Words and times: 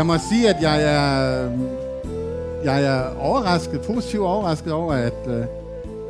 Jeg 0.00 0.06
må 0.06 0.18
sige, 0.18 0.48
at 0.48 0.62
jeg 0.62 0.82
er, 0.82 1.50
jeg 2.64 2.84
er 2.84 3.16
overrasket, 3.16 3.80
positivt 3.80 4.22
overrasket 4.22 4.72
over, 4.72 4.92
at, 4.92 5.28
øh, 5.28 5.44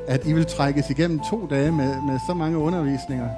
at 0.09 0.27
I 0.27 0.33
vil 0.33 0.47
trækkes 0.47 0.91
igennem 0.91 1.21
to 1.31 1.47
dage 1.47 1.73
med, 1.73 2.03
med 2.07 2.19
så 2.29 2.35
mange 2.35 2.59
undervisninger 2.59 3.29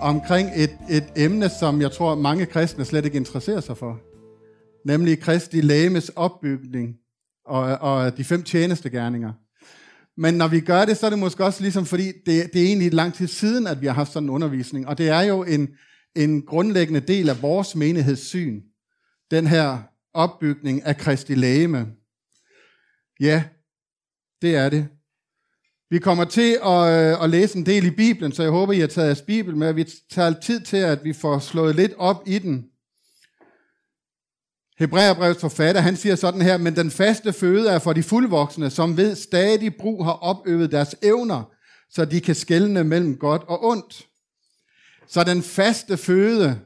omkring 0.00 0.50
et, 0.56 0.70
et 0.90 1.04
emne, 1.16 1.48
som 1.48 1.80
jeg 1.80 1.92
tror 1.92 2.14
mange 2.14 2.46
kristne 2.46 2.84
slet 2.84 3.04
ikke 3.04 3.16
interesserer 3.16 3.60
sig 3.60 3.76
for. 3.76 4.00
Nemlig 4.86 5.20
Kristi 5.20 5.60
lægemes 5.60 6.08
opbygning 6.08 6.94
og, 7.46 7.62
og 7.62 8.16
de 8.16 8.24
fem 8.24 8.42
tjenestegærninger. 8.42 9.32
Men 10.20 10.34
når 10.34 10.48
vi 10.48 10.60
gør 10.60 10.84
det, 10.84 10.96
så 10.96 11.06
er 11.06 11.10
det 11.10 11.18
måske 11.18 11.44
også 11.44 11.62
ligesom, 11.62 11.86
fordi 11.86 12.06
det, 12.26 12.50
det 12.52 12.62
er 12.62 12.66
egentlig 12.66 12.94
lang 12.94 13.14
tid 13.14 13.26
siden, 13.26 13.66
at 13.66 13.80
vi 13.80 13.86
har 13.86 13.94
haft 13.94 14.12
sådan 14.12 14.26
en 14.26 14.30
undervisning. 14.30 14.88
Og 14.88 14.98
det 14.98 15.08
er 15.08 15.22
jo 15.22 15.44
en, 15.44 15.68
en 16.16 16.42
grundlæggende 16.42 17.00
del 17.00 17.28
af 17.28 17.42
vores 17.42 17.76
menighedssyn. 17.76 18.60
Den 19.30 19.46
her 19.46 19.82
opbygning 20.14 20.82
af 20.82 20.96
Kristi 20.96 21.34
lægeme. 21.34 21.86
Ja, 23.20 23.44
det 24.42 24.56
er 24.56 24.68
det. 24.68 24.88
Vi 25.90 25.98
kommer 25.98 26.24
til 26.24 26.58
at, 26.64 27.12
øh, 27.12 27.22
at 27.22 27.30
læse 27.30 27.58
en 27.58 27.66
del 27.66 27.84
i 27.84 27.90
Bibelen, 27.90 28.32
så 28.32 28.42
jeg 28.42 28.52
håber, 28.52 28.72
I 28.72 28.78
har 28.78 28.86
taget 28.86 29.06
jeres 29.06 29.22
Bibel 29.22 29.56
med. 29.56 29.72
Vi 29.72 29.84
tager 30.10 30.40
tid 30.40 30.60
til, 30.60 30.76
at 30.76 31.04
vi 31.04 31.12
får 31.12 31.38
slået 31.38 31.76
lidt 31.76 31.92
op 31.96 32.22
i 32.26 32.38
den. 32.38 32.64
Hebræerbrevets 34.78 35.40
forfatter, 35.40 35.80
han 35.80 35.96
siger 35.96 36.16
sådan 36.16 36.42
her, 36.42 36.56
men 36.56 36.76
den 36.76 36.90
faste 36.90 37.32
føde 37.32 37.70
er 37.70 37.78
for 37.78 37.92
de 37.92 38.02
fuldvoksne, 38.02 38.70
som 38.70 38.96
ved 38.96 39.14
stadig 39.14 39.76
brug 39.76 40.04
har 40.04 40.12
opøvet 40.12 40.72
deres 40.72 40.96
evner, 41.02 41.52
så 41.90 42.04
de 42.04 42.20
kan 42.20 42.34
skelne 42.34 42.84
mellem 42.84 43.16
godt 43.16 43.42
og 43.42 43.64
ondt. 43.64 44.06
Så 45.06 45.24
den 45.24 45.42
faste 45.42 45.96
føde, 45.96 46.60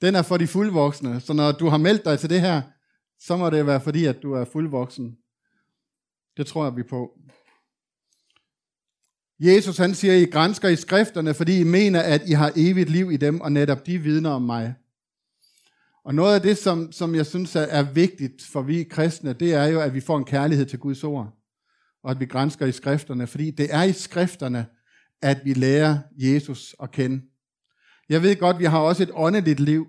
den 0.00 0.14
er 0.14 0.22
for 0.22 0.36
de 0.36 0.46
fuldvoksne. 0.46 1.20
Så 1.20 1.32
når 1.32 1.52
du 1.52 1.68
har 1.68 1.76
meldt 1.76 2.04
dig 2.04 2.18
til 2.18 2.30
det 2.30 2.40
her, 2.40 2.62
så 3.20 3.36
må 3.36 3.50
det 3.50 3.66
være 3.66 3.80
fordi, 3.80 4.04
at 4.04 4.22
du 4.22 4.32
er 4.32 4.44
fuldvoksen. 4.44 5.16
Det 6.36 6.46
tror 6.46 6.64
jeg 6.64 6.76
vi 6.76 6.82
på. 6.82 7.18
Jesus 9.40 9.76
han 9.76 9.94
siger, 9.94 10.14
I 10.14 10.24
grænsker 10.24 10.68
i 10.68 10.76
skrifterne, 10.76 11.34
fordi 11.34 11.60
I 11.60 11.64
mener, 11.64 12.00
at 12.00 12.22
I 12.26 12.32
har 12.32 12.52
evigt 12.56 12.90
liv 12.90 13.12
i 13.12 13.16
dem, 13.16 13.40
og 13.40 13.52
netop 13.52 13.86
de 13.86 13.98
vidner 13.98 14.30
om 14.30 14.42
mig. 14.42 14.74
Og 16.04 16.14
noget 16.14 16.34
af 16.34 16.42
det, 16.42 16.58
som, 16.58 16.92
som 16.92 17.14
jeg 17.14 17.26
synes 17.26 17.56
er, 17.56 17.82
vigtigt 17.82 18.44
for 18.44 18.62
vi 18.62 18.84
kristne, 18.84 19.32
det 19.32 19.54
er 19.54 19.64
jo, 19.64 19.80
at 19.80 19.94
vi 19.94 20.00
får 20.00 20.18
en 20.18 20.24
kærlighed 20.24 20.66
til 20.66 20.78
Guds 20.78 21.04
ord, 21.04 21.38
og 22.02 22.10
at 22.10 22.20
vi 22.20 22.26
grænsker 22.26 22.66
i 22.66 22.72
skrifterne, 22.72 23.26
fordi 23.26 23.50
det 23.50 23.74
er 23.74 23.82
i 23.82 23.92
skrifterne, 23.92 24.66
at 25.22 25.40
vi 25.44 25.54
lærer 25.54 25.98
Jesus 26.16 26.76
at 26.82 26.90
kende. 26.90 27.22
Jeg 28.08 28.22
ved 28.22 28.36
godt, 28.36 28.58
vi 28.58 28.64
har 28.64 28.78
også 28.78 29.02
et 29.02 29.10
åndeligt 29.14 29.60
liv, 29.60 29.86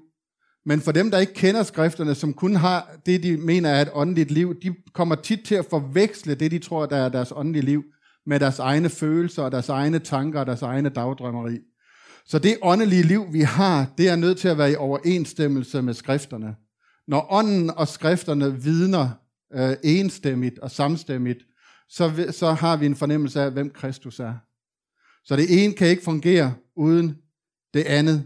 men 0.65 0.81
for 0.81 0.91
dem, 0.91 1.11
der 1.11 1.17
ikke 1.17 1.33
kender 1.33 1.63
skrifterne, 1.63 2.15
som 2.15 2.33
kun 2.33 2.55
har 2.55 2.91
det, 3.05 3.23
de 3.23 3.37
mener 3.37 3.69
er 3.69 3.81
et 3.81 3.89
åndeligt 3.93 4.31
liv, 4.31 4.55
de 4.61 4.75
kommer 4.93 5.15
tit 5.15 5.39
til 5.45 5.55
at 5.55 5.65
forveksle 5.69 6.35
det, 6.35 6.51
de 6.51 6.59
tror, 6.59 6.85
der 6.85 6.97
er 6.97 7.09
deres 7.09 7.33
åndelige 7.35 7.65
liv, 7.65 7.83
med 8.25 8.39
deres 8.39 8.59
egne 8.59 8.89
følelser, 8.89 9.43
og 9.43 9.51
deres 9.51 9.69
egne 9.69 9.99
tanker 9.99 10.39
og 10.39 10.45
deres 10.45 10.61
egne 10.61 10.89
dagdrømmeri. 10.89 11.59
Så 12.25 12.39
det 12.39 12.57
åndelige 12.61 13.03
liv, 13.03 13.25
vi 13.31 13.41
har, 13.41 13.93
det 13.97 14.09
er 14.09 14.15
nødt 14.15 14.37
til 14.37 14.47
at 14.47 14.57
være 14.57 14.71
i 14.71 14.75
overensstemmelse 14.75 15.81
med 15.81 15.93
skrifterne. 15.93 16.55
Når 17.07 17.27
ånden 17.29 17.69
og 17.69 17.87
skrifterne 17.87 18.63
vidner 18.63 19.09
øh, 19.53 19.75
enstemmigt 19.83 20.59
og 20.59 20.71
samstemmigt, 20.71 21.39
så, 21.89 22.31
så 22.31 22.51
har 22.51 22.77
vi 22.77 22.85
en 22.85 22.95
fornemmelse 22.95 23.41
af, 23.41 23.51
hvem 23.51 23.69
Kristus 23.69 24.19
er. 24.19 24.33
Så 25.25 25.35
det 25.35 25.63
ene 25.63 25.73
kan 25.73 25.87
ikke 25.87 26.03
fungere 26.03 26.53
uden 26.75 27.15
det 27.73 27.83
andet. 27.83 28.23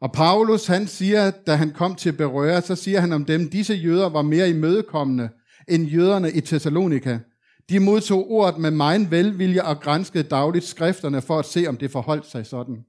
Og 0.00 0.12
Paulus, 0.12 0.66
han 0.66 0.86
siger, 0.86 1.30
da 1.30 1.54
han 1.54 1.70
kom 1.70 1.94
til 1.94 2.12
Berøa, 2.12 2.60
så 2.60 2.76
siger 2.76 3.00
han 3.00 3.12
om 3.12 3.24
dem, 3.24 3.50
disse 3.50 3.74
jøder 3.74 4.08
var 4.08 4.22
mere 4.22 4.50
imødekommende 4.50 5.28
end 5.68 5.86
jøderne 5.86 6.32
i 6.32 6.40
Thessalonika. 6.40 7.18
De 7.68 7.80
modtog 7.80 8.30
ordet 8.30 8.60
med 8.60 8.70
meget 8.70 9.10
velvilje 9.10 9.62
og 9.62 9.80
grænskede 9.80 10.24
dagligt 10.24 10.64
skrifterne 10.64 11.22
for 11.22 11.38
at 11.38 11.44
se, 11.44 11.66
om 11.66 11.76
det 11.76 11.90
forholdt 11.90 12.26
sig 12.26 12.46
sådan. 12.46 12.84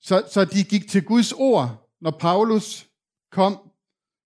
Så, 0.00 0.22
så 0.32 0.44
de 0.44 0.64
gik 0.64 0.90
til 0.90 1.04
Guds 1.04 1.32
ord, 1.32 1.90
når 2.00 2.16
Paulus 2.20 2.86
kom 3.32 3.58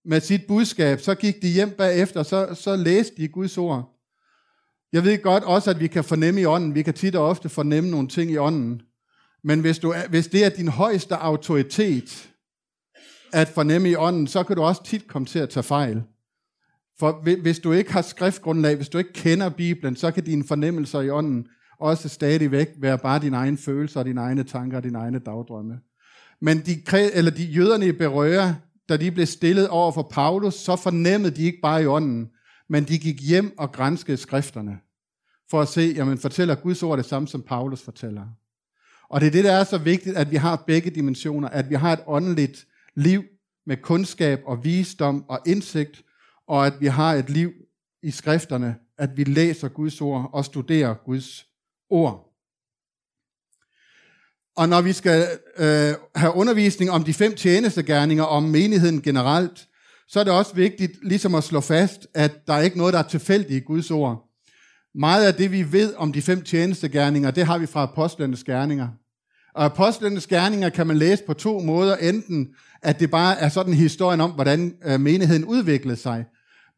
med 0.04 0.20
sit 0.20 0.46
budskab, 0.48 1.00
så 1.00 1.14
gik 1.14 1.42
de 1.42 1.48
hjem 1.48 1.70
bagefter, 1.70 2.22
så, 2.22 2.54
så 2.54 2.76
læste 2.76 3.16
de 3.16 3.28
Guds 3.28 3.58
ord. 3.58 3.96
Jeg 4.92 5.04
ved 5.04 5.22
godt 5.22 5.44
også, 5.44 5.70
at 5.70 5.80
vi 5.80 5.86
kan 5.86 6.04
fornemme 6.04 6.40
i 6.40 6.44
ånden, 6.44 6.74
vi 6.74 6.82
kan 6.82 6.94
tit 6.94 7.16
og 7.16 7.26
ofte 7.26 7.48
fornemme 7.48 7.90
nogle 7.90 8.08
ting 8.08 8.30
i 8.30 8.36
ånden, 8.36 8.82
men 9.44 9.60
hvis, 9.60 9.78
du, 9.78 9.94
hvis 10.10 10.26
det 10.26 10.44
er 10.44 10.48
din 10.48 10.68
højeste 10.68 11.16
autoritet 11.16 12.30
at 13.32 13.48
fornemme 13.48 13.90
i 13.90 13.96
ånden, 13.96 14.26
så 14.26 14.42
kan 14.42 14.56
du 14.56 14.62
også 14.62 14.84
tit 14.84 15.08
komme 15.08 15.26
til 15.26 15.38
at 15.38 15.50
tage 15.50 15.64
fejl. 15.64 16.02
For 16.98 17.40
hvis 17.42 17.58
du 17.58 17.72
ikke 17.72 17.92
har 17.92 18.02
skriftgrundlag, 18.02 18.76
hvis 18.76 18.88
du 18.88 18.98
ikke 18.98 19.12
kender 19.12 19.48
Bibelen, 19.48 19.96
så 19.96 20.10
kan 20.10 20.24
dine 20.24 20.44
fornemmelser 20.44 21.00
i 21.00 21.10
ånden 21.10 21.46
også 21.78 22.08
stadigvæk 22.08 22.68
være 22.78 22.98
bare 22.98 23.20
dine 23.20 23.36
egne 23.36 23.56
følelser, 23.56 24.02
dine 24.02 24.20
egne 24.20 24.44
tanker 24.44 24.76
og 24.76 24.82
dine 24.82 24.98
egne 24.98 25.18
dagdrømme. 25.18 25.78
Men 26.40 26.58
de, 26.58 26.82
eller 27.14 27.30
de 27.30 27.44
jøderne 27.44 27.86
i 27.86 27.92
Berøre, 27.92 28.56
da 28.88 28.96
de 28.96 29.10
blev 29.10 29.26
stillet 29.26 29.68
over 29.68 29.92
for 29.92 30.08
Paulus, 30.10 30.54
så 30.54 30.76
fornemmede 30.76 31.36
de 31.36 31.42
ikke 31.42 31.58
bare 31.62 31.82
i 31.82 31.86
ånden, 31.86 32.30
men 32.68 32.84
de 32.84 32.98
gik 32.98 33.20
hjem 33.22 33.58
og 33.58 33.72
grænskede 33.72 34.16
skrifterne, 34.16 34.78
for 35.50 35.60
at 35.60 35.68
se, 35.68 35.92
jamen 35.96 36.18
fortæller 36.18 36.54
Guds 36.54 36.82
ord 36.82 36.98
det 36.98 37.06
samme, 37.06 37.28
som 37.28 37.42
Paulus 37.42 37.82
fortæller. 37.82 38.22
Og 39.10 39.20
det 39.20 39.26
er 39.26 39.30
det, 39.30 39.44
der 39.44 39.52
er 39.52 39.64
så 39.64 39.78
vigtigt, 39.78 40.16
at 40.16 40.30
vi 40.30 40.36
har 40.36 40.64
begge 40.66 40.90
dimensioner, 40.90 41.48
at 41.48 41.70
vi 41.70 41.74
har 41.74 41.92
et 41.92 42.00
åndeligt 42.06 42.66
liv 42.94 43.22
med 43.66 43.76
kundskab 43.76 44.40
og 44.46 44.64
visdom 44.64 45.24
og 45.28 45.40
indsigt, 45.46 46.02
og 46.48 46.66
at 46.66 46.72
vi 46.80 46.86
har 46.86 47.14
et 47.14 47.30
liv 47.30 47.52
i 48.02 48.10
skrifterne, 48.10 48.76
at 48.98 49.16
vi 49.16 49.24
læser 49.24 49.68
Guds 49.68 50.00
ord 50.00 50.30
og 50.32 50.44
studerer 50.44 50.94
Guds 50.94 51.46
ord. 51.90 52.26
Og 54.56 54.68
når 54.68 54.80
vi 54.80 54.92
skal 54.92 55.28
øh, 55.56 55.94
have 56.14 56.34
undervisning 56.34 56.90
om 56.90 57.04
de 57.04 57.14
fem 57.14 57.34
tjenestegærninger, 57.34 58.24
om 58.24 58.42
menigheden 58.42 59.02
generelt, 59.02 59.68
så 60.08 60.20
er 60.20 60.24
det 60.24 60.32
også 60.32 60.54
vigtigt 60.54 60.92
ligesom 61.02 61.34
at 61.34 61.44
slå 61.44 61.60
fast, 61.60 62.06
at 62.14 62.46
der 62.46 62.54
er 62.54 62.60
ikke 62.60 62.78
noget, 62.78 62.92
der 62.92 62.98
er 62.98 63.08
tilfældigt 63.08 63.62
i 63.62 63.66
Guds 63.66 63.90
ord. 63.90 64.29
Meget 64.94 65.26
af 65.26 65.34
det, 65.34 65.52
vi 65.52 65.72
ved 65.72 65.94
om 65.94 66.12
de 66.12 66.22
fem 66.22 66.42
tjenestegærninger, 66.42 67.30
det 67.30 67.46
har 67.46 67.58
vi 67.58 67.66
fra 67.66 67.82
apostlenes 67.82 68.44
gerninger. 68.44 68.88
Og 69.54 69.64
apostlenes 69.64 70.26
gerninger 70.26 70.68
kan 70.68 70.86
man 70.86 70.96
læse 70.96 71.22
på 71.26 71.34
to 71.34 71.58
måder. 71.58 71.96
Enten, 71.96 72.48
at 72.82 73.00
det 73.00 73.10
bare 73.10 73.40
er 73.40 73.48
sådan 73.48 73.74
historien 73.74 74.20
om, 74.20 74.30
hvordan 74.30 74.74
øh, 74.84 75.00
menigheden 75.00 75.44
udviklede 75.44 75.96
sig. 75.96 76.24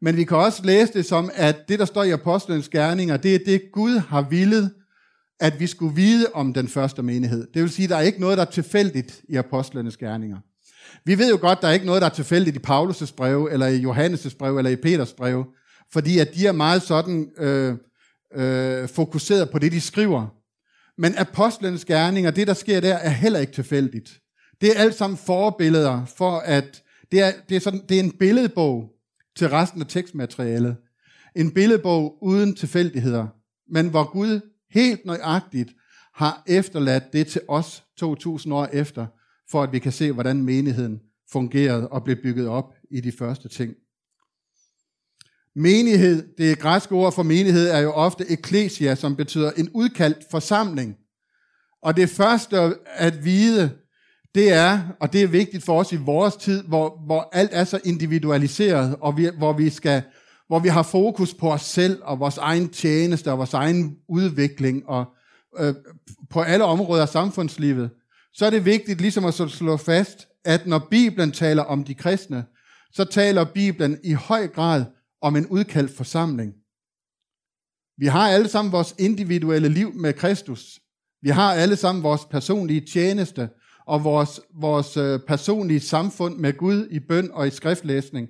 Men 0.01 0.17
vi 0.17 0.23
kan 0.23 0.37
også 0.37 0.61
læse 0.63 0.93
det 0.93 1.05
som, 1.05 1.29
at 1.33 1.57
det, 1.67 1.79
der 1.79 1.85
står 1.85 2.03
i 2.03 2.11
apostlenes 2.11 2.69
gerninger, 2.69 3.17
det 3.17 3.35
er 3.35 3.39
det, 3.45 3.61
Gud 3.73 3.97
har 3.97 4.21
villet, 4.21 4.71
at 5.39 5.59
vi 5.59 5.67
skulle 5.67 5.95
vide 5.95 6.27
om 6.33 6.53
den 6.53 6.67
første 6.67 7.03
menighed. 7.03 7.47
Det 7.53 7.61
vil 7.61 7.69
sige, 7.69 7.83
at 7.83 7.89
der 7.89 7.95
er 7.95 8.01
ikke 8.01 8.21
noget, 8.21 8.37
der 8.37 8.45
er 8.45 8.51
tilfældigt 8.51 9.21
i 9.29 9.35
apostlenes 9.35 9.97
gerninger. 9.97 10.37
Vi 11.05 11.17
ved 11.17 11.29
jo 11.29 11.37
godt, 11.41 11.57
at 11.57 11.61
der 11.61 11.67
er 11.67 11.71
ikke 11.71 11.85
noget, 11.85 12.01
der 12.01 12.09
er 12.09 12.13
tilfældigt 12.13 12.55
i 12.55 12.59
Paulus' 12.67 13.15
brev, 13.15 13.49
eller 13.51 13.67
i 13.67 13.83
Johannes' 13.85 14.37
brev, 14.37 14.57
eller 14.57 14.71
i 14.71 14.75
Peters 14.75 15.13
brev, 15.13 15.45
fordi 15.93 16.19
at 16.19 16.35
de 16.35 16.47
er 16.47 16.51
meget 16.51 16.81
sådan 16.81 17.27
øh, 17.37 17.75
øh, 18.35 18.89
fokuseret 18.89 19.49
på 19.49 19.59
det, 19.59 19.71
de 19.71 19.81
skriver. 19.81 20.27
Men 20.97 21.17
apostlenes 21.17 21.85
gerninger, 21.85 22.31
det 22.31 22.47
der 22.47 22.53
sker 22.53 22.79
der, 22.79 22.95
er 22.95 23.09
heller 23.09 23.39
ikke 23.39 23.53
tilfældigt. 23.53 24.19
Det 24.61 24.69
er 24.69 24.79
alt 24.79 24.95
sammen 24.95 25.17
forbilleder 25.17 26.05
for, 26.05 26.39
at 26.39 26.83
det 27.11 27.21
er, 27.21 27.31
det 27.49 27.55
er, 27.55 27.59
sådan, 27.59 27.81
det 27.89 27.99
er 27.99 28.03
en 28.03 28.11
billedbog 28.11 28.89
til 29.35 29.49
resten 29.49 29.81
af 29.81 29.87
tekstmaterialet. 29.87 30.75
En 31.35 31.51
billedbog 31.51 32.17
uden 32.21 32.55
tilfældigheder, 32.55 33.27
men 33.69 33.89
hvor 33.89 34.11
Gud 34.11 34.41
helt 34.71 35.05
nøjagtigt 35.05 35.69
har 36.13 36.43
efterladt 36.47 37.13
det 37.13 37.27
til 37.27 37.41
os 37.47 37.83
2000 37.97 38.53
år 38.53 38.65
efter, 38.65 39.05
for 39.51 39.63
at 39.63 39.71
vi 39.71 39.79
kan 39.79 39.91
se, 39.91 40.11
hvordan 40.11 40.43
menigheden 40.43 40.99
fungerede 41.31 41.87
og 41.87 42.03
blev 42.03 42.15
bygget 42.23 42.47
op 42.47 42.73
i 42.91 43.01
de 43.01 43.11
første 43.11 43.49
ting. 43.49 43.75
Menighed, 45.55 46.23
det 46.37 46.59
græske 46.59 46.95
ord 46.95 47.13
for 47.13 47.23
menighed, 47.23 47.69
er 47.69 47.79
jo 47.79 47.91
ofte 47.91 48.31
eklesia, 48.31 48.95
som 48.95 49.15
betyder 49.15 49.51
en 49.51 49.69
udkaldt 49.73 50.17
forsamling. 50.31 50.95
Og 51.83 51.97
det 51.97 52.09
første 52.09 52.75
at 52.85 53.25
vide, 53.25 53.71
det 54.35 54.53
er, 54.53 54.81
og 54.99 55.13
det 55.13 55.23
er 55.23 55.27
vigtigt 55.27 55.63
for 55.63 55.79
os 55.79 55.91
i 55.91 55.95
vores 55.95 56.35
tid, 56.35 56.63
hvor, 56.63 57.01
hvor 57.05 57.29
alt 57.33 57.49
er 57.53 57.63
så 57.63 57.79
individualiseret, 57.83 58.95
og 59.01 59.17
vi, 59.17 59.29
hvor, 59.37 59.53
vi 59.53 59.69
skal, 59.69 60.01
hvor 60.47 60.59
vi 60.59 60.69
har 60.69 60.83
fokus 60.83 61.33
på 61.33 61.51
os 61.51 61.61
selv, 61.61 61.99
og 62.03 62.19
vores 62.19 62.37
egen 62.37 62.69
tjeneste, 62.69 63.31
og 63.31 63.37
vores 63.37 63.53
egen 63.53 63.95
udvikling, 64.09 64.83
og 64.89 65.05
øh, 65.59 65.73
på 66.29 66.41
alle 66.41 66.65
områder 66.65 67.01
af 67.01 67.09
samfundslivet, 67.09 67.89
så 68.33 68.45
er 68.45 68.49
det 68.49 68.65
vigtigt 68.65 69.01
ligesom 69.01 69.25
at 69.25 69.33
slå 69.33 69.77
fast, 69.77 70.27
at 70.45 70.67
når 70.67 70.87
Bibelen 70.91 71.31
taler 71.31 71.63
om 71.63 71.83
de 71.83 71.93
kristne, 71.93 72.45
så 72.91 73.03
taler 73.03 73.43
Bibelen 73.43 73.97
i 74.03 74.13
høj 74.13 74.47
grad 74.47 74.85
om 75.23 75.35
en 75.35 75.47
udkaldt 75.47 75.91
forsamling. 75.97 76.53
Vi 77.97 78.05
har 78.05 78.29
alle 78.29 78.47
sammen 78.47 78.71
vores 78.71 78.95
individuelle 78.99 79.69
liv 79.69 79.93
med 79.93 80.13
Kristus. 80.13 80.79
Vi 81.21 81.29
har 81.29 81.53
alle 81.53 81.75
sammen 81.75 82.03
vores 82.03 82.25
personlige 82.25 82.85
tjeneste, 82.85 83.49
og 83.85 84.03
vores, 84.03 84.41
vores 84.53 84.97
øh, 84.97 85.19
personlige 85.27 85.79
samfund 85.79 86.37
med 86.37 86.57
Gud 86.57 86.87
i 86.91 86.99
bøn 86.99 87.31
og 87.31 87.47
i 87.47 87.49
skriftlæsning. 87.49 88.29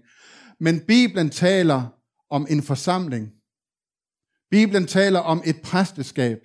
Men 0.60 0.80
Bibelen 0.88 1.30
taler 1.30 1.88
om 2.30 2.48
en 2.50 2.64
forsamling. 2.64 3.32
Bibelen 4.52 4.88
taler 4.88 5.20
om 5.20 5.42
et 5.46 5.62
præsteskab, 5.64 6.38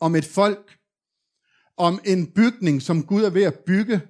om 0.00 0.14
et 0.14 0.24
folk, 0.24 0.76
om 1.76 2.00
en 2.04 2.32
bygning, 2.32 2.82
som 2.82 3.06
Gud 3.06 3.22
er 3.22 3.30
ved 3.30 3.42
at 3.42 3.58
bygge. 3.66 4.00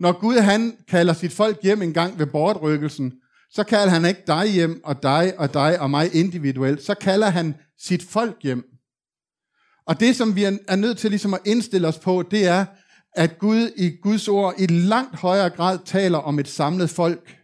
Når 0.00 0.20
Gud 0.20 0.36
han 0.36 0.76
kalder 0.88 1.12
sit 1.12 1.32
folk 1.32 1.62
hjem 1.62 1.82
en 1.82 1.92
gang 1.92 2.18
ved 2.18 2.26
bortrykkelsen, 2.26 3.21
så 3.52 3.64
kalder 3.64 3.88
han 3.88 4.04
ikke 4.04 4.22
dig 4.26 4.46
hjem, 4.46 4.80
og 4.84 5.02
dig 5.02 5.38
og 5.38 5.54
dig 5.54 5.80
og 5.80 5.90
mig 5.90 6.14
individuelt. 6.14 6.82
Så 6.82 6.94
kalder 6.94 7.30
han 7.30 7.54
sit 7.78 8.02
folk 8.02 8.42
hjem. 8.42 8.64
Og 9.86 10.00
det, 10.00 10.16
som 10.16 10.36
vi 10.36 10.44
er 10.44 10.76
nødt 10.76 10.98
til 10.98 11.10
ligesom 11.10 11.34
at 11.34 11.40
indstille 11.46 11.88
os 11.88 11.98
på, 11.98 12.22
det 12.30 12.46
er, 12.46 12.66
at 13.14 13.38
Gud 13.38 13.70
i 13.76 13.96
Guds 14.02 14.28
ord 14.28 14.54
i 14.58 14.66
langt 14.66 15.16
højere 15.16 15.50
grad 15.50 15.78
taler 15.84 16.18
om 16.18 16.38
et 16.38 16.48
samlet 16.48 16.90
folk, 16.90 17.36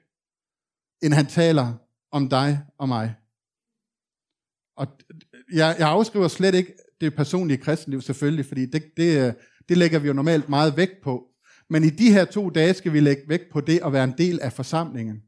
end 1.03 1.15
han 1.15 1.27
taler 1.27 1.75
om 2.13 2.29
dig 2.29 2.61
og 2.79 2.89
mig. 2.89 3.15
Og 4.77 4.87
jeg, 5.53 5.77
jeg 5.79 5.89
afskriver 5.89 6.29
slet 6.29 6.55
ikke 6.55 6.75
det 7.01 7.15
personlige 7.15 7.59
kristenliv 7.59 8.01
selvfølgelig, 8.01 8.47
fordi 8.47 8.67
det, 8.67 8.83
det, 8.97 9.27
øh, 9.27 9.33
det 9.69 9.79
lægger 9.79 9.99
vi 9.99 10.07
jo 10.07 10.13
normalt 10.13 10.49
meget 10.49 10.77
vægt 10.77 11.03
på. 11.03 11.25
Men 11.71 11.85
i 11.85 11.91
de 11.91 12.13
her 12.13 12.25
to 12.25 12.51
dage 12.51 12.75
skal 12.75 12.93
vi 12.93 13.01
lægge 13.01 13.23
vægt 13.29 13.53
på 13.53 13.61
det 13.61 13.81
at 13.85 13.93
være 13.93 14.05
en 14.05 14.15
del 14.19 14.41
af 14.41 14.53
forsamlingen. 14.53 15.23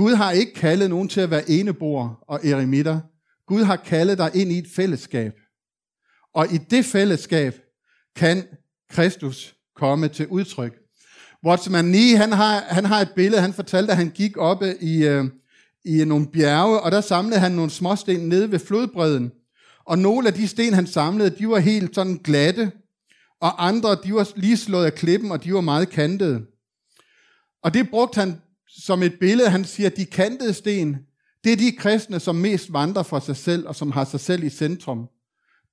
Gud 0.00 0.14
har 0.14 0.30
ikke 0.30 0.54
kaldet 0.54 0.90
nogen 0.90 1.08
til 1.08 1.20
at 1.20 1.30
være 1.30 1.50
enebor 1.50 2.24
og 2.28 2.40
eremitter. 2.46 3.00
Gud 3.46 3.62
har 3.62 3.76
kaldet 3.76 4.18
dig 4.18 4.30
ind 4.34 4.52
i 4.52 4.58
et 4.58 4.68
fællesskab. 4.76 5.32
Og 6.34 6.46
i 6.52 6.58
det 6.58 6.84
fællesskab 6.84 7.54
kan 8.16 8.44
Kristus 8.90 9.54
komme 9.76 10.08
til 10.08 10.26
udtryk. 10.26 10.78
Watchman 11.46 11.84
Nee, 11.84 12.16
han 12.16 12.32
har, 12.32 12.60
han 12.60 12.84
har 12.84 13.00
et 13.00 13.08
billede, 13.16 13.42
han 13.42 13.52
fortalte, 13.52 13.90
at 13.90 13.96
han 13.96 14.10
gik 14.10 14.36
oppe 14.36 14.74
i, 14.80 15.06
øh, 15.06 15.24
i 15.84 16.04
nogle 16.04 16.26
bjerge, 16.26 16.80
og 16.80 16.92
der 16.92 17.00
samlede 17.00 17.40
han 17.40 17.52
nogle 17.52 17.70
småsten 17.70 18.28
nede 18.28 18.52
ved 18.52 18.58
flodbredden. 18.58 19.32
Og 19.84 19.98
nogle 19.98 20.28
af 20.28 20.34
de 20.34 20.48
sten, 20.48 20.74
han 20.74 20.86
samlede, 20.86 21.30
de 21.30 21.48
var 21.48 21.58
helt 21.58 21.94
sådan 21.94 22.20
glatte, 22.24 22.72
og 23.40 23.66
andre, 23.66 23.96
de 24.04 24.14
var 24.14 24.28
lige 24.36 24.56
slået 24.56 24.86
af 24.86 24.94
klippen, 24.94 25.32
og 25.32 25.44
de 25.44 25.54
var 25.54 25.60
meget 25.60 25.90
kantede. 25.90 26.42
Og 27.62 27.74
det 27.74 27.90
brugte 27.90 28.20
han 28.20 28.40
som 28.78 29.02
et 29.02 29.14
billede. 29.20 29.50
Han 29.50 29.64
siger, 29.64 29.88
de 29.88 30.04
kantede 30.04 30.52
sten, 30.52 30.96
det 31.44 31.52
er 31.52 31.56
de 31.56 31.72
kristne, 31.78 32.20
som 32.20 32.36
mest 32.36 32.72
vandrer 32.72 33.02
for 33.02 33.20
sig 33.20 33.36
selv, 33.36 33.68
og 33.68 33.76
som 33.76 33.92
har 33.92 34.04
sig 34.04 34.20
selv 34.20 34.44
i 34.44 34.50
centrum. 34.50 35.08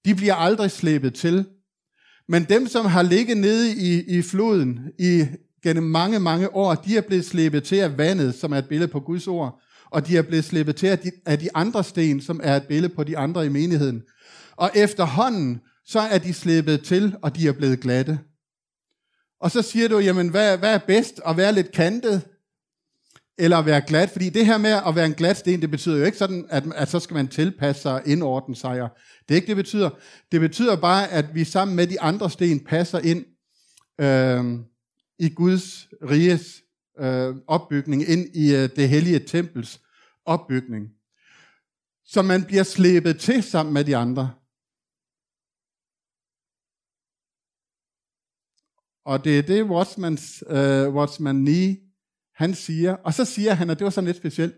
De 0.05 0.15
bliver 0.15 0.35
aldrig 0.35 0.71
slæbet 0.71 1.13
til. 1.13 1.45
Men 2.27 2.43
dem, 2.43 2.67
som 2.67 2.85
har 2.85 3.01
ligget 3.01 3.37
nede 3.37 3.75
i, 3.75 4.17
i 4.17 4.21
floden 4.21 4.79
i, 4.99 5.25
gennem 5.63 5.83
mange, 5.83 6.19
mange 6.19 6.55
år, 6.55 6.75
de 6.75 6.97
er 6.97 7.01
blevet 7.01 7.25
slæbet 7.25 7.63
til 7.63 7.75
af 7.75 7.97
vandet, 7.97 8.35
som 8.35 8.51
er 8.51 8.57
et 8.57 8.67
billede 8.67 8.91
på 8.91 8.99
Guds 8.99 9.27
ord, 9.27 9.61
og 9.89 10.07
de 10.07 10.17
er 10.17 10.21
blevet 10.21 10.45
slæbet 10.45 10.75
til 10.75 10.87
af 10.87 10.99
de, 10.99 11.11
af 11.25 11.39
de 11.39 11.49
andre 11.55 11.83
sten, 11.83 12.21
som 12.21 12.39
er 12.43 12.55
et 12.55 12.67
billede 12.67 12.93
på 12.93 13.03
de 13.03 13.17
andre 13.17 13.45
i 13.45 13.49
menigheden. 13.49 14.03
Og 14.55 14.71
efterhånden, 14.75 15.59
så 15.85 15.99
er 15.99 16.17
de 16.17 16.33
slæbet 16.33 16.83
til, 16.83 17.15
og 17.21 17.35
de 17.35 17.47
er 17.47 17.51
blevet 17.51 17.79
glatte. 17.79 18.19
Og 19.41 19.51
så 19.51 19.61
siger 19.61 19.87
du, 19.87 19.99
jamen 19.99 20.29
hvad, 20.29 20.57
hvad 20.57 20.73
er 20.73 20.79
bedst? 20.87 21.21
At 21.25 21.37
være 21.37 21.53
lidt 21.53 21.71
kantet, 21.71 22.21
eller 23.37 23.61
være 23.61 23.81
glad, 23.87 24.07
Fordi 24.07 24.29
det 24.29 24.45
her 24.45 24.57
med 24.57 24.81
at 24.87 24.95
være 24.95 25.05
en 25.05 25.13
glat 25.13 25.37
sten, 25.37 25.61
det 25.61 25.71
betyder 25.71 25.97
jo 25.97 26.05
ikke 26.05 26.17
sådan, 26.17 26.45
at, 26.49 26.63
at 26.75 26.89
så 26.89 26.99
skal 26.99 27.13
man 27.13 27.27
tilpasse 27.27 27.81
sig 27.81 27.93
og 27.93 28.01
indordne 28.05 28.55
sig. 28.55 28.81
Og 28.81 28.89
det 29.27 29.31
er 29.31 29.35
ikke 29.35 29.47
det, 29.47 29.55
betyder. 29.55 29.89
Det 30.31 30.41
betyder 30.41 30.75
bare, 30.75 31.11
at 31.11 31.35
vi 31.35 31.43
sammen 31.43 31.75
med 31.75 31.87
de 31.87 32.01
andre 32.01 32.29
sten 32.29 32.59
passer 32.59 32.99
ind 32.99 33.25
øh, 34.01 34.59
i 35.19 35.29
Guds 35.29 35.89
riges 36.09 36.63
øh, 36.99 37.35
opbygning, 37.47 38.09
ind 38.09 38.35
i 38.35 38.55
øh, 38.55 38.69
det 38.75 38.89
hellige 38.89 39.19
tempels 39.19 39.81
opbygning. 40.25 40.89
Så 42.05 42.21
man 42.21 42.43
bliver 42.43 42.63
slæbet 42.63 43.19
til 43.19 43.43
sammen 43.43 43.73
med 43.73 43.83
de 43.83 43.97
andre. 43.97 44.31
Og 49.05 49.23
det 49.23 49.39
er 49.39 49.41
det, 49.41 49.63
Watchmans, 49.63 50.43
uh, 50.49 50.95
Watchman 50.95 51.37
øh, 51.37 51.43
Nee, 51.43 51.86
han 52.37 52.55
siger. 52.55 52.93
Og 52.93 53.13
så 53.13 53.25
siger 53.25 53.53
han, 53.53 53.69
og 53.69 53.79
det 53.79 53.85
var 53.85 53.91
sådan 53.91 54.05
lidt 54.05 54.17
specielt, 54.17 54.55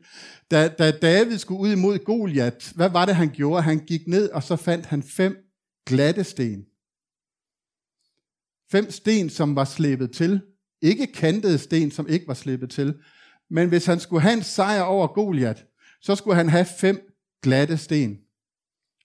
da, 0.52 0.68
da 0.68 0.92
David 0.92 1.38
skulle 1.38 1.62
ud 1.62 1.72
imod 1.72 2.00
Goliat, 2.00 2.72
hvad 2.76 2.90
var 2.90 3.06
det, 3.06 3.16
han 3.16 3.30
gjorde? 3.30 3.62
Han 3.62 3.80
gik 3.80 4.08
ned, 4.08 4.30
og 4.30 4.44
så 4.44 4.56
fandt 4.56 4.86
han 4.86 5.04
fem 5.04 5.38
glatte 5.86 6.24
sten. 6.24 6.66
Fem 8.72 8.92
sten, 8.92 9.30
som 9.30 9.56
var 9.56 9.66
slæbet 9.66 10.12
til. 10.12 10.42
Ikke 10.82 11.08
kantede 11.08 11.58
sten, 11.58 11.92
som 11.92 12.08
ikke 12.08 12.28
var 12.28 12.34
slæbet 12.34 12.70
til. 12.70 12.96
Men 13.50 13.70
hvis 13.70 13.86
han 13.86 14.00
skulle 14.00 14.22
have 14.22 14.34
en 14.34 14.44
sejr 14.44 14.82
over 14.82 15.08
Goliat, 15.08 15.66
så 16.02 16.16
skulle 16.16 16.36
han 16.36 16.50
have 16.50 16.66
fem 16.80 17.00
glatte 17.44 17.78
sten. 17.78 18.18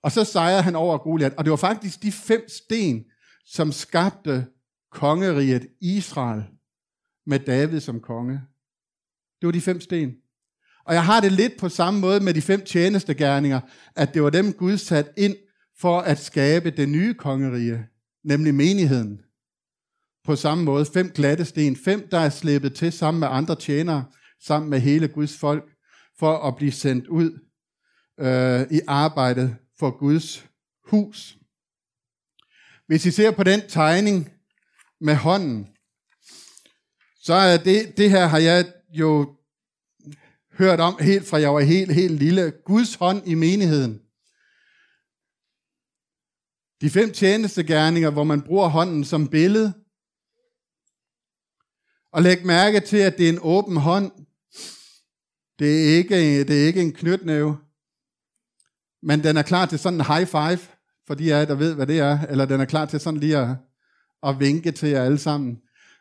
Og 0.02 0.12
så 0.12 0.24
sejrede 0.24 0.62
han 0.62 0.76
over 0.76 0.98
Goliat. 0.98 1.34
Og 1.34 1.44
det 1.44 1.50
var 1.50 1.56
faktisk 1.56 2.02
de 2.02 2.12
fem 2.12 2.48
sten, 2.48 3.04
som 3.46 3.72
skabte 3.72 4.46
kongeriget 4.90 5.66
Israel 5.80 6.44
med 7.26 7.38
David 7.38 7.80
som 7.80 8.00
konge. 8.00 8.40
Det 9.44 9.48
var 9.48 9.52
de 9.52 9.60
fem 9.60 9.80
sten. 9.80 10.14
Og 10.84 10.94
jeg 10.94 11.04
har 11.04 11.20
det 11.20 11.32
lidt 11.32 11.56
på 11.58 11.68
samme 11.68 12.00
måde 12.00 12.20
med 12.20 12.34
de 12.34 12.42
fem 12.42 12.64
tjenestegærninger, 12.64 13.60
at 13.96 14.14
det 14.14 14.22
var 14.22 14.30
dem 14.30 14.52
Gud 14.52 14.78
sat 14.78 15.12
ind 15.16 15.36
for 15.80 16.00
at 16.00 16.18
skabe 16.18 16.70
det 16.70 16.88
nye 16.88 17.14
kongerige, 17.14 17.86
nemlig 18.24 18.54
menigheden. 18.54 19.20
På 20.24 20.36
samme 20.36 20.64
måde, 20.64 20.86
fem 20.86 21.10
glatte 21.10 21.44
sten, 21.44 21.76
fem 21.76 22.08
der 22.08 22.18
er 22.18 22.28
slæbet 22.28 22.74
til 22.74 22.92
sammen 22.92 23.20
med 23.20 23.28
andre 23.30 23.56
tjenere, 23.56 24.04
sammen 24.42 24.70
med 24.70 24.80
hele 24.80 25.08
Guds 25.08 25.36
folk, 25.36 25.64
for 26.18 26.38
at 26.38 26.56
blive 26.56 26.72
sendt 26.72 27.06
ud 27.06 27.38
øh, 28.20 28.66
i 28.70 28.80
arbejdet 28.86 29.56
for 29.78 29.98
Guds 29.98 30.46
hus. 30.84 31.38
Hvis 32.86 33.06
I 33.06 33.10
ser 33.10 33.30
på 33.30 33.42
den 33.42 33.60
tegning 33.68 34.32
med 35.00 35.14
hånden, 35.14 35.68
så 37.20 37.34
er 37.34 37.56
det, 37.56 37.96
det 37.96 38.10
her 38.10 38.26
har 38.26 38.38
jeg 38.38 38.73
jo 38.94 39.36
hørt 40.58 40.80
om 40.80 40.98
helt 41.00 41.26
fra 41.26 41.40
jeg 41.40 41.54
var 41.54 41.60
helt, 41.60 41.94
helt 41.94 42.12
lille. 42.12 42.52
Guds 42.64 42.94
hånd 42.94 43.28
i 43.28 43.34
menigheden. 43.34 44.00
De 46.80 46.90
fem 46.90 47.12
tjenestegærninger, 47.12 48.10
hvor 48.10 48.24
man 48.24 48.42
bruger 48.42 48.68
hånden 48.68 49.04
som 49.04 49.28
billede. 49.28 49.72
Og 52.12 52.22
læg 52.22 52.46
mærke 52.46 52.80
til, 52.80 52.96
at 52.96 53.18
det 53.18 53.28
er 53.28 53.32
en 53.32 53.38
åben 53.42 53.76
hånd. 53.76 54.12
Det 55.58 55.68
er 55.82 55.96
ikke, 55.96 56.44
det 56.44 56.62
er 56.62 56.66
ikke 56.66 56.80
en 56.80 56.92
knytnæve. 56.92 57.58
Men 59.02 59.24
den 59.24 59.36
er 59.36 59.42
klar 59.42 59.66
til 59.66 59.78
sådan 59.78 60.00
en 60.00 60.06
high 60.06 60.26
five, 60.26 60.58
for 61.06 61.14
de 61.14 61.34
af 61.34 61.38
jer, 61.38 61.44
der 61.44 61.54
ved, 61.54 61.74
hvad 61.74 61.86
det 61.86 61.98
er. 61.98 62.26
Eller 62.26 62.44
den 62.44 62.60
er 62.60 62.64
klar 62.64 62.86
til 62.86 63.00
sådan 63.00 63.20
lige 63.20 63.38
at, 63.38 63.56
at 64.22 64.40
vinke 64.40 64.72
til 64.72 64.88
jer 64.88 65.04
alle 65.04 65.18
sammen. 65.18 65.60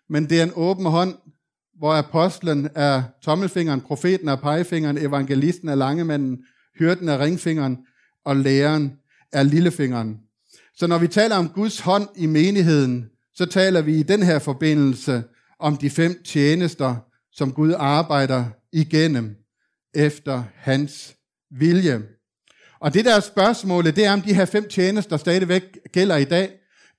Men 0.10 0.30
det 0.30 0.40
er 0.40 0.44
en 0.44 0.52
åben 0.56 0.86
hånd, 0.86 1.18
hvor 1.78 1.94
apostlen 1.94 2.70
er 2.76 3.04
tommelfingeren, 3.22 3.82
profeten 3.82 4.28
er 4.28 4.36
pegefingeren, 4.36 4.98
evangelisten 4.98 5.70
er 5.70 5.76
langemanden, 5.76 6.40
hyrden 6.80 7.10
er 7.10 7.20
ringfingeren, 7.20 7.78
og 8.26 8.36
læreren 8.36 8.94
er 9.32 9.44
lillefingeren. 9.44 10.18
Så 10.76 10.88
når 10.88 10.98
vi 10.98 11.08
taler 11.08 11.36
om 11.36 11.50
Guds 11.50 11.80
hånd 11.80 12.08
i 12.16 12.26
menigheden, 12.26 13.06
så 13.36 13.46
taler 13.46 13.82
vi 13.82 13.96
i 13.96 14.04
den 14.04 14.24
her 14.24 14.40
forbindelse 14.40 15.24
om 15.60 15.78
de 15.78 15.90
fem 15.90 16.24
tjenester, 16.26 16.96
som 17.32 17.52
Gud 17.52 17.74
arbejder 17.78 18.46
igennem 18.72 19.36
efter 19.94 20.44
hans 20.56 21.16
vilje. 21.52 22.02
Og 22.80 22.94
det 22.94 23.06
der 23.06 23.20
spørgsmål, 23.20 23.86
det 23.86 24.06
er, 24.06 24.14
om 24.14 24.22
de 24.22 24.34
her 24.34 24.46
fem 24.46 24.70
tjenester 24.70 25.18
stadigvæk 25.18 25.78
gælder 25.92 26.16
i 26.16 26.24
dag, 26.24 26.50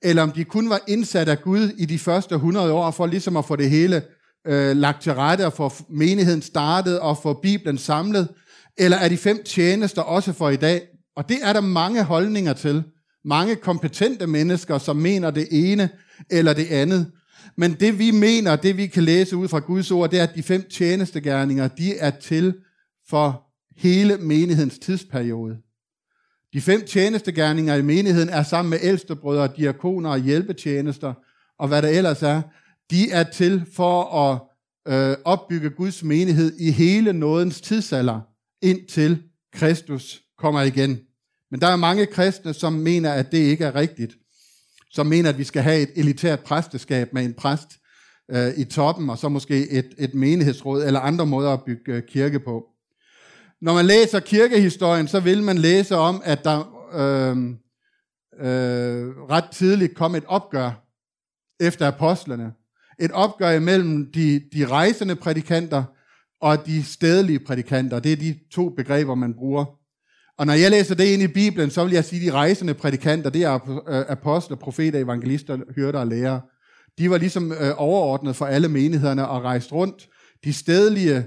eller 0.03 0.23
om 0.23 0.33
de 0.33 0.45
kun 0.45 0.71
var 0.71 0.81
indsat 0.89 1.29
af 1.29 1.43
Gud 1.43 1.69
i 1.79 1.85
de 1.85 1.99
første 1.99 2.35
100 2.35 2.73
år, 2.73 2.91
for 2.91 3.07
ligesom 3.07 3.37
at 3.37 3.45
få 3.45 3.57
det 3.57 3.71
hele 3.71 4.03
øh, 4.47 4.77
lagt 4.77 5.03
til 5.03 5.15
rette, 5.15 5.47
og 5.47 5.53
få 5.53 5.71
menigheden 5.89 6.43
startet, 6.43 7.01
og 7.01 7.19
få 7.19 7.33
Bibelen 7.43 7.79
samlet, 7.79 8.29
eller 8.79 8.97
er 8.97 9.09
de 9.09 9.17
fem 9.17 9.43
tjenester 9.45 10.03
også 10.03 10.33
for 10.33 10.51
i 10.51 10.57
dag? 10.57 10.83
Og 11.17 11.29
det 11.29 11.39
er 11.43 11.53
der 11.53 11.61
mange 11.61 12.03
holdninger 12.03 12.53
til. 12.53 12.83
Mange 13.25 13.57
kompetente 13.57 14.27
mennesker, 14.27 14.79
som 14.79 14.97
mener 14.97 15.31
det 15.31 15.49
ene 15.51 15.89
eller 16.31 16.53
det 16.53 16.67
andet. 16.71 17.13
Men 17.57 17.73
det 17.73 17.99
vi 17.99 18.11
mener, 18.11 18.57
det 18.57 18.77
vi 18.77 18.87
kan 18.87 19.03
læse 19.03 19.37
ud 19.37 19.49
fra 19.49 19.59
Guds 19.59 19.91
ord, 19.91 20.11
det 20.11 20.19
er, 20.19 20.23
at 20.23 20.35
de 20.35 20.43
fem 20.43 20.69
tjenestegærninger, 20.71 21.69
de 21.69 21.99
er 21.99 22.11
til 22.11 22.55
for 23.09 23.43
hele 23.77 24.17
menighedens 24.17 24.79
tidsperiode. 24.79 25.57
De 26.53 26.61
fem 26.61 26.87
tjenestegærninger 26.87 27.75
i 27.75 27.83
menigheden 27.83 28.29
er 28.29 28.43
sammen 28.43 28.71
med 28.71 28.79
ældstebrødre, 28.83 29.49
diakoner 29.57 30.11
og 30.11 30.19
hjælpetjenester, 30.19 31.15
og 31.59 31.69
hvad 31.69 31.83
der 31.83 31.89
ellers 31.89 32.23
er, 32.23 32.43
de 32.91 33.11
er 33.11 33.23
til 33.23 33.67
for 33.77 34.05
at 34.05 34.41
øh, 34.93 35.17
opbygge 35.25 35.71
Guds 35.71 36.03
menighed 36.03 36.57
i 36.59 36.71
hele 36.71 37.13
nådens 37.13 37.61
tidsalder, 37.61 38.21
indtil 38.63 39.23
Kristus 39.53 40.23
kommer 40.39 40.63
igen. 40.63 40.99
Men 41.51 41.61
der 41.61 41.67
er 41.67 41.77
mange 41.77 42.07
kristne, 42.07 42.55
som 42.55 42.73
mener, 42.73 43.13
at 43.13 43.33
det 43.33 43.39
ikke 43.39 43.65
er 43.65 43.75
rigtigt. 43.75 44.17
som 44.91 45.07
mener, 45.07 45.29
at 45.29 45.39
vi 45.39 45.45
skal 45.45 45.63
have 45.63 45.81
et 45.81 45.91
elitært 45.97 46.41
præsteskab 46.41 47.13
med 47.13 47.25
en 47.25 47.35
præst 47.35 47.69
øh, 48.31 48.53
i 48.57 48.65
toppen, 48.65 49.11
og 49.11 49.19
så 49.19 49.29
måske 49.29 49.71
et, 49.71 49.95
et 49.99 50.15
menighedsråd, 50.15 50.85
eller 50.85 51.01
andre 51.01 51.27
måder 51.27 51.51
at 51.53 51.65
bygge 51.65 51.93
øh, 51.93 52.03
kirke 52.09 52.41
på. 52.41 52.65
Når 53.61 53.75
man 53.75 53.87
læser 53.87 54.21
kirkehistorien, 54.21 55.09
så 55.09 55.21
vil 55.21 55.43
man 55.43 55.59
læse 55.59 55.97
om, 55.97 56.23
at 56.25 56.45
der 56.45 56.59
øh, 56.95 57.37
øh, 58.47 59.09
ret 59.31 59.51
tidligt 59.53 59.95
kom 59.95 60.15
et 60.15 60.25
opgør 60.27 60.85
efter 61.61 61.89
apostlene. 61.89 62.53
Et 63.01 63.11
opgør 63.11 63.51
imellem 63.51 64.13
de, 64.13 64.41
de 64.55 64.67
rejsende 64.67 65.17
prædikanter 65.17 65.85
og 66.41 66.67
de 66.67 66.85
stedlige 66.85 67.39
prædikanter. 67.39 67.99
Det 67.99 68.13
er 68.13 68.17
de 68.17 68.39
to 68.53 68.69
begreber, 68.69 69.15
man 69.15 69.35
bruger. 69.35 69.65
Og 70.39 70.47
når 70.47 70.53
jeg 70.53 70.71
læser 70.71 70.95
det 70.95 71.05
ind 71.05 71.23
i 71.23 71.27
Bibelen, 71.27 71.71
så 71.71 71.85
vil 71.85 71.93
jeg 71.93 72.05
sige, 72.05 72.21
at 72.21 72.27
de 72.27 72.33
rejsende 72.33 72.75
prædikanter, 72.75 73.31
det 73.31 73.43
er 73.43 73.85
øh, 73.89 74.05
apostler, 74.09 74.57
profeter, 74.57 74.99
evangelister, 74.99 75.59
hyrder 75.75 75.99
og 76.01 76.07
lærere. 76.07 76.41
De 76.99 77.11
var 77.11 77.19
ligesom 77.19 77.53
øh, 77.53 77.73
overordnet 77.77 78.37
for 78.37 78.47
alle 78.47 78.69
menighederne 78.69 79.29
og 79.29 79.43
rejst 79.43 79.73
rundt. 79.73 80.09
De 80.45 80.53
stedlige 80.53 81.27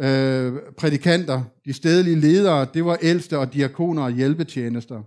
øh, 0.00 0.52
prædikanter, 0.78 1.42
de 1.64 1.72
stedlige 1.72 2.20
ledere, 2.20 2.66
det 2.74 2.84
var 2.84 2.98
ældste 3.02 3.38
og 3.38 3.54
diakoner 3.54 4.02
og 4.02 4.10
hjælpetjenester. 4.10 5.02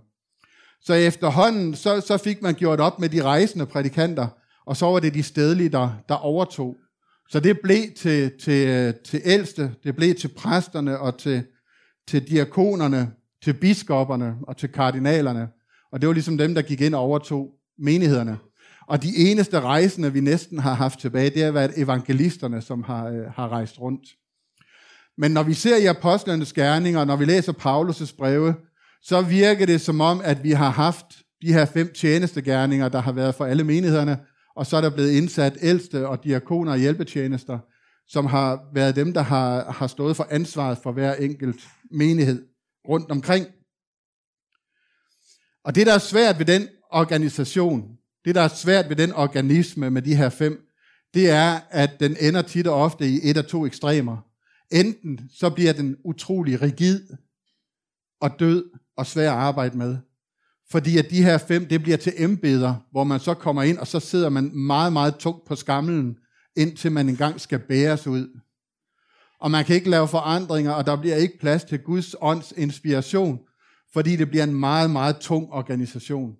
Så 0.80 0.94
efterhånden, 0.94 1.74
så, 1.74 2.00
så 2.00 2.16
fik 2.16 2.42
man 2.42 2.54
gjort 2.54 2.80
op 2.80 3.00
med 3.00 3.08
de 3.08 3.22
rejsende 3.22 3.66
prædikanter, 3.66 4.26
og 4.66 4.76
så 4.76 4.86
var 4.86 5.00
det 5.00 5.14
de 5.14 5.22
stedlige, 5.22 5.68
der, 5.68 5.90
der 6.08 6.14
overtog. 6.14 6.76
Så 7.28 7.40
det 7.40 7.60
blev 7.62 7.82
til, 7.96 8.32
til, 8.40 8.68
øh, 8.68 8.94
til 9.04 9.20
ældste, 9.24 9.74
det 9.84 9.96
blev 9.96 10.14
til 10.14 10.28
præsterne 10.28 10.98
og 10.98 11.18
til, 11.18 11.44
til 12.08 12.28
diakonerne, 12.28 13.12
til 13.44 13.54
biskopperne 13.54 14.34
og 14.42 14.56
til 14.56 14.68
kardinalerne. 14.68 15.48
Og 15.92 16.00
det 16.00 16.06
var 16.06 16.12
ligesom 16.12 16.38
dem, 16.38 16.54
der 16.54 16.62
gik 16.62 16.80
ind 16.80 16.94
og 16.94 17.00
overtog 17.00 17.50
menighederne. 17.78 18.38
Og 18.86 19.02
de 19.02 19.16
eneste 19.16 19.60
rejsende, 19.60 20.12
vi 20.12 20.20
næsten 20.20 20.58
har 20.58 20.74
haft 20.74 21.00
tilbage, 21.00 21.30
det 21.30 21.42
har 21.42 21.50
været 21.50 21.72
evangelisterne, 21.76 22.62
som 22.62 22.82
har, 22.82 23.08
øh, 23.08 23.24
har 23.36 23.48
rejst 23.48 23.80
rundt. 23.80 24.08
Men 25.18 25.30
når 25.30 25.42
vi 25.42 25.54
ser 25.54 25.76
i 25.76 25.86
apostlenes 25.86 26.52
gerninger, 26.52 27.04
når 27.04 27.16
vi 27.16 27.24
læser 27.24 27.52
Paulus' 27.52 28.16
breve, 28.16 28.54
så 29.02 29.22
virker 29.22 29.66
det 29.66 29.80
som 29.80 30.00
om, 30.00 30.20
at 30.24 30.44
vi 30.44 30.50
har 30.50 30.70
haft 30.70 31.06
de 31.42 31.52
her 31.52 31.64
fem 31.64 31.92
tjenestegerninger, 31.92 32.88
der 32.88 33.00
har 33.00 33.12
været 33.12 33.34
for 33.34 33.44
alle 33.44 33.64
menighederne, 33.64 34.18
og 34.56 34.66
så 34.66 34.76
er 34.76 34.80
der 34.80 34.90
blevet 34.90 35.10
indsat 35.10 35.58
ældste 35.60 36.08
og 36.08 36.24
diakoner 36.24 36.72
og 36.72 36.78
hjælpetjenester, 36.78 37.58
som 38.06 38.26
har 38.26 38.70
været 38.74 38.96
dem, 38.96 39.12
der 39.12 39.22
har, 39.22 39.72
har 39.72 39.86
stået 39.86 40.16
for 40.16 40.26
ansvaret 40.30 40.78
for 40.82 40.92
hver 40.92 41.14
enkelt 41.14 41.68
menighed 41.90 42.46
rundt 42.88 43.10
omkring. 43.10 43.46
Og 45.64 45.74
det, 45.74 45.86
der 45.86 45.94
er 45.94 45.98
svært 45.98 46.38
ved 46.38 46.46
den 46.46 46.68
organisation, 46.90 47.98
det, 48.24 48.34
der 48.34 48.40
er 48.40 48.48
svært 48.48 48.88
ved 48.88 48.96
den 48.96 49.12
organisme 49.12 49.90
med 49.90 50.02
de 50.02 50.16
her 50.16 50.28
fem, 50.28 50.60
det 51.14 51.30
er, 51.30 51.60
at 51.70 51.90
den 52.00 52.16
ender 52.20 52.42
tit 52.42 52.66
og 52.66 52.74
ofte 52.74 53.08
i 53.08 53.20
et 53.22 53.36
af 53.36 53.44
to 53.44 53.66
ekstremer. 53.66 54.16
Enten 54.72 55.30
så 55.34 55.50
bliver 55.50 55.72
den 55.72 55.96
utrolig 56.04 56.62
rigid 56.62 57.08
og 58.20 58.30
død 58.38 58.70
og 58.96 59.06
svær 59.06 59.32
at 59.32 59.38
arbejde 59.38 59.78
med. 59.78 59.98
Fordi 60.70 60.98
at 60.98 61.10
de 61.10 61.22
her 61.22 61.38
fem, 61.38 61.66
det 61.66 61.82
bliver 61.82 61.96
til 61.96 62.12
embeder, 62.16 62.74
hvor 62.90 63.04
man 63.04 63.20
så 63.20 63.34
kommer 63.34 63.62
ind, 63.62 63.78
og 63.78 63.86
så 63.86 64.00
sidder 64.00 64.28
man 64.28 64.56
meget, 64.56 64.92
meget 64.92 65.16
tungt 65.16 65.46
på 65.46 65.54
skamlen, 65.54 66.16
indtil 66.56 66.92
man 66.92 67.08
engang 67.08 67.40
skal 67.40 67.58
bæres 67.58 68.06
ud. 68.06 68.40
Og 69.40 69.50
man 69.50 69.64
kan 69.64 69.76
ikke 69.76 69.90
lave 69.90 70.08
forandringer, 70.08 70.72
og 70.72 70.86
der 70.86 70.96
bliver 70.96 71.16
ikke 71.16 71.38
plads 71.40 71.64
til 71.64 71.78
Guds 71.78 72.14
ånds 72.20 72.52
inspiration, 72.56 73.38
fordi 73.92 74.16
det 74.16 74.30
bliver 74.30 74.44
en 74.44 74.54
meget, 74.54 74.90
meget 74.90 75.16
tung 75.16 75.52
organisation. 75.52 76.34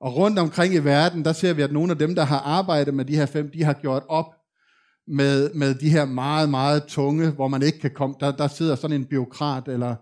Og 0.00 0.16
rundt 0.16 0.38
omkring 0.38 0.74
i 0.74 0.78
verden, 0.78 1.24
der 1.24 1.32
ser 1.32 1.52
vi, 1.52 1.62
at 1.62 1.72
nogle 1.72 1.90
af 1.90 1.98
dem, 1.98 2.14
der 2.14 2.24
har 2.24 2.38
arbejdet 2.38 2.94
med 2.94 3.04
de 3.04 3.16
her 3.16 3.26
fem, 3.26 3.50
de 3.50 3.64
har 3.64 3.72
gjort 3.72 4.02
op 4.08 4.26
med, 5.08 5.54
med 5.54 5.74
de 5.74 5.90
her 5.90 6.04
meget, 6.04 6.48
meget 6.48 6.84
tunge, 6.84 7.30
hvor 7.30 7.48
man 7.48 7.62
ikke 7.62 7.78
kan 7.78 7.90
komme, 7.94 8.16
der, 8.20 8.32
der 8.32 8.48
sidder 8.48 8.74
sådan 8.74 8.96
en 8.96 9.04
byråkrat 9.04 9.68
eller 9.68 9.96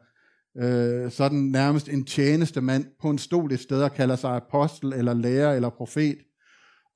øh, 0.58 1.10
sådan 1.10 1.38
nærmest 1.38 1.88
en 1.88 2.04
tjeneste 2.04 2.60
mand 2.60 2.84
på 3.00 3.10
en 3.10 3.18
stol 3.18 3.52
et 3.52 3.60
sted, 3.60 3.82
og 3.82 3.94
kalder 3.94 4.16
sig 4.16 4.30
apostel, 4.30 4.92
eller 4.92 5.14
lærer, 5.14 5.54
eller 5.54 5.70
profet. 5.70 6.18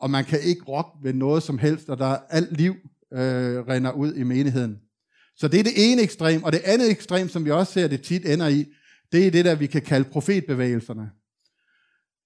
Og 0.00 0.10
man 0.10 0.24
kan 0.24 0.40
ikke 0.40 0.64
rokke 0.68 0.90
ved 1.02 1.12
noget 1.12 1.42
som 1.42 1.58
helst, 1.58 1.88
og 1.88 1.98
der 1.98 2.06
er 2.06 2.18
alt 2.30 2.56
liv 2.56 2.74
øh, 3.12 3.66
render 3.68 3.92
ud 3.92 4.14
i 4.14 4.22
menigheden. 4.22 4.78
Så 5.36 5.48
det 5.48 5.60
er 5.60 5.64
det 5.64 5.92
ene 5.92 6.02
ekstrem, 6.02 6.42
og 6.42 6.52
det 6.52 6.60
andet 6.64 6.90
ekstrem, 6.90 7.28
som 7.28 7.44
vi 7.44 7.50
også 7.50 7.72
ser, 7.72 7.88
det 7.88 8.02
tit 8.02 8.32
ender 8.32 8.48
i, 8.48 8.64
det 9.12 9.26
er 9.26 9.30
det 9.30 9.44
der, 9.44 9.54
vi 9.54 9.66
kan 9.66 9.82
kalde 9.82 10.08
profetbevægelserne. 10.08 11.10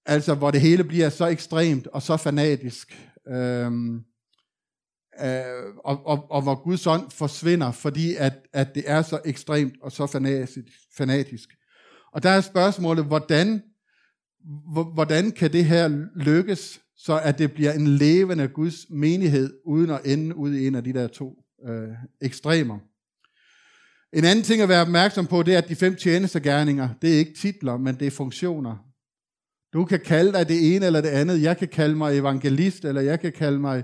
Altså, 0.05 0.35
hvor 0.35 0.51
det 0.51 0.61
hele 0.61 0.83
bliver 0.83 1.09
så 1.09 1.25
ekstremt 1.25 1.87
og 1.87 2.01
så 2.01 2.17
fanatisk. 2.17 3.09
Øhm, 3.27 4.03
øh, 5.23 5.73
og, 5.85 6.07
og, 6.07 6.31
og 6.31 6.41
hvor 6.41 6.63
Guds 6.63 6.87
ånd 6.87 7.11
forsvinder, 7.11 7.71
fordi 7.71 8.15
at, 8.15 8.33
at 8.53 8.75
det 8.75 8.83
er 8.87 9.01
så 9.01 9.19
ekstremt 9.25 9.73
og 9.81 9.91
så 9.91 10.07
fanatisk. 10.97 11.49
Og 12.13 12.23
der 12.23 12.29
er 12.29 12.41
spørgsmålet, 12.41 13.05
hvordan, 13.05 13.61
hvordan 14.93 15.31
kan 15.31 15.53
det 15.53 15.65
her 15.65 16.07
lykkes, 16.15 16.81
så 16.97 17.19
at 17.19 17.37
det 17.37 17.53
bliver 17.53 17.73
en 17.73 17.87
levende 17.87 18.47
Guds 18.47 18.89
menighed, 18.89 19.53
uden 19.65 19.89
at 19.89 20.01
ende 20.05 20.35
ud 20.35 20.53
i 20.53 20.67
en 20.67 20.75
af 20.75 20.83
de 20.83 20.93
der 20.93 21.07
to 21.07 21.43
øh, 21.67 21.87
ekstremer. 22.21 22.79
En 24.13 24.25
anden 24.25 24.43
ting 24.43 24.61
at 24.61 24.69
være 24.69 24.81
opmærksom 24.81 25.27
på, 25.27 25.43
det 25.43 25.53
er, 25.53 25.57
at 25.57 25.69
de 25.69 25.75
fem 25.75 25.95
tjenestegærninger, 25.95 26.89
det 27.01 27.13
er 27.13 27.17
ikke 27.17 27.33
titler, 27.33 27.77
men 27.77 27.95
det 27.95 28.07
er 28.07 28.11
funktioner. 28.11 28.77
Du 29.73 29.85
kan 29.85 29.99
kalde 29.99 30.33
dig 30.33 30.47
det 30.47 30.75
ene 30.75 30.85
eller 30.85 31.01
det 31.01 31.09
andet. 31.09 31.41
Jeg 31.41 31.57
kan 31.57 31.67
kalde 31.67 31.95
mig 31.95 32.17
evangelist, 32.17 32.85
eller 32.85 33.01
jeg 33.01 33.19
kan 33.19 33.31
kalde 33.31 33.59
mig 33.59 33.83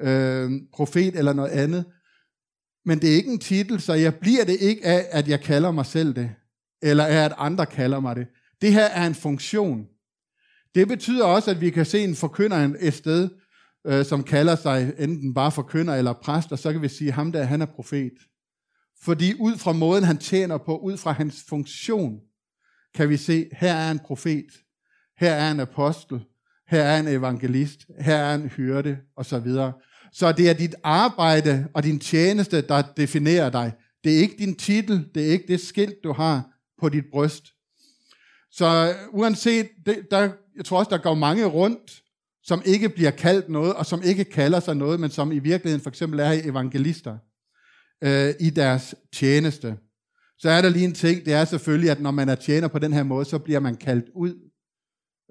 øh, 0.00 0.50
profet 0.72 1.16
eller 1.16 1.32
noget 1.32 1.50
andet. 1.50 1.84
Men 2.84 3.00
det 3.00 3.12
er 3.12 3.16
ikke 3.16 3.32
en 3.32 3.38
titel, 3.38 3.80
så 3.80 3.94
jeg 3.94 4.14
bliver 4.14 4.44
det 4.44 4.56
ikke 4.60 4.86
af, 4.86 5.06
at 5.10 5.28
jeg 5.28 5.40
kalder 5.40 5.70
mig 5.70 5.86
selv 5.86 6.14
det, 6.14 6.30
eller 6.82 7.04
af, 7.04 7.24
at 7.24 7.32
andre 7.38 7.66
kalder 7.66 8.00
mig 8.00 8.16
det. 8.16 8.26
Det 8.60 8.72
her 8.72 8.84
er 8.84 9.06
en 9.06 9.14
funktion. 9.14 9.86
Det 10.74 10.88
betyder 10.88 11.24
også, 11.24 11.50
at 11.50 11.60
vi 11.60 11.70
kan 11.70 11.86
se 11.86 12.04
en 12.04 12.14
forkynder 12.14 12.74
et 12.80 12.94
sted, 12.94 13.28
øh, 13.86 14.04
som 14.04 14.22
kalder 14.22 14.56
sig 14.56 14.92
enten 14.98 15.34
bare 15.34 15.52
forkynder 15.52 15.94
eller 15.94 16.12
præst, 16.12 16.52
og 16.52 16.58
så 16.58 16.72
kan 16.72 16.82
vi 16.82 16.88
sige, 16.88 17.08
at 17.08 17.14
ham 17.14 17.32
der, 17.32 17.42
han 17.42 17.62
er 17.62 17.66
profet. 17.66 18.12
Fordi 19.02 19.34
ud 19.40 19.56
fra 19.56 19.72
måden, 19.72 20.04
han 20.04 20.18
tjener 20.18 20.58
på, 20.58 20.78
ud 20.78 20.96
fra 20.96 21.12
hans 21.12 21.44
funktion, 21.48 22.20
kan 22.94 23.08
vi 23.08 23.16
se, 23.16 23.48
her 23.52 23.74
er 23.74 23.90
en 23.90 23.98
profet, 23.98 24.46
her 25.18 25.32
er 25.32 25.50
en 25.50 25.60
apostel, 25.60 26.24
her 26.68 26.82
er 26.82 27.00
en 27.00 27.08
evangelist, 27.08 27.86
her 28.00 28.16
er 28.16 28.34
en 28.34 28.48
hyrde, 28.48 28.98
og 29.16 29.26
så 29.26 29.38
videre. 29.38 29.72
Så 30.12 30.32
det 30.32 30.48
er 30.50 30.52
dit 30.52 30.74
arbejde 30.82 31.68
og 31.74 31.82
din 31.82 31.98
tjeneste, 31.98 32.60
der 32.60 32.82
definerer 32.96 33.50
dig. 33.50 33.72
Det 34.04 34.14
er 34.14 34.18
ikke 34.18 34.36
din 34.38 34.54
titel, 34.56 35.08
det 35.14 35.26
er 35.26 35.30
ikke 35.30 35.46
det 35.48 35.60
skilt, 35.60 36.04
du 36.04 36.12
har 36.12 36.42
på 36.80 36.88
dit 36.88 37.04
bryst. 37.12 37.44
Så 38.50 38.94
uanset, 39.10 39.68
det, 39.86 39.98
der, 40.10 40.30
jeg 40.56 40.64
tror 40.64 40.78
også, 40.78 40.90
der 40.90 40.98
går 40.98 41.14
mange 41.14 41.44
rundt, 41.44 42.02
som 42.42 42.62
ikke 42.64 42.88
bliver 42.88 43.10
kaldt 43.10 43.48
noget, 43.48 43.74
og 43.74 43.86
som 43.86 44.02
ikke 44.02 44.24
kalder 44.24 44.60
sig 44.60 44.76
noget, 44.76 45.00
men 45.00 45.10
som 45.10 45.32
i 45.32 45.38
virkeligheden 45.38 45.82
for 45.82 45.90
eksempel 45.90 46.20
er 46.20 46.32
evangelister 46.32 47.18
øh, 48.04 48.34
i 48.40 48.50
deres 48.50 48.94
tjeneste. 49.12 49.76
Så 50.38 50.50
er 50.50 50.62
der 50.62 50.68
lige 50.68 50.84
en 50.84 50.94
ting, 50.94 51.24
det 51.24 51.32
er 51.32 51.44
selvfølgelig, 51.44 51.90
at 51.90 52.00
når 52.00 52.10
man 52.10 52.28
er 52.28 52.34
tjener 52.34 52.68
på 52.68 52.78
den 52.78 52.92
her 52.92 53.02
måde, 53.02 53.24
så 53.24 53.38
bliver 53.38 53.60
man 53.60 53.76
kaldt 53.76 54.06
ud 54.14 54.34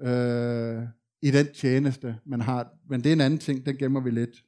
øh, 0.01 0.83
i 1.23 1.31
den 1.31 1.53
tjeneste, 1.53 2.15
man 2.25 2.41
har. 2.41 2.67
Men 2.89 3.03
det 3.03 3.09
er 3.09 3.13
en 3.13 3.21
anden 3.21 3.39
ting, 3.39 3.65
den 3.65 3.77
gemmer 3.77 4.01
vi 4.01 4.11
lidt. 4.11 4.43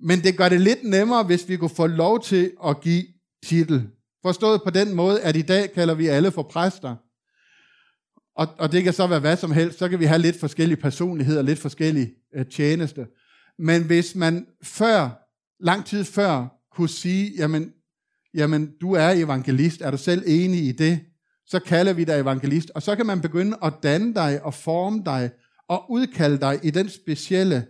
Men 0.00 0.20
det 0.20 0.36
gør 0.36 0.48
det 0.48 0.60
lidt 0.60 0.84
nemmere, 0.84 1.24
hvis 1.24 1.48
vi 1.48 1.56
kunne 1.56 1.70
få 1.70 1.86
lov 1.86 2.22
til 2.22 2.52
at 2.64 2.80
give 2.80 3.04
titel. 3.44 3.88
Forstået 4.22 4.62
på 4.64 4.70
den 4.70 4.94
måde, 4.94 5.22
at 5.22 5.36
i 5.36 5.42
dag 5.42 5.72
kalder 5.72 5.94
vi 5.94 6.06
alle 6.06 6.30
for 6.30 6.42
præster. 6.42 6.96
Og, 8.36 8.48
og 8.58 8.72
det 8.72 8.84
kan 8.84 8.92
så 8.92 9.06
være 9.06 9.20
hvad 9.20 9.36
som 9.36 9.52
helst. 9.52 9.78
Så 9.78 9.88
kan 9.88 10.00
vi 10.00 10.04
have 10.04 10.22
lidt 10.22 10.40
forskellige 10.40 10.80
personligheder, 10.80 11.42
lidt 11.42 11.58
forskellige 11.58 12.14
øh, 12.36 12.46
tjeneste. 12.46 13.06
Men 13.58 13.84
hvis 13.84 14.14
man 14.14 14.46
før, 14.62 15.10
lang 15.60 15.84
tid 15.86 16.04
før, 16.04 16.46
kunne 16.72 16.88
sige, 16.88 17.32
jamen, 17.36 17.72
jamen, 18.34 18.72
du 18.80 18.92
er 18.92 19.10
evangelist, 19.10 19.80
er 19.80 19.90
du 19.90 19.96
selv 19.96 20.22
enig 20.26 20.64
i 20.64 20.72
det? 20.72 21.00
Så 21.48 21.60
kalder 21.60 21.92
vi 21.92 22.04
dig 22.04 22.20
evangelist, 22.20 22.70
og 22.74 22.82
så 22.82 22.96
kan 22.96 23.06
man 23.06 23.20
begynde 23.20 23.56
at 23.62 23.72
danne 23.82 24.14
dig 24.14 24.42
og 24.42 24.54
forme 24.54 25.02
dig 25.04 25.30
og 25.68 25.90
udkalde 25.90 26.38
dig 26.38 26.60
i 26.62 26.70
den 26.70 26.88
specielle 26.88 27.66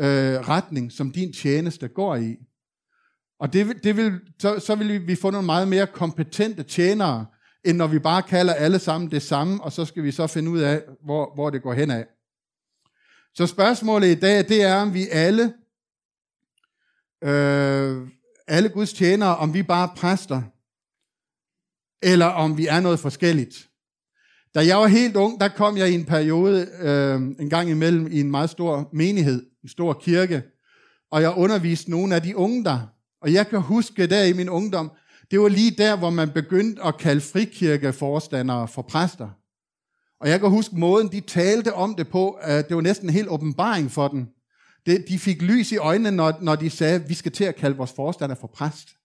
øh, 0.00 0.48
retning, 0.48 0.92
som 0.92 1.12
din 1.12 1.32
tjeneste 1.32 1.88
går 1.88 2.16
i. 2.16 2.36
Og 3.40 3.52
det, 3.52 3.84
det 3.84 3.96
vil, 3.96 4.20
så, 4.38 4.58
så 4.58 4.74
vil 4.74 5.06
vi 5.06 5.14
få 5.14 5.30
nogle 5.30 5.46
meget 5.46 5.68
mere 5.68 5.86
kompetente 5.86 6.62
tjenere, 6.62 7.26
end 7.64 7.76
når 7.76 7.86
vi 7.86 7.98
bare 7.98 8.22
kalder 8.22 8.54
alle 8.54 8.78
sammen 8.78 9.10
det 9.10 9.22
samme, 9.22 9.62
og 9.62 9.72
så 9.72 9.84
skal 9.84 10.02
vi 10.02 10.12
så 10.12 10.26
finde 10.26 10.50
ud 10.50 10.60
af, 10.60 10.82
hvor, 11.04 11.34
hvor 11.34 11.50
det 11.50 11.62
går 11.62 11.72
hen 11.74 11.90
af. 11.90 12.06
Så 13.34 13.46
spørgsmålet 13.46 14.08
i 14.08 14.20
dag, 14.20 14.48
det 14.48 14.62
er, 14.62 14.74
om 14.74 14.94
vi 14.94 15.08
alle 15.08 15.52
øh, 17.22 18.08
alle 18.46 18.68
Guds 18.68 18.92
tjenere, 18.92 19.36
om 19.36 19.54
vi 19.54 19.62
bare 19.62 19.90
præster, 19.96 20.42
eller 22.02 22.26
om 22.26 22.58
vi 22.58 22.66
er 22.66 22.80
noget 22.80 23.00
forskelligt. 23.00 23.68
Da 24.54 24.66
jeg 24.66 24.76
var 24.76 24.86
helt 24.86 25.16
ung, 25.16 25.40
der 25.40 25.48
kom 25.48 25.76
jeg 25.76 25.90
i 25.90 25.94
en 25.94 26.04
periode 26.04 26.68
øh, 26.80 27.14
en 27.14 27.50
gang 27.50 27.70
imellem 27.70 28.08
i 28.12 28.20
en 28.20 28.30
meget 28.30 28.50
stor 28.50 28.88
menighed, 28.92 29.46
en 29.62 29.68
stor 29.68 29.92
kirke, 29.92 30.42
og 31.10 31.22
jeg 31.22 31.34
underviste 31.36 31.90
nogle 31.90 32.14
af 32.14 32.22
de 32.22 32.36
unge 32.36 32.64
der. 32.64 32.80
Og 33.22 33.32
jeg 33.32 33.48
kan 33.48 33.60
huske 33.60 34.06
der 34.06 34.24
i 34.24 34.32
min 34.32 34.48
ungdom, 34.48 34.90
det 35.30 35.40
var 35.40 35.48
lige 35.48 35.70
der, 35.70 35.96
hvor 35.96 36.10
man 36.10 36.30
begyndte 36.30 36.82
at 36.82 36.98
kalde 36.98 37.20
frikirkeforstandere 37.20 38.68
for 38.68 38.82
præster. 38.82 39.28
Og 40.20 40.28
jeg 40.28 40.40
kan 40.40 40.50
huske 40.50 40.76
måden, 40.76 41.12
de 41.12 41.20
talte 41.20 41.74
om 41.74 41.94
det 41.94 42.08
på, 42.08 42.30
at 42.30 42.68
det 42.68 42.76
var 42.76 42.82
næsten 42.82 43.08
en 43.08 43.14
helt 43.14 43.28
åbenbaring 43.28 43.90
for 43.90 44.08
dem. 44.08 44.26
de 44.86 45.18
fik 45.18 45.42
lys 45.42 45.72
i 45.72 45.76
øjnene, 45.76 46.10
når, 46.40 46.56
de 46.56 46.70
sagde, 46.70 46.94
at 46.94 47.08
vi 47.08 47.14
skal 47.14 47.32
til 47.32 47.44
at 47.44 47.56
kalde 47.56 47.76
vores 47.76 47.92
forstander 47.92 48.34
for 48.34 48.46
præst. 48.46 48.95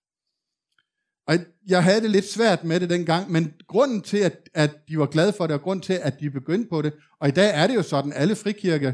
Og 1.32 1.38
jeg 1.68 1.84
havde 1.84 2.02
det 2.02 2.10
lidt 2.12 2.32
svært 2.32 2.64
med 2.64 2.80
det 2.80 2.90
dengang, 2.90 3.32
men 3.32 3.54
grunden 3.68 4.02
til, 4.02 4.18
at, 4.18 4.50
at 4.54 4.72
de 4.88 5.00
var 5.00 5.06
glade 5.06 5.34
for 5.34 5.48
det, 5.48 5.54
og 5.54 5.62
grunden 5.62 5.84
til, 5.84 5.94
at 5.94 6.20
de 6.20 6.30
begyndte 6.30 6.70
på 6.70 6.82
det, 6.82 6.94
og 7.20 7.28
i 7.28 7.32
dag 7.32 7.52
er 7.54 7.68
det 7.68 7.76
jo 7.76 7.82
sådan, 7.82 8.14
alle 8.14 8.36
frikirke 8.36 8.94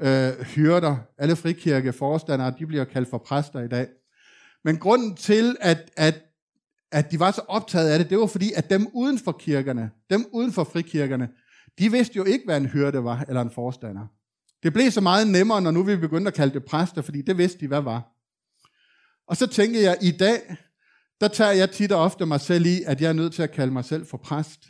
øh, 0.00 0.32
hyrder, 0.40 0.96
alle 1.18 1.36
frikirke 1.36 1.92
forstandere, 1.92 2.54
de 2.58 2.66
bliver 2.66 2.84
kaldt 2.84 3.10
for 3.10 3.18
præster 3.18 3.60
i 3.60 3.68
dag. 3.68 3.86
Men 4.64 4.76
grunden 4.76 5.16
til, 5.16 5.56
at, 5.60 5.90
at, 5.96 6.22
at 6.92 7.10
de 7.10 7.20
var 7.20 7.30
så 7.30 7.40
optaget 7.48 7.90
af 7.90 7.98
det, 7.98 8.10
det 8.10 8.18
var 8.18 8.26
fordi, 8.26 8.52
at 8.56 8.70
dem 8.70 8.86
uden 8.92 9.18
for 9.18 9.32
kirkerne, 9.32 9.90
dem 10.10 10.26
uden 10.32 10.52
for 10.52 10.64
frikirkerne, 10.64 11.28
de 11.78 11.90
vidste 11.90 12.16
jo 12.16 12.24
ikke, 12.24 12.44
hvad 12.44 12.56
en 12.56 12.66
hyrde 12.66 13.04
var, 13.04 13.24
eller 13.28 13.40
en 13.40 13.50
forstander. 13.50 14.06
Det 14.62 14.72
blev 14.72 14.90
så 14.90 15.00
meget 15.00 15.28
nemmere, 15.28 15.62
når 15.62 15.70
nu 15.70 15.82
vi 15.82 15.96
begyndte 15.96 16.28
at 16.28 16.34
kalde 16.34 16.54
det 16.54 16.64
præster, 16.64 17.02
fordi 17.02 17.22
det 17.22 17.38
vidste 17.38 17.60
de, 17.60 17.66
hvad 17.66 17.80
var. 17.80 18.02
Og 19.26 19.36
så 19.36 19.46
tænker 19.46 19.80
jeg, 19.80 19.98
i 20.02 20.10
dag, 20.10 20.56
der 21.20 21.28
tager 21.28 21.52
jeg 21.52 21.70
tit 21.70 21.92
og 21.92 22.02
ofte 22.02 22.26
mig 22.26 22.40
selv 22.40 22.66
i, 22.66 22.82
at 22.86 23.00
jeg 23.00 23.08
er 23.08 23.12
nødt 23.12 23.34
til 23.34 23.42
at 23.42 23.52
kalde 23.52 23.72
mig 23.72 23.84
selv 23.84 24.06
for 24.06 24.16
præst. 24.16 24.60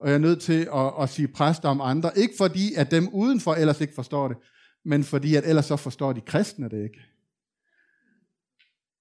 Og 0.00 0.08
jeg 0.08 0.14
er 0.14 0.18
nødt 0.18 0.40
til 0.40 0.68
at, 0.74 0.92
at 1.00 1.08
sige 1.08 1.28
præst 1.28 1.64
om 1.64 1.80
andre. 1.80 2.18
Ikke 2.18 2.34
fordi, 2.38 2.74
at 2.74 2.90
dem 2.90 3.08
udenfor 3.08 3.54
ellers 3.54 3.80
ikke 3.80 3.94
forstår 3.94 4.28
det, 4.28 4.36
men 4.84 5.04
fordi, 5.04 5.34
at 5.34 5.46
ellers 5.46 5.66
så 5.66 5.76
forstår 5.76 6.12
de 6.12 6.20
kristne 6.20 6.68
det 6.68 6.82
ikke. 6.82 7.00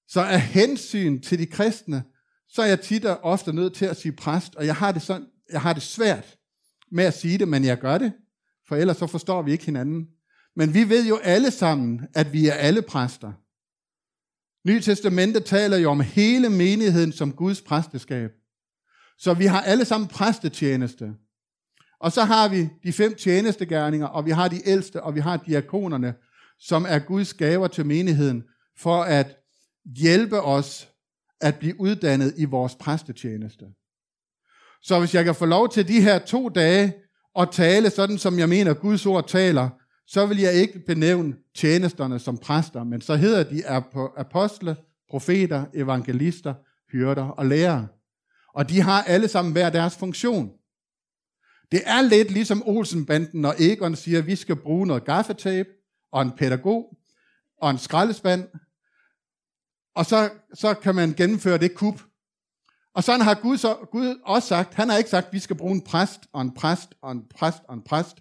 Så 0.08 0.22
af 0.22 0.42
hensyn 0.42 1.22
til 1.22 1.40
de 1.40 1.46
kristne, 1.46 2.04
så 2.50 2.62
er 2.62 2.66
jeg 2.66 2.82
tit 2.82 3.06
og 3.06 3.20
ofte 3.24 3.54
nødt 3.54 3.74
til 3.74 3.86
at 3.86 3.98
sige 3.98 4.12
præst, 4.12 4.56
og 4.56 4.66
jeg 4.66 4.76
har 4.76 4.92
det, 4.92 5.02
sådan, 5.02 5.28
jeg 5.52 5.62
har 5.62 5.74
det 5.74 5.84
svært 5.84 6.38
med 6.92 7.04
at 7.04 7.14
sige 7.14 7.38
det, 7.38 7.48
men 7.48 7.64
jeg 7.64 7.80
gør 7.80 7.98
det, 7.98 8.14
for 8.68 8.76
ellers 8.76 8.98
så 8.98 9.08
forstår 9.08 9.42
vi 9.42 9.52
ikke 9.52 9.66
hinanden. 9.66 10.08
Men 10.56 10.74
vi 10.74 10.90
ved 10.90 11.08
jo 11.08 11.18
alle 11.18 11.52
sammen, 11.52 12.08
at 12.14 12.34
vi 12.34 12.48
er 12.48 12.54
alle 12.54 12.82
præster. 12.82 13.32
Nye 14.66 14.82
Testamente 14.82 15.40
taler 15.40 15.78
jo 15.78 15.92
om 15.92 16.00
hele 16.00 16.50
menigheden 16.50 17.12
som 17.12 17.34
Guds 17.34 17.62
præsteskab. 17.62 18.32
Så 19.18 19.34
vi 19.34 19.46
har 19.46 19.62
alle 19.62 19.86
sammen 19.86 20.08
præstetjeneste. 20.08 21.14
Og 22.00 22.12
så 22.12 22.24
har 22.24 22.48
vi 22.48 22.70
de 22.84 22.94
fem 22.94 23.16
tjenestegærninger, 23.16 24.08
og 24.08 24.26
vi 24.26 24.32
har 24.32 24.48
de 24.48 24.68
ældste, 24.70 25.04
og 25.04 25.16
vi 25.16 25.20
har 25.20 25.38
diakonerne, 25.38 26.14
som 26.60 26.86
er 26.90 27.00
Guds 27.00 27.34
gaver 27.34 27.68
til 27.68 27.86
menigheden, 27.86 28.44
for 28.78 29.04
at 29.04 29.38
hjælpe 29.98 30.42
os 30.42 30.88
at 31.42 31.56
blive 31.56 31.80
uddannet 31.80 32.34
i 32.38 32.46
vores 32.46 32.76
præstetjeneste. 32.76 33.66
Så 34.82 35.00
hvis 35.00 35.16
jeg 35.16 35.26
kan 35.26 35.36
få 35.36 35.46
lov 35.46 35.70
til 35.70 35.88
de 35.88 36.02
her 36.02 36.20
to 36.20 36.50
dage 36.50 36.94
at 37.40 37.50
tale 37.52 37.90
sådan, 37.90 38.18
som 38.18 38.40
jeg 38.40 38.50
mener 38.50 38.74
Guds 38.74 39.06
ord 39.06 39.28
taler, 39.28 39.70
så 40.08 40.26
vil 40.26 40.38
jeg 40.40 40.54
ikke 40.54 40.80
benævne 40.80 41.34
tjenesterne 41.56 42.20
som 42.20 42.38
præster, 42.38 42.84
men 42.84 43.02
så 43.02 43.16
hedder 43.16 43.44
de 43.44 43.68
apostle, 44.18 44.76
profeter, 45.10 45.66
evangelister, 45.74 46.54
hyrder 46.92 47.28
og 47.28 47.46
lærere. 47.46 47.88
Og 48.54 48.70
de 48.70 48.82
har 48.82 49.04
alle 49.04 49.28
sammen 49.28 49.52
hver 49.52 49.70
deres 49.70 49.98
funktion. 49.98 50.52
Det 51.72 51.82
er 51.86 52.02
lidt 52.02 52.32
ligesom 52.32 52.64
Olsenbanden, 52.66 53.42
når 53.42 53.56
Egon 53.60 53.96
siger, 53.96 54.20
at 54.20 54.28
vi 54.28 54.36
skal 54.36 54.56
bruge 54.56 54.88
noget 54.88 55.06
gaffetape, 55.06 55.70
og 56.12 56.22
en 56.22 56.32
pædagog, 56.32 56.98
og 57.58 57.72
en 57.72 57.78
skraldespand, 57.78 58.48
og 59.96 60.06
så, 60.06 60.30
så 60.54 60.74
kan 60.74 60.96
man 60.96 61.14
gennemføre 61.14 61.58
det 61.58 61.76
kup. 61.76 62.02
Og 62.94 63.04
sådan 63.04 63.22
har 63.22 63.34
Gud, 63.34 63.58
så, 63.58 63.78
Gud 63.92 64.20
også 64.26 64.48
sagt, 64.48 64.74
han 64.74 64.90
har 64.90 64.98
ikke 64.98 65.10
sagt, 65.10 65.28
at 65.28 65.34
vi 65.34 65.40
skal 65.40 65.56
bruge 65.56 65.76
en 65.76 65.82
præst, 65.82 66.20
og 66.34 66.42
en 66.42 66.54
præst, 66.54 66.90
og 67.02 67.12
en 67.12 67.24
præst, 67.36 67.62
og 67.68 67.74
en 67.74 67.82
præst. 67.82 68.18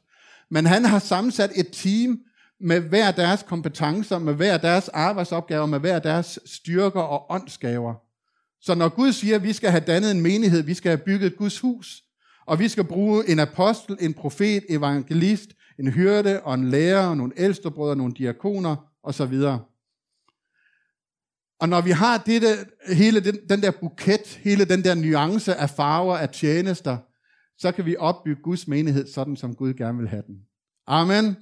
Men 0.50 0.66
han 0.66 0.84
har 0.84 0.98
sammensat 0.98 1.50
et 1.54 1.68
team 1.72 2.20
med 2.60 2.80
hver 2.80 3.10
deres 3.10 3.42
kompetencer, 3.42 4.18
med 4.18 4.34
hver 4.34 4.58
deres 4.58 4.88
arbejdsopgaver, 4.88 5.66
med 5.66 5.80
hver 5.80 5.98
deres 5.98 6.38
styrker 6.46 7.00
og 7.00 7.26
åndsgaver. 7.30 7.94
Så 8.60 8.74
når 8.74 8.88
Gud 8.88 9.12
siger, 9.12 9.36
at 9.36 9.42
vi 9.42 9.52
skal 9.52 9.70
have 9.70 9.84
dannet 9.86 10.10
en 10.10 10.20
menighed, 10.20 10.62
vi 10.62 10.74
skal 10.74 10.90
have 10.90 11.04
bygget 11.04 11.36
Guds 11.36 11.60
hus, 11.60 12.02
og 12.46 12.58
vi 12.58 12.68
skal 12.68 12.84
bruge 12.84 13.28
en 13.28 13.38
apostel, 13.38 13.96
en 14.00 14.14
profet, 14.14 14.64
evangelist, 14.68 15.50
en 15.78 15.88
hyrde 15.88 16.40
og 16.42 16.54
en 16.54 16.70
lærer, 16.70 17.14
nogle 17.14 17.32
ældstebrødre, 17.36 17.96
nogle 17.96 18.14
diakoner 18.14 18.76
osv. 19.02 19.34
Og 21.60 21.68
når 21.68 21.80
vi 21.80 21.90
har 21.90 22.18
dette, 22.18 22.48
hele 22.92 23.20
den, 23.20 23.38
den 23.48 23.62
der 23.62 23.70
buket, 23.70 24.40
hele 24.42 24.64
den 24.64 24.84
der 24.84 24.94
nuance 24.94 25.54
af 25.54 25.70
farver 25.70 26.16
af 26.16 26.28
tjenester, 26.28 26.96
så 27.58 27.72
kan 27.72 27.86
vi 27.86 27.96
opbygge 27.96 28.42
Guds 28.42 28.68
menighed 28.68 29.06
sådan, 29.06 29.36
som 29.36 29.54
Gud 29.54 29.74
gerne 29.74 29.98
vil 29.98 30.08
have 30.08 30.22
den. 30.26 30.36
Amen. 30.86 31.36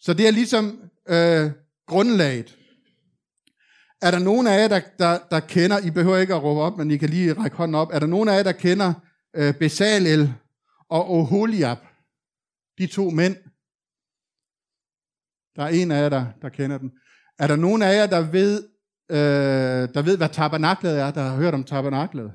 Så 0.00 0.14
det 0.14 0.26
er 0.26 0.30
ligesom 0.30 0.90
øh, 1.08 1.50
grundlaget. 1.86 2.58
Er 4.02 4.10
der 4.10 4.18
nogen 4.18 4.46
af 4.46 4.58
jer, 4.58 4.68
der, 4.68 4.80
der, 4.98 5.18
der 5.30 5.40
kender, 5.40 5.78
I 5.78 5.90
behøver 5.90 6.18
ikke 6.18 6.34
at 6.34 6.42
råbe 6.42 6.60
op, 6.60 6.78
men 6.78 6.90
I 6.90 6.96
kan 6.96 7.10
lige 7.10 7.32
række 7.32 7.56
hånden 7.56 7.74
op, 7.74 7.88
er 7.92 7.98
der 7.98 8.06
nogen 8.06 8.28
af 8.28 8.36
jer, 8.36 8.42
der 8.42 8.52
kender 8.52 8.94
øh, 9.36 9.54
Besalel 9.54 10.34
og 10.88 11.10
Oholiab, 11.10 11.78
de 12.78 12.86
to 12.86 13.10
mænd? 13.10 13.36
Der 15.56 15.62
er 15.62 15.68
en 15.68 15.90
af 15.90 16.02
jer, 16.02 16.08
der, 16.08 16.26
der 16.42 16.48
kender 16.48 16.78
dem. 16.78 16.90
Er 17.38 17.46
der 17.46 17.56
nogen 17.56 17.82
af 17.82 17.96
jer, 17.96 18.06
der 18.06 18.20
ved, 18.20 18.68
øh, 19.10 19.94
der 19.94 20.02
ved, 20.02 20.16
hvad 20.16 20.28
tabernaklet 20.28 20.98
er, 21.00 21.10
der 21.10 21.22
har 21.22 21.36
hørt 21.36 21.54
om 21.54 21.64
tabernaklet? 21.64 22.32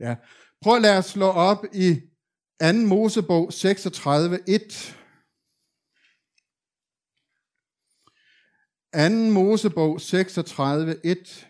Ja. 0.00 0.16
Prøv 0.62 0.76
at 0.76 0.82
lade 0.82 0.98
os 0.98 1.06
slå 1.06 1.26
op 1.26 1.64
i 1.72 2.00
2. 2.62 2.72
Mosebog 2.72 3.52
36, 3.52 4.38
1. 4.48 4.97
2. 8.98 9.08
Mosebog 9.30 10.00
36, 10.00 10.96
1. 11.04 11.46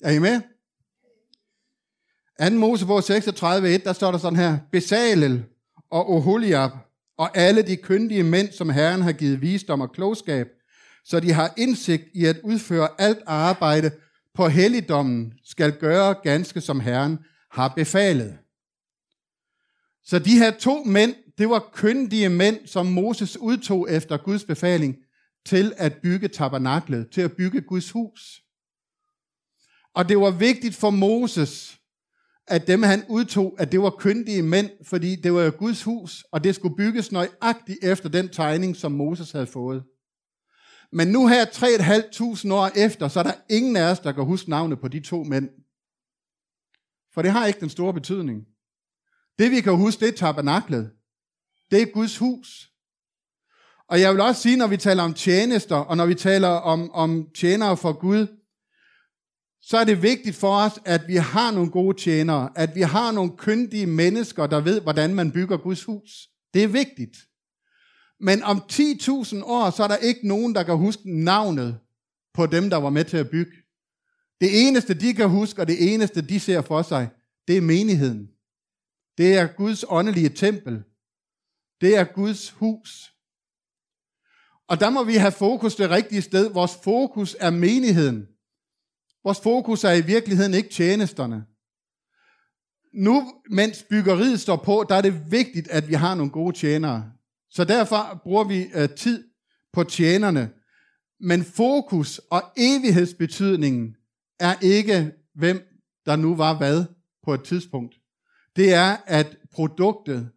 Er 0.00 0.10
I 0.10 0.18
med? 0.18 0.40
2. 2.50 2.56
Mosebog 2.56 3.02
36, 3.02 3.74
1, 3.74 3.84
der 3.84 3.92
står 3.92 4.10
der 4.10 4.18
sådan 4.18 4.38
her, 4.38 4.58
Besalel 4.72 5.44
og 5.90 6.10
Oholiab 6.10 6.70
og 7.16 7.36
alle 7.36 7.62
de 7.62 7.76
kyndige 7.76 8.22
mænd, 8.22 8.52
som 8.52 8.70
Herren 8.70 9.02
har 9.02 9.12
givet 9.12 9.40
visdom 9.40 9.80
og 9.80 9.92
klogskab, 9.92 10.55
så 11.06 11.20
de 11.20 11.32
har 11.32 11.54
indsigt 11.56 12.04
i 12.14 12.24
at 12.24 12.40
udføre 12.44 12.88
alt 12.98 13.22
arbejde 13.26 13.90
på 14.34 14.48
helligdommen, 14.48 15.32
skal 15.44 15.78
gøre 15.78 16.14
ganske 16.22 16.60
som 16.60 16.80
Herren 16.80 17.18
har 17.50 17.72
befalet. 17.76 18.38
Så 20.04 20.18
de 20.18 20.38
her 20.38 20.50
to 20.50 20.84
mænd, 20.84 21.14
det 21.38 21.48
var 21.48 21.70
kyndige 21.72 22.28
mænd, 22.28 22.66
som 22.66 22.86
Moses 22.86 23.36
udtog 23.36 23.90
efter 23.90 24.16
Guds 24.16 24.44
befaling 24.44 24.96
til 25.46 25.72
at 25.76 25.96
bygge 26.02 26.28
tabernaklet, 26.28 27.10
til 27.10 27.20
at 27.20 27.32
bygge 27.32 27.60
Guds 27.60 27.90
hus. 27.90 28.42
Og 29.94 30.08
det 30.08 30.18
var 30.18 30.30
vigtigt 30.30 30.74
for 30.74 30.90
Moses, 30.90 31.78
at 32.46 32.66
dem 32.66 32.82
han 32.82 33.04
udtog, 33.08 33.56
at 33.58 33.72
det 33.72 33.80
var 33.80 33.94
kyndige 33.98 34.42
mænd, 34.42 34.70
fordi 34.84 35.16
det 35.16 35.32
var 35.32 35.50
Guds 35.50 35.82
hus, 35.82 36.24
og 36.32 36.44
det 36.44 36.54
skulle 36.54 36.76
bygges 36.76 37.12
nøjagtigt 37.12 37.78
efter 37.82 38.08
den 38.08 38.28
tegning, 38.28 38.76
som 38.76 38.92
Moses 38.92 39.32
havde 39.32 39.46
fået. 39.46 39.82
Men 40.92 41.08
nu 41.08 41.28
her 41.28 41.44
3.500 41.44 42.52
år 42.52 42.70
efter, 42.76 43.08
så 43.08 43.18
er 43.18 43.24
der 43.24 43.34
ingen 43.50 43.76
af 43.76 43.90
os, 43.90 44.00
der 44.00 44.12
kan 44.12 44.24
huske 44.24 44.50
navnet 44.50 44.80
på 44.80 44.88
de 44.88 45.00
to 45.00 45.24
mænd. 45.24 45.48
For 47.14 47.22
det 47.22 47.30
har 47.30 47.46
ikke 47.46 47.60
den 47.60 47.70
store 47.70 47.94
betydning. 47.94 48.46
Det 49.38 49.50
vi 49.50 49.60
kan 49.60 49.76
huske, 49.76 50.00
det 50.00 50.08
er 50.08 50.16
tabernaklet. 50.16 50.90
Det 51.70 51.82
er 51.82 51.86
Guds 51.86 52.18
hus. 52.18 52.70
Og 53.88 54.00
jeg 54.00 54.12
vil 54.12 54.20
også 54.20 54.42
sige, 54.42 54.56
når 54.56 54.66
vi 54.66 54.76
taler 54.76 55.02
om 55.02 55.14
tjenester, 55.14 55.76
og 55.76 55.96
når 55.96 56.06
vi 56.06 56.14
taler 56.14 56.48
om, 56.48 56.90
om 56.90 57.30
tjenere 57.34 57.76
for 57.76 57.92
Gud, 57.92 58.26
så 59.60 59.78
er 59.78 59.84
det 59.84 60.02
vigtigt 60.02 60.36
for 60.36 60.56
os, 60.56 60.72
at 60.84 61.08
vi 61.08 61.16
har 61.16 61.50
nogle 61.50 61.70
gode 61.70 62.00
tjenere, 62.00 62.50
at 62.54 62.74
vi 62.74 62.80
har 62.80 63.12
nogle 63.12 63.36
kyndige 63.36 63.86
mennesker, 63.86 64.46
der 64.46 64.60
ved, 64.60 64.80
hvordan 64.80 65.14
man 65.14 65.32
bygger 65.32 65.56
Guds 65.56 65.84
hus. 65.84 66.28
Det 66.54 66.64
er 66.64 66.68
vigtigt. 66.68 67.16
Men 68.20 68.42
om 68.42 68.56
10.000 68.72 69.44
år, 69.44 69.70
så 69.70 69.82
er 69.82 69.88
der 69.88 69.96
ikke 69.96 70.28
nogen, 70.28 70.54
der 70.54 70.62
kan 70.62 70.76
huske 70.76 71.24
navnet 71.24 71.78
på 72.34 72.46
dem, 72.46 72.70
der 72.70 72.76
var 72.76 72.90
med 72.90 73.04
til 73.04 73.16
at 73.16 73.30
bygge. 73.30 73.52
Det 74.40 74.68
eneste, 74.68 74.94
de 74.94 75.14
kan 75.14 75.28
huske, 75.28 75.62
og 75.62 75.68
det 75.68 75.94
eneste, 75.94 76.22
de 76.22 76.40
ser 76.40 76.60
for 76.60 76.82
sig, 76.82 77.08
det 77.48 77.56
er 77.56 77.60
menigheden. 77.60 78.28
Det 79.18 79.36
er 79.36 79.46
Guds 79.46 79.84
åndelige 79.88 80.28
tempel. 80.28 80.82
Det 81.80 81.96
er 81.96 82.04
Guds 82.04 82.50
hus. 82.50 83.12
Og 84.68 84.80
der 84.80 84.90
må 84.90 85.04
vi 85.04 85.14
have 85.14 85.32
fokus 85.32 85.76
det 85.76 85.90
rigtige 85.90 86.22
sted. 86.22 86.52
Vores 86.52 86.72
fokus 86.84 87.36
er 87.40 87.50
menigheden. 87.50 88.26
Vores 89.24 89.40
fokus 89.40 89.84
er 89.84 89.92
i 89.92 90.06
virkeligheden 90.06 90.54
ikke 90.54 90.68
tjenesterne. 90.68 91.46
Nu, 92.94 93.42
mens 93.50 93.84
byggeriet 93.90 94.40
står 94.40 94.56
på, 94.56 94.86
der 94.88 94.94
er 94.94 95.02
det 95.02 95.30
vigtigt, 95.30 95.68
at 95.68 95.88
vi 95.88 95.94
har 95.94 96.14
nogle 96.14 96.32
gode 96.32 96.56
tjenere. 96.56 97.12
Så 97.50 97.64
derfor 97.64 98.20
bruger 98.24 98.44
vi 98.44 98.66
øh, 98.74 98.88
tid 98.88 99.24
på 99.72 99.84
tjenerne. 99.84 100.50
Men 101.20 101.44
fokus 101.44 102.18
og 102.30 102.42
evighedsbetydningen 102.56 103.96
er 104.40 104.54
ikke, 104.62 105.12
hvem 105.34 105.60
der 106.06 106.16
nu 106.16 106.36
var 106.36 106.56
hvad 106.56 106.84
på 107.24 107.34
et 107.34 107.42
tidspunkt. 107.44 107.94
Det 108.56 108.74
er, 108.74 108.96
at 109.06 109.36
produktet, 109.52 110.30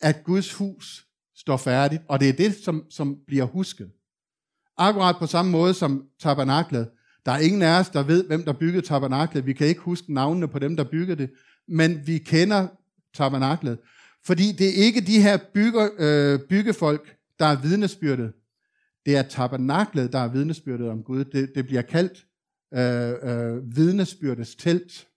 at 0.00 0.24
Guds 0.24 0.52
hus 0.52 1.06
står 1.36 1.56
færdigt, 1.56 2.02
og 2.08 2.20
det 2.20 2.28
er 2.28 2.32
det, 2.32 2.54
som, 2.54 2.84
som 2.90 3.16
bliver 3.26 3.44
husket. 3.44 3.90
Akkurat 4.78 5.16
på 5.18 5.26
samme 5.26 5.50
måde 5.50 5.74
som 5.74 6.04
tabernaklet. 6.20 6.90
Der 7.26 7.32
er 7.32 7.38
ingen 7.38 7.62
af 7.62 7.80
os, 7.80 7.88
der 7.88 8.02
ved, 8.02 8.26
hvem 8.26 8.44
der 8.44 8.52
byggede 8.52 8.86
tabernaklet. 8.86 9.46
Vi 9.46 9.52
kan 9.52 9.66
ikke 9.66 9.80
huske 9.80 10.14
navnene 10.14 10.48
på 10.48 10.58
dem, 10.58 10.76
der 10.76 10.84
byggede 10.84 11.22
det, 11.22 11.30
men 11.68 12.06
vi 12.06 12.18
kender 12.18 12.68
tabernaklet. 13.14 13.78
Fordi 14.24 14.52
det 14.52 14.68
er 14.68 14.84
ikke 14.84 15.00
de 15.00 15.22
her 15.22 15.38
bygger, 15.54 15.88
øh, 15.98 16.40
byggefolk, 16.48 17.16
der 17.38 17.44
er 17.44 17.62
vidnesbyrdet. 17.62 18.32
Det 19.06 19.16
er 19.16 19.22
tabernaklet, 19.22 20.12
der 20.12 20.18
er 20.18 20.28
vidnesbyrdet 20.28 20.88
om 20.88 21.02
Gud. 21.02 21.24
Det, 21.24 21.52
det 21.54 21.66
bliver 21.66 21.82
kaldt 21.82 22.26
øh, 22.74 23.10
øh, 23.22 23.76
vidnesbyrdets 23.76 24.54
telt. 24.54 25.08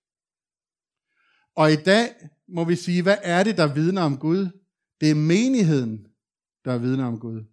Og 1.56 1.72
i 1.72 1.76
dag 1.76 2.10
må 2.48 2.64
vi 2.64 2.76
sige, 2.76 3.02
hvad 3.02 3.18
er 3.24 3.44
det, 3.44 3.58
der 3.58 3.74
vidner 3.74 4.02
om 4.02 4.18
Gud? 4.18 4.48
Det 5.02 5.12
er 5.12 5.16
menigheden, 5.16 6.08
der 6.66 6.78
vidner 6.78 7.06
om 7.06 7.20
Gud. 7.20 7.44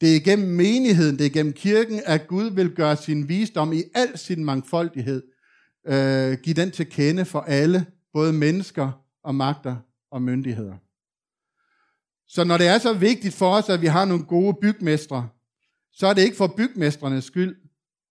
Det 0.00 0.12
er 0.12 0.16
igennem 0.16 0.48
menigheden, 0.48 1.18
det 1.18 1.26
er 1.26 1.30
igennem 1.30 1.52
kirken, 1.52 2.00
at 2.06 2.26
Gud 2.26 2.50
vil 2.50 2.74
gøre 2.74 2.96
sin 2.96 3.28
visdom 3.28 3.72
i 3.72 3.82
al 3.94 4.18
sin 4.18 4.44
mangfoldighed, 4.44 5.22
øh, 5.86 6.38
give 6.42 6.54
den 6.54 6.70
til 6.70 6.86
kende 6.86 7.24
for 7.24 7.40
alle, 7.40 7.86
både 8.12 8.32
mennesker 8.32 9.04
og 9.22 9.34
magter 9.34 9.76
og 10.14 10.22
myndigheder. 10.22 10.76
Så 12.28 12.44
når 12.44 12.58
det 12.58 12.66
er 12.66 12.78
så 12.78 12.92
vigtigt 12.92 13.34
for 13.34 13.54
os, 13.54 13.68
at 13.68 13.80
vi 13.80 13.86
har 13.86 14.04
nogle 14.04 14.24
gode 14.24 14.56
bygmestre, 14.62 15.28
så 15.92 16.06
er 16.06 16.14
det 16.14 16.22
ikke 16.22 16.36
for 16.36 16.54
bygmestrenes 16.56 17.24
skyld, 17.24 17.56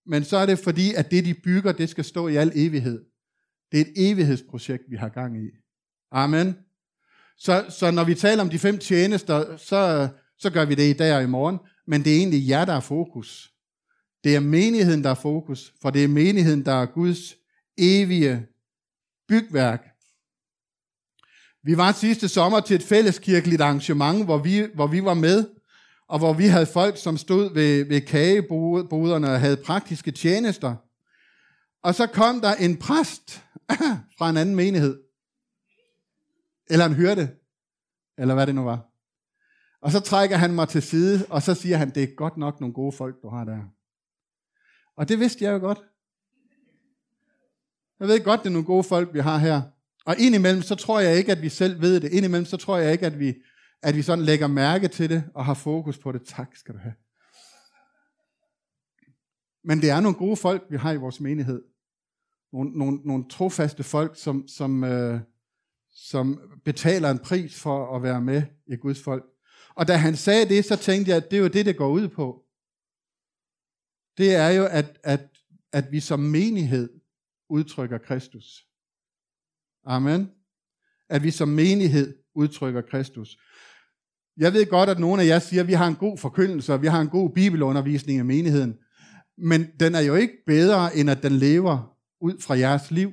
men 0.06 0.24
så 0.24 0.36
er 0.36 0.46
det 0.46 0.58
fordi, 0.58 0.94
at 0.94 1.10
det 1.10 1.24
de 1.24 1.34
bygger, 1.34 1.72
det 1.72 1.88
skal 1.88 2.04
stå 2.04 2.28
i 2.28 2.36
al 2.36 2.52
evighed. 2.54 3.04
Det 3.72 3.80
er 3.80 3.84
et 3.84 4.10
evighedsprojekt, 4.10 4.82
vi 4.88 4.96
har 4.96 5.08
gang 5.08 5.44
i. 5.44 5.48
Amen. 6.12 6.56
Så, 7.38 7.64
så 7.68 7.90
når 7.90 8.04
vi 8.04 8.14
taler 8.14 8.42
om 8.42 8.50
de 8.50 8.58
fem 8.58 8.78
tjenester, 8.78 9.56
så, 9.56 10.08
så 10.38 10.50
gør 10.50 10.64
vi 10.64 10.74
det 10.74 10.90
i 10.90 10.96
dag 10.96 11.16
og 11.16 11.22
i 11.22 11.26
morgen, 11.26 11.58
men 11.86 12.04
det 12.04 12.12
er 12.12 12.16
egentlig 12.16 12.48
jer, 12.48 12.64
der 12.64 12.72
er 12.72 12.80
fokus. 12.80 13.52
Det 14.24 14.36
er 14.36 14.40
menigheden, 14.40 15.04
der 15.04 15.10
er 15.10 15.14
fokus, 15.14 15.74
for 15.82 15.90
det 15.90 16.04
er 16.04 16.08
menigheden, 16.08 16.64
der 16.64 16.72
er 16.72 16.86
Guds 16.86 17.36
evige 17.78 18.46
bygværk. 19.28 19.93
Vi 21.66 21.76
var 21.76 21.92
sidste 21.92 22.28
sommer 22.28 22.60
til 22.60 22.76
et 22.76 22.82
fælleskirkeligt 22.82 23.62
arrangement, 23.62 24.24
hvor 24.24 24.38
vi, 24.38 24.66
hvor 24.74 24.86
vi 24.86 25.04
var 25.04 25.14
med, 25.14 25.48
og 26.08 26.18
hvor 26.18 26.32
vi 26.32 26.46
havde 26.46 26.66
folk, 26.66 26.96
som 26.96 27.16
stod 27.16 27.54
ved, 27.54 27.84
ved 27.84 28.00
kageboderne 28.00 29.30
og 29.30 29.40
havde 29.40 29.56
praktiske 29.56 30.10
tjenester. 30.10 30.76
Og 31.82 31.94
så 31.94 32.06
kom 32.06 32.40
der 32.40 32.54
en 32.54 32.76
præst 32.76 33.44
fra 34.18 34.30
en 34.30 34.36
anden 34.36 34.54
menighed. 34.54 35.02
Eller 36.70 36.86
en 36.86 36.94
hørte. 36.94 37.30
Eller 38.18 38.34
hvad 38.34 38.46
det 38.46 38.54
nu 38.54 38.64
var. 38.64 38.90
Og 39.80 39.92
så 39.92 40.00
trækker 40.00 40.36
han 40.36 40.54
mig 40.54 40.68
til 40.68 40.82
side, 40.82 41.26
og 41.30 41.42
så 41.42 41.54
siger 41.54 41.76
han, 41.76 41.90
det 41.90 42.02
er 42.02 42.14
godt 42.14 42.36
nok 42.36 42.60
nogle 42.60 42.74
gode 42.74 42.92
folk, 42.92 43.22
du 43.22 43.28
har 43.28 43.44
der. 43.44 43.58
Og 44.96 45.08
det 45.08 45.20
vidste 45.20 45.44
jeg 45.44 45.52
jo 45.52 45.58
godt. 45.58 45.78
Jeg 48.00 48.08
ved 48.08 48.24
godt, 48.24 48.40
det 48.40 48.46
er 48.46 48.52
nogle 48.52 48.66
gode 48.66 48.84
folk, 48.84 49.14
vi 49.14 49.20
har 49.20 49.38
her. 49.38 49.62
Og 50.04 50.16
indimellem, 50.18 50.62
så 50.62 50.74
tror 50.74 51.00
jeg 51.00 51.16
ikke, 51.16 51.32
at 51.32 51.42
vi 51.42 51.48
selv 51.48 51.80
ved 51.80 52.00
det. 52.00 52.12
Indimellem, 52.12 52.44
så 52.46 52.56
tror 52.56 52.78
jeg 52.78 52.92
ikke, 52.92 53.06
at 53.06 53.18
vi, 53.18 53.34
at 53.82 53.96
vi 53.96 54.02
sådan 54.02 54.24
lægger 54.24 54.46
mærke 54.46 54.88
til 54.88 55.10
det, 55.10 55.24
og 55.34 55.44
har 55.44 55.54
fokus 55.54 55.98
på 55.98 56.12
det. 56.12 56.22
Tak 56.26 56.56
skal 56.56 56.74
du 56.74 56.78
have. 56.78 56.94
Men 59.64 59.80
det 59.80 59.90
er 59.90 60.00
nogle 60.00 60.18
gode 60.18 60.36
folk, 60.36 60.66
vi 60.70 60.76
har 60.76 60.92
i 60.92 60.96
vores 60.96 61.20
menighed. 61.20 61.62
Nogle, 62.52 62.70
nogle, 62.78 62.98
nogle 63.04 63.24
trofaste 63.30 63.82
folk, 63.82 64.16
som, 64.16 64.48
som, 64.48 64.84
øh, 64.84 65.20
som 65.92 66.40
betaler 66.64 67.10
en 67.10 67.18
pris 67.18 67.60
for 67.60 67.96
at 67.96 68.02
være 68.02 68.20
med 68.20 68.42
i 68.66 68.76
Guds 68.76 69.02
folk. 69.02 69.24
Og 69.74 69.88
da 69.88 69.96
han 69.96 70.16
sagde 70.16 70.48
det, 70.48 70.64
så 70.64 70.76
tænkte 70.76 71.10
jeg, 71.10 71.16
at 71.16 71.30
det 71.30 71.36
er 71.36 71.40
jo 71.40 71.48
det, 71.48 71.66
det 71.66 71.76
går 71.76 71.88
ud 71.88 72.08
på. 72.08 72.44
Det 74.18 74.34
er 74.34 74.48
jo, 74.48 74.66
at, 74.66 75.00
at, 75.02 75.20
at 75.72 75.92
vi 75.92 76.00
som 76.00 76.20
menighed 76.20 77.00
udtrykker 77.48 77.98
Kristus. 77.98 78.66
Amen. 79.86 80.30
At 81.10 81.22
vi 81.22 81.30
som 81.30 81.48
menighed 81.48 82.14
udtrykker 82.34 82.80
Kristus. 82.80 83.36
Jeg 84.36 84.52
ved 84.52 84.66
godt, 84.66 84.90
at 84.90 84.98
nogle 84.98 85.22
af 85.22 85.26
jer 85.26 85.38
siger, 85.38 85.62
at 85.62 85.68
vi 85.68 85.72
har 85.72 85.88
en 85.88 85.94
god 85.94 86.18
forkyndelse, 86.18 86.72
og 86.72 86.82
vi 86.82 86.86
har 86.86 87.00
en 87.00 87.08
god 87.08 87.30
bibelundervisning 87.34 88.18
i 88.18 88.22
menigheden. 88.22 88.74
Men 89.38 89.66
den 89.80 89.94
er 89.94 90.00
jo 90.00 90.14
ikke 90.14 90.34
bedre, 90.46 90.96
end 90.96 91.10
at 91.10 91.22
den 91.22 91.32
lever 91.32 91.96
ud 92.20 92.40
fra 92.40 92.58
jeres 92.58 92.90
liv. 92.90 93.12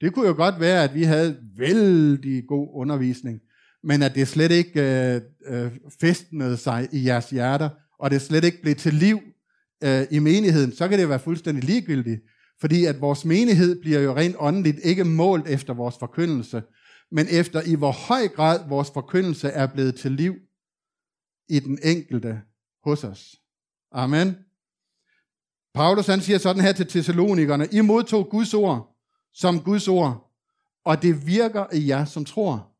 Det 0.00 0.14
kunne 0.14 0.28
jo 0.28 0.34
godt 0.34 0.60
være, 0.60 0.84
at 0.84 0.94
vi 0.94 1.02
havde 1.02 1.38
vældig 1.56 2.46
god 2.48 2.68
undervisning, 2.72 3.40
men 3.82 4.02
at 4.02 4.14
det 4.14 4.28
slet 4.28 4.50
ikke 4.50 4.80
øh, 4.80 5.20
øh, 5.46 5.72
festnede 6.00 6.56
sig 6.56 6.88
i 6.92 7.06
jeres 7.06 7.30
hjerter, 7.30 7.68
og 7.98 8.10
det 8.10 8.22
slet 8.22 8.44
ikke 8.44 8.62
blev 8.62 8.74
til 8.74 8.94
liv 8.94 9.20
øh, 9.84 10.02
i 10.10 10.18
menigheden, 10.18 10.72
så 10.72 10.88
kan 10.88 10.98
det 10.98 11.08
være 11.08 11.18
fuldstændig 11.18 11.64
ligegyldigt. 11.64 12.20
Fordi 12.60 12.84
at 12.84 13.00
vores 13.00 13.24
menighed 13.24 13.80
bliver 13.80 14.00
jo 14.00 14.16
rent 14.16 14.36
åndeligt 14.38 14.78
ikke 14.84 15.04
målt 15.04 15.48
efter 15.48 15.74
vores 15.74 15.94
forkyndelse, 15.98 16.62
men 17.10 17.26
efter 17.30 17.62
i 17.66 17.74
hvor 17.74 17.92
høj 17.92 18.28
grad 18.28 18.68
vores 18.68 18.90
forkyndelse 18.90 19.48
er 19.48 19.66
blevet 19.66 19.94
til 19.94 20.12
liv 20.12 20.34
i 21.48 21.60
den 21.60 21.78
enkelte 21.82 22.40
hos 22.84 23.04
os. 23.04 23.36
Amen. 23.92 24.36
Paulus 25.74 26.06
han 26.06 26.20
siger 26.20 26.38
sådan 26.38 26.62
her 26.62 26.72
til 26.72 26.86
Thessalonikerne, 26.86 27.68
I 27.72 27.80
modtog 27.80 28.28
Guds 28.30 28.54
ord 28.54 28.90
som 29.32 29.60
Guds 29.60 29.88
ord, 29.88 30.32
og 30.84 31.02
det 31.02 31.26
virker 31.26 31.66
i 31.74 31.88
jer 31.88 32.04
som 32.04 32.24
tror. 32.24 32.76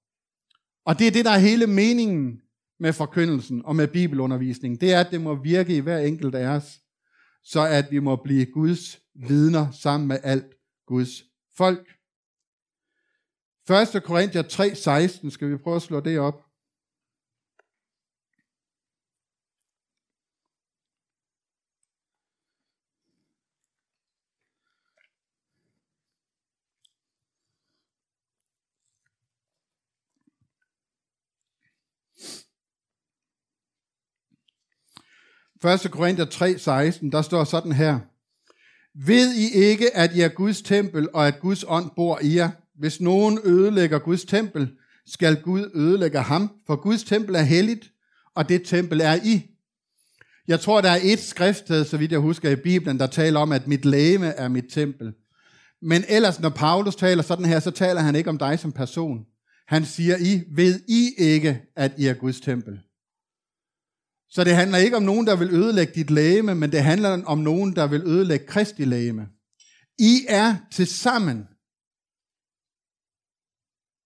Og 0.84 0.98
det 0.98 1.06
er 1.06 1.10
det, 1.10 1.24
der 1.24 1.30
er 1.30 1.38
hele 1.38 1.66
meningen 1.66 2.40
med 2.80 2.92
forkyndelsen 2.92 3.62
og 3.64 3.76
med 3.76 3.88
bibelundervisningen. 3.88 4.80
Det 4.80 4.92
er, 4.92 5.00
at 5.00 5.10
det 5.10 5.20
må 5.20 5.34
virke 5.34 5.76
i 5.76 5.80
hver 5.80 5.98
enkelt 5.98 6.34
af 6.34 6.46
os, 6.46 6.80
så 7.44 7.66
at 7.66 7.86
vi 7.90 7.98
må 7.98 8.16
blive 8.16 8.46
Guds 8.46 9.00
vidner 9.28 9.70
sammen 9.70 10.08
med 10.08 10.18
alt 10.22 10.54
Guds 10.86 11.22
folk. 11.56 11.88
1. 13.70 14.02
Korinther 14.04 14.42
3:16 14.42 15.30
skal 15.30 15.50
vi 15.50 15.56
prøve 15.56 15.76
at 15.76 15.82
slå 15.82 16.00
det 16.00 16.18
op. 16.18 16.50
Første 35.62 35.88
Korinther 35.88 36.24
3:16, 36.24 37.10
der 37.10 37.22
står 37.22 37.44
sådan 37.44 37.72
her. 37.72 38.09
Ved 38.94 39.34
I 39.34 39.54
ikke, 39.54 39.96
at 39.96 40.16
I 40.16 40.20
er 40.20 40.28
Guds 40.28 40.62
tempel, 40.62 41.08
og 41.14 41.26
at 41.26 41.40
Guds 41.40 41.64
ånd 41.68 41.90
bor 41.96 42.18
i 42.22 42.36
jer? 42.36 42.50
Hvis 42.78 43.00
nogen 43.00 43.38
ødelægger 43.44 43.98
Guds 43.98 44.24
tempel, 44.24 44.70
skal 45.06 45.42
Gud 45.42 45.70
ødelægge 45.74 46.18
ham, 46.18 46.50
for 46.66 46.76
Guds 46.76 47.04
tempel 47.04 47.34
er 47.34 47.42
helligt, 47.42 47.92
og 48.34 48.48
det 48.48 48.62
tempel 48.62 49.00
er 49.00 49.14
I. 49.24 49.42
Jeg 50.48 50.60
tror, 50.60 50.80
der 50.80 50.90
er 50.90 50.98
et 51.02 51.18
skriftsted, 51.18 51.84
så 51.84 51.96
vidt 51.96 52.12
jeg 52.12 52.20
husker 52.20 52.50
i 52.50 52.56
Bibelen, 52.56 52.98
der 52.98 53.06
taler 53.06 53.40
om, 53.40 53.52
at 53.52 53.66
mit 53.66 53.84
læme 53.84 54.26
er 54.26 54.48
mit 54.48 54.64
tempel. 54.70 55.12
Men 55.82 56.04
ellers, 56.08 56.40
når 56.40 56.48
Paulus 56.48 56.96
taler 56.96 57.22
sådan 57.22 57.44
her, 57.44 57.60
så 57.60 57.70
taler 57.70 58.00
han 58.00 58.16
ikke 58.16 58.30
om 58.30 58.38
dig 58.38 58.58
som 58.58 58.72
person. 58.72 59.18
Han 59.66 59.84
siger, 59.84 60.16
I 60.20 60.42
ved 60.50 60.80
I 60.88 61.10
ikke, 61.18 61.62
at 61.76 61.92
I 61.98 62.06
er 62.06 62.14
Guds 62.14 62.40
tempel. 62.40 62.80
Så 64.30 64.44
det 64.44 64.56
handler 64.56 64.78
ikke 64.78 64.96
om 64.96 65.02
nogen, 65.02 65.26
der 65.26 65.36
vil 65.36 65.50
ødelægge 65.50 65.92
dit 65.94 66.10
læme, 66.10 66.54
men 66.54 66.72
det 66.72 66.82
handler 66.82 67.24
om 67.24 67.38
nogen, 67.38 67.76
der 67.76 67.86
vil 67.86 68.02
ødelægge 68.06 68.46
Kristi 68.46 68.84
læme. 68.84 69.28
I 69.98 70.26
er 70.28 70.56
til 70.72 70.86
sammen 70.86 71.48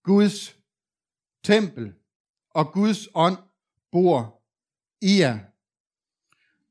Guds 0.05 0.57
tempel, 1.45 1.95
og 2.51 2.73
Guds 2.73 3.09
ånd 3.15 3.39
bor 3.93 4.43
i 5.01 5.21
jer. 5.21 5.39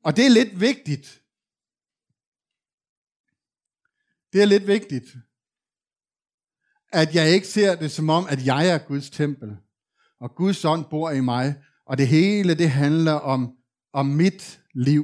Og 0.04 0.16
det 0.16 0.26
er 0.26 0.30
lidt 0.30 0.60
vigtigt. 0.60 1.24
Det 4.34 4.42
er 4.42 4.46
lidt 4.46 4.68
vigtigt, 4.68 5.16
at 6.92 7.16
jeg 7.16 7.30
ikke 7.30 7.48
ser 7.48 7.76
det 7.76 7.92
som 7.92 8.10
om, 8.10 8.26
at 8.30 8.46
jeg 8.46 8.70
er 8.70 8.78
Guds 8.78 9.10
tempel, 9.10 9.58
og 10.20 10.36
Guds 10.36 10.66
ånd 10.66 10.86
bor 10.90 11.12
i 11.12 11.22
mig, 11.22 11.64
og 11.86 11.98
det 11.98 12.08
hele 12.08 12.58
det 12.58 12.70
handler 12.72 13.14
om, 13.14 13.58
om 13.92 14.06
mit 14.06 14.62
liv. 14.74 15.04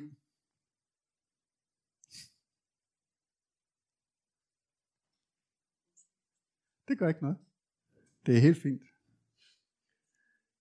Det 6.87 6.97
gør 6.99 7.07
ikke 7.07 7.21
noget. 7.21 7.37
Det 8.25 8.37
er 8.37 8.41
helt 8.41 8.61
fint. 8.61 8.83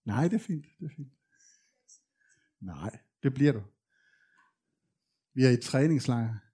Nej, 0.04 0.28
det 0.28 0.34
er 0.34 0.44
fint. 0.46 0.66
Det 0.78 0.84
er 0.84 0.94
fint. 0.96 1.12
Nej, 2.60 2.98
det 3.22 3.34
bliver 3.34 3.52
du. 3.52 3.62
Vi 5.34 5.44
er 5.44 5.50
i 5.50 5.60
træningslejr. 5.62 6.47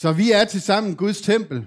Så 0.00 0.12
vi 0.12 0.32
er 0.32 0.44
til 0.44 0.60
sammen 0.60 0.96
Guds 0.96 1.20
tempel. 1.20 1.66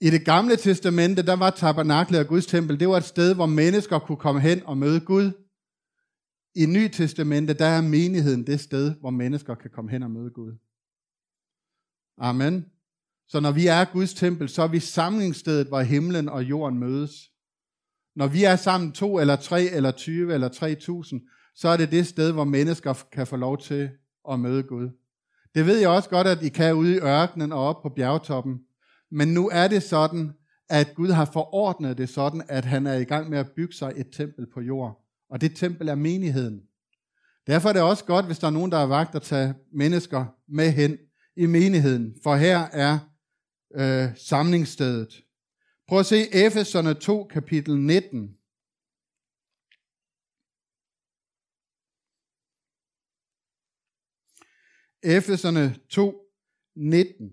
I 0.00 0.10
det 0.10 0.24
gamle 0.24 0.56
testamente, 0.56 1.22
der 1.22 1.36
var 1.36 1.50
tabernaklet 1.50 2.20
og 2.20 2.26
Guds 2.26 2.46
tempel, 2.46 2.80
det 2.80 2.88
var 2.88 2.96
et 2.96 3.04
sted, 3.04 3.34
hvor 3.34 3.46
mennesker 3.46 3.98
kunne 3.98 4.18
komme 4.18 4.40
hen 4.40 4.66
og 4.66 4.78
møde 4.78 5.00
Gud. 5.00 5.30
I 6.54 6.66
Ny 6.66 6.88
Testamente, 6.88 7.54
der 7.54 7.66
er 7.66 7.80
menigheden 7.80 8.46
det 8.46 8.60
sted, 8.60 8.94
hvor 9.00 9.10
mennesker 9.10 9.54
kan 9.54 9.70
komme 9.70 9.90
hen 9.90 10.02
og 10.02 10.10
møde 10.10 10.30
Gud. 10.30 10.52
Amen. 12.18 12.66
Så 13.28 13.40
når 13.40 13.52
vi 13.52 13.66
er 13.66 13.92
Guds 13.92 14.14
tempel, 14.14 14.48
så 14.48 14.62
er 14.62 14.68
vi 14.68 14.80
samlingsstedet, 14.80 15.66
hvor 15.66 15.80
himlen 15.80 16.28
og 16.28 16.42
jorden 16.44 16.78
mødes. 16.78 17.30
Når 18.14 18.26
vi 18.26 18.44
er 18.44 18.56
sammen 18.56 18.92
to 18.92 19.18
eller 19.18 19.36
tre 19.36 19.62
eller 19.62 19.90
20 19.90 20.34
eller 20.34 20.48
3000, 20.48 21.20
så 21.54 21.68
er 21.68 21.76
det 21.76 21.90
det 21.90 22.06
sted, 22.06 22.32
hvor 22.32 22.44
mennesker 22.44 22.94
kan 23.12 23.26
få 23.26 23.36
lov 23.36 23.58
til 23.58 23.90
at 24.30 24.40
møde 24.40 24.62
Gud. 24.62 24.90
Det 25.56 25.66
ved 25.66 25.78
jeg 25.78 25.88
også 25.88 26.08
godt, 26.08 26.26
at 26.26 26.42
I 26.42 26.48
kan 26.48 26.74
ude 26.74 26.96
i 26.96 26.98
ørkenen 26.98 27.52
og 27.52 27.68
op 27.68 27.82
på 27.82 27.88
bjergtoppen. 27.88 28.60
Men 29.10 29.28
nu 29.28 29.48
er 29.52 29.68
det 29.68 29.82
sådan, 29.82 30.32
at 30.68 30.94
Gud 30.94 31.08
har 31.08 31.24
forordnet 31.24 31.98
det 31.98 32.08
sådan, 32.08 32.42
at 32.48 32.64
han 32.64 32.86
er 32.86 32.94
i 32.94 33.04
gang 33.04 33.30
med 33.30 33.38
at 33.38 33.50
bygge 33.56 33.74
sig 33.74 33.92
et 33.96 34.06
tempel 34.12 34.46
på 34.54 34.60
jord. 34.60 35.04
Og 35.30 35.40
det 35.40 35.56
tempel 35.56 35.88
er 35.88 35.94
menigheden. 35.94 36.60
Derfor 37.46 37.68
er 37.68 37.72
det 37.72 37.82
også 37.82 38.04
godt, 38.04 38.26
hvis 38.26 38.38
der 38.38 38.46
er 38.46 38.50
nogen, 38.50 38.72
der 38.72 38.78
er 38.78 38.86
vagt 38.86 39.14
at 39.14 39.22
tage 39.22 39.54
mennesker 39.72 40.24
med 40.48 40.70
hen 40.70 40.98
i 41.36 41.46
menigheden. 41.46 42.14
For 42.22 42.36
her 42.36 42.58
er 42.58 42.98
øh, 43.76 44.08
samlingsstedet. 44.16 45.22
Prøv 45.88 45.98
at 45.98 46.06
se 46.06 46.34
Efeserne 46.34 46.94
2, 46.94 47.24
kapitel 47.24 47.78
19. 47.78 48.35
Efeserne 55.06 55.76
2, 55.88 56.14
19. 56.76 57.30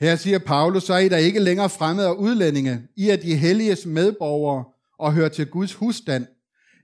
Her 0.00 0.16
siger 0.16 0.38
Paulus, 0.38 0.82
så 0.82 0.94
er 0.94 0.98
I 0.98 1.08
da 1.08 1.16
ikke 1.16 1.40
længere 1.40 1.70
fremmede 1.70 2.08
og 2.08 2.20
udlændinge. 2.20 2.88
I 2.96 3.08
er 3.08 3.16
de 3.16 3.36
helliges 3.36 3.86
medborgere 3.86 4.64
og 4.98 5.14
hører 5.14 5.28
til 5.28 5.46
Guds 5.46 5.74
husstand. 5.74 6.26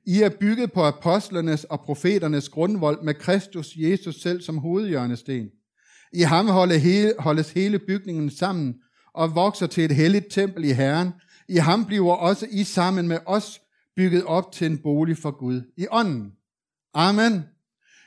I 0.06 0.22
er 0.22 0.30
bygget 0.40 0.72
på 0.72 0.84
apostlernes 0.84 1.64
og 1.64 1.80
profeternes 1.80 2.48
grundvold 2.48 3.02
med 3.02 3.14
Kristus 3.14 3.76
Jesus 3.76 4.22
selv 4.22 4.42
som 4.42 4.58
hovedhjørnesten. 4.58 5.50
I 6.12 6.20
ham 6.20 6.46
holdes 7.18 7.52
hele 7.52 7.78
bygningen 7.78 8.30
sammen 8.30 8.74
og 9.18 9.34
vokser 9.34 9.66
til 9.66 9.84
et 9.84 9.94
helligt 9.94 10.26
tempel 10.30 10.64
i 10.64 10.72
Herren. 10.72 11.12
I 11.48 11.56
ham 11.56 11.84
bliver 11.84 12.14
også 12.14 12.46
I 12.50 12.64
sammen 12.64 13.08
med 13.08 13.18
os 13.26 13.60
bygget 13.96 14.24
op 14.24 14.52
til 14.52 14.66
en 14.66 14.78
bolig 14.78 15.18
for 15.18 15.30
Gud 15.30 15.62
i 15.76 15.86
ånden. 15.90 16.32
Amen. 16.94 17.44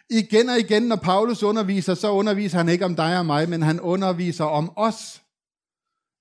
Igen 0.09 0.49
og 0.49 0.59
igen, 0.59 0.83
når 0.83 0.95
Paulus 0.95 1.43
underviser, 1.43 1.93
så 1.93 2.11
underviser 2.11 2.57
han 2.57 2.69
ikke 2.69 2.85
om 2.85 2.95
dig 2.95 3.19
og 3.19 3.25
mig, 3.25 3.49
men 3.49 3.61
han 3.61 3.79
underviser 3.79 4.45
om 4.45 4.73
os. 4.75 5.21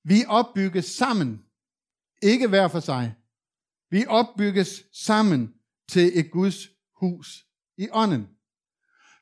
Vi 0.05 0.24
opbygges 0.29 0.85
sammen, 0.85 1.40
ikke 2.22 2.48
hver 2.48 2.68
for 2.68 2.81
sig. 2.81 3.14
Vi 3.90 4.05
opbygges 4.09 4.83
sammen 4.92 5.53
til 5.88 6.18
et 6.18 6.31
Guds 6.31 6.68
hus 7.00 7.44
i 7.79 7.88
ånden. 7.92 8.26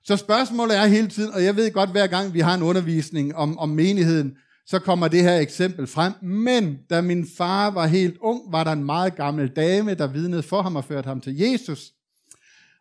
Så 0.04 0.16
spørgsmålet 0.16 0.76
er 0.76 0.86
hele 0.86 1.08
tiden, 1.08 1.32
og 1.32 1.44
jeg 1.44 1.56
ved 1.56 1.72
godt, 1.72 1.90
hver 1.90 2.06
gang 2.06 2.34
vi 2.34 2.40
har 2.40 2.54
en 2.54 2.62
undervisning 2.62 3.36
om, 3.36 3.58
om 3.58 3.68
menigheden, 3.68 4.36
så 4.70 4.78
kommer 4.78 5.08
det 5.08 5.22
her 5.22 5.38
eksempel 5.38 5.86
frem. 5.86 6.12
Men 6.22 6.78
da 6.90 7.00
min 7.00 7.28
far 7.36 7.70
var 7.70 7.86
helt 7.86 8.16
ung, 8.20 8.52
var 8.52 8.64
der 8.64 8.72
en 8.72 8.84
meget 8.84 9.16
gammel 9.16 9.48
dame, 9.48 9.94
der 9.94 10.06
vidnede 10.06 10.42
for 10.42 10.62
ham 10.62 10.76
og 10.76 10.84
førte 10.84 11.06
ham 11.06 11.20
til 11.20 11.36
Jesus. 11.36 11.92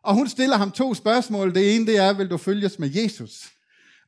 Og 0.03 0.13
hun 0.13 0.27
stiller 0.27 0.57
ham 0.57 0.71
to 0.71 0.93
spørgsmål. 0.93 1.55
Det 1.55 1.75
ene 1.75 1.85
det 1.85 1.97
er, 1.97 2.13
vil 2.13 2.29
du 2.29 2.37
følges 2.37 2.79
med 2.79 2.89
Jesus? 2.95 3.51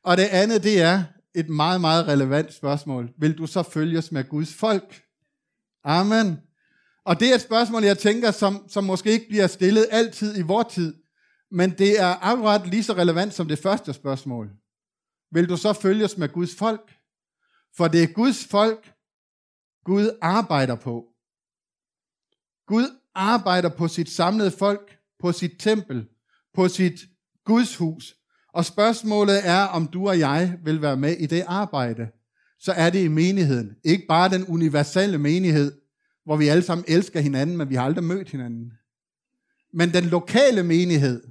Og 0.02 0.16
det 0.16 0.22
andet 0.22 0.62
det 0.62 0.80
er 0.80 1.02
et 1.34 1.48
meget, 1.48 1.80
meget 1.80 2.08
relevant 2.08 2.54
spørgsmål. 2.54 3.10
Vil 3.18 3.38
du 3.38 3.46
så 3.46 3.62
følges 3.62 4.12
med 4.12 4.28
Guds 4.28 4.54
folk? 4.54 5.02
Amen. 5.84 6.38
Og 7.04 7.20
det 7.20 7.30
er 7.30 7.34
et 7.34 7.40
spørgsmål, 7.40 7.84
jeg 7.84 7.98
tænker, 7.98 8.30
som, 8.30 8.64
som 8.68 8.84
måske 8.84 9.10
ikke 9.10 9.28
bliver 9.28 9.46
stillet 9.46 9.86
altid 9.90 10.38
i 10.38 10.42
vor 10.42 10.62
tid, 10.62 10.94
men 11.50 11.70
det 11.70 12.00
er 12.00 12.24
akkurat 12.24 12.66
lige 12.66 12.82
så 12.82 12.92
relevant 12.92 13.34
som 13.34 13.48
det 13.48 13.58
første 13.58 13.92
spørgsmål. 13.92 14.50
Vil 15.32 15.48
du 15.48 15.56
så 15.56 15.72
følges 15.72 16.16
med 16.16 16.28
Guds 16.28 16.54
folk? 16.54 16.99
For 17.76 17.88
det 17.88 18.02
er 18.02 18.06
Guds 18.06 18.46
folk, 18.46 18.92
Gud 19.84 20.18
arbejder 20.22 20.74
på. 20.74 21.04
Gud 22.66 22.96
arbejder 23.14 23.68
på 23.68 23.88
sit 23.88 24.10
samlede 24.10 24.50
folk, 24.50 24.98
på 25.18 25.32
sit 25.32 25.52
tempel, 25.58 26.08
på 26.54 26.68
sit 26.68 27.00
Guds 27.44 27.76
hus. 27.76 28.16
Og 28.52 28.64
spørgsmålet 28.64 29.48
er, 29.48 29.62
om 29.62 29.86
du 29.86 30.08
og 30.08 30.18
jeg 30.18 30.58
vil 30.64 30.82
være 30.82 30.96
med 30.96 31.16
i 31.16 31.26
det 31.26 31.44
arbejde. 31.46 32.08
Så 32.58 32.72
er 32.72 32.90
det 32.90 33.04
i 33.04 33.08
menigheden. 33.08 33.76
Ikke 33.84 34.06
bare 34.08 34.28
den 34.28 34.46
universelle 34.46 35.18
menighed, 35.18 35.72
hvor 36.24 36.36
vi 36.36 36.48
alle 36.48 36.62
sammen 36.62 36.84
elsker 36.88 37.20
hinanden, 37.20 37.56
men 37.56 37.70
vi 37.70 37.74
har 37.74 37.84
aldrig 37.84 38.04
mødt 38.04 38.30
hinanden. 38.30 38.72
Men 39.72 39.92
den 39.92 40.04
lokale 40.04 40.62
menighed, 40.62 41.22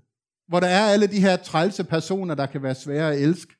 hvor 0.47 0.59
der 0.59 0.67
er 0.67 0.85
alle 0.85 1.07
de 1.07 1.19
her 1.19 1.35
trælse 1.37 1.83
personer, 1.83 2.35
der 2.35 2.45
kan 2.45 2.63
være 2.63 2.75
svære 2.75 3.13
at 3.13 3.21
elske, 3.21 3.55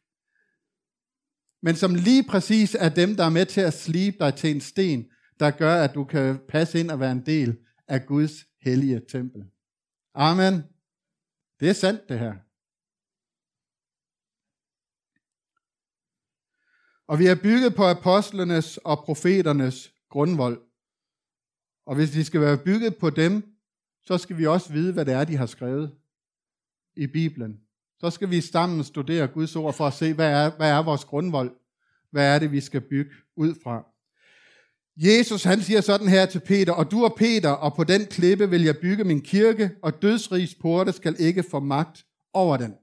men 1.62 1.76
som 1.76 1.96
lige 1.96 2.24
præcis 2.24 2.76
er 2.76 2.90
dem, 2.90 3.16
der 3.16 3.24
er 3.24 3.30
med 3.30 3.46
til 3.46 3.62
at 3.62 3.74
slibe 3.74 4.18
dig 4.20 4.36
til 4.36 4.52
en 4.52 4.62
sten, 4.62 5.06
der 5.40 5.52
gør, 5.52 5.84
at 5.84 5.94
du 5.96 6.04
kan 6.04 6.40
passe 6.50 6.80
ind 6.80 6.92
og 6.92 7.00
være 7.00 7.12
en 7.12 7.26
del 7.26 7.58
af 7.88 8.06
Guds 8.06 8.46
hellige 8.62 9.02
tempel. 9.10 9.44
Amen. 10.14 10.64
Det 11.60 11.70
er 11.70 11.74
sandt, 11.74 12.10
det 12.10 12.20
her. 12.20 12.34
Og 17.08 17.20
vi 17.20 17.26
er 17.26 17.36
bygget 17.44 17.76
på 17.76 17.84
apostlenes 17.84 18.78
og 18.78 19.04
profeternes 19.06 19.94
grundvold. 20.10 20.62
Og 21.86 21.96
hvis 21.96 22.16
vi 22.16 22.24
skal 22.24 22.42
være 22.42 22.64
bygget 22.66 22.98
på 22.98 23.10
dem, 23.10 23.44
så 24.04 24.18
skal 24.18 24.38
vi 24.38 24.46
også 24.46 24.74
vide, 24.74 24.94
hvad 24.94 25.06
det 25.06 25.14
er, 25.14 25.26
de 25.26 25.38
har 25.38 25.46
skrevet 25.46 25.98
i 26.96 27.08
Bibelen. 27.08 27.69
Så 28.00 28.10
skal 28.10 28.30
vi 28.30 28.42
sammen 28.42 28.84
studere 28.84 29.28
Guds 29.28 29.56
ord 29.56 29.74
for 29.74 29.88
at 29.88 29.94
se, 29.94 30.14
hvad 30.14 30.32
er, 30.32 30.52
hvad 30.58 30.72
er 30.72 30.84
vores 30.84 31.06
grundvold? 31.06 31.52
Hvad 32.12 32.36
er 32.36 32.40
det, 32.40 32.52
vi 32.52 32.62
skal 32.62 32.82
bygge 32.82 33.12
ud 33.38 33.56
fra? 33.64 33.86
Jesus 34.98 35.44
han 35.44 35.62
siger 35.62 35.82
sådan 35.82 36.08
her 36.08 36.26
til 36.26 36.40
Peter, 36.40 36.74
og 36.74 36.92
du 36.92 37.04
er 37.04 37.10
Peter, 37.18 37.50
og 37.50 37.76
på 37.76 37.84
den 37.84 38.06
klippe 38.06 38.50
vil 38.50 38.64
jeg 38.64 38.78
bygge 38.78 39.04
min 39.04 39.22
kirke, 39.22 39.72
og 39.82 40.02
dødsrigs 40.02 40.56
porte 40.56 40.92
skal 40.92 41.16
ikke 41.20 41.44
få 41.52 41.60
magt 41.60 42.06
over 42.34 42.58
den. 42.58 42.74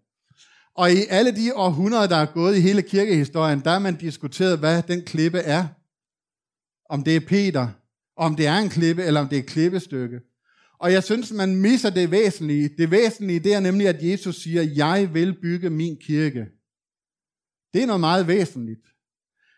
Og 0.74 0.92
i 0.92 0.96
alle 1.09 1.37
de 1.37 1.55
århundreder, 1.55 2.07
der 2.07 2.16
er 2.16 2.26
gået 2.26 2.57
i 2.57 2.61
hele 2.61 2.83
kirkehistorien, 2.83 3.61
der 3.61 3.70
har 3.70 3.79
man 3.79 3.96
diskuteret, 3.96 4.59
hvad 4.59 4.83
den 4.83 5.02
klippe 5.02 5.38
er. 5.38 5.66
Om 6.90 7.05
det 7.05 7.16
er 7.16 7.20
Peter, 7.20 7.68
om 8.16 8.37
det 8.37 8.46
er 8.46 8.59
en 8.59 8.68
klippe, 8.68 9.02
eller 9.05 9.20
om 9.20 9.29
det 9.29 9.38
er 9.38 9.42
et 9.42 9.48
klippestykke. 9.48 10.20
Og 10.79 10.93
jeg 10.93 11.05
synes, 11.05 11.33
man 11.33 11.57
misser 11.57 11.91
det 11.91 12.11
væsentlige. 12.11 12.69
Det 12.69 12.91
væsentlige, 12.91 13.41
det 13.41 13.55
er 13.55 13.61
nemlig, 13.61 13.89
at 13.89 14.03
Jesus 14.03 14.37
siger, 14.43 14.62
jeg 14.62 15.15
vil 15.15 15.41
bygge 15.41 15.71
min 15.71 15.97
kirke. 15.97 16.47
Det 17.75 17.83
er 17.83 17.87
noget 17.87 18.01
meget 18.01 18.27
væsentligt. 18.27 18.87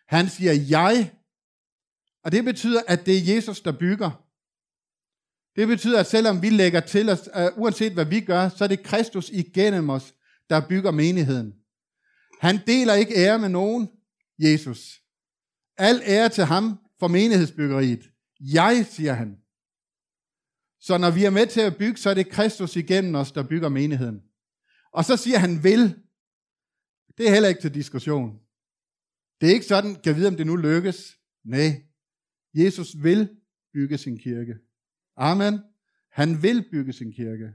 Han 0.08 0.28
siger, 0.28 0.52
jeg. 0.52 1.12
Og 2.24 2.32
det 2.32 2.44
betyder, 2.44 2.82
at 2.88 3.06
det 3.06 3.18
er 3.18 3.34
Jesus, 3.34 3.60
der 3.60 3.72
bygger. 3.72 4.24
Det 5.56 5.68
betyder, 5.68 6.00
at 6.00 6.06
selvom 6.06 6.42
vi 6.42 6.50
lægger 6.50 6.80
til 6.80 7.08
os, 7.08 7.28
uh, 7.36 7.62
uanset 7.62 7.92
hvad 7.92 8.04
vi 8.04 8.20
gør, 8.20 8.48
så 8.48 8.64
er 8.64 8.68
det 8.68 8.82
Kristus 8.82 9.30
igennem 9.30 9.90
os, 9.90 10.14
der 10.50 10.68
bygger 10.68 10.90
menigheden. 10.90 11.54
Han 12.40 12.58
deler 12.66 12.94
ikke 12.94 13.14
ære 13.14 13.38
med 13.38 13.48
nogen, 13.48 13.88
Jesus. 14.38 15.00
Al 15.76 16.02
ære 16.06 16.28
til 16.28 16.44
ham 16.44 16.78
for 17.00 17.08
menighedsbyggeriet. 17.08 18.10
Jeg, 18.40 18.86
siger 18.90 19.12
han. 19.12 19.36
Så 20.80 20.98
når 20.98 21.10
vi 21.10 21.24
er 21.24 21.30
med 21.30 21.46
til 21.46 21.60
at 21.60 21.76
bygge, 21.76 21.96
så 21.96 22.10
er 22.10 22.14
det 22.14 22.28
Kristus 22.28 22.76
igennem 22.76 23.14
os, 23.14 23.32
der 23.32 23.48
bygger 23.48 23.68
menigheden. 23.68 24.22
Og 24.92 25.04
så 25.04 25.16
siger 25.16 25.38
han 25.38 25.64
vil. 25.64 26.02
Det 27.18 27.28
er 27.28 27.32
heller 27.32 27.48
ikke 27.48 27.60
til 27.60 27.74
diskussion. 27.74 28.40
Det 29.40 29.48
er 29.48 29.52
ikke 29.52 29.66
sådan, 29.66 29.94
kan 29.94 30.16
vide, 30.16 30.28
om 30.28 30.36
det 30.36 30.46
nu 30.46 30.56
lykkes. 30.56 31.18
Nej, 31.44 31.82
Jesus 32.54 33.02
vil 33.02 33.36
bygge 33.72 33.98
sin 33.98 34.18
kirke. 34.18 34.54
Amen. 35.16 35.58
Han 36.10 36.42
vil 36.42 36.68
bygge 36.70 36.92
sin 36.92 37.12
kirke. 37.12 37.52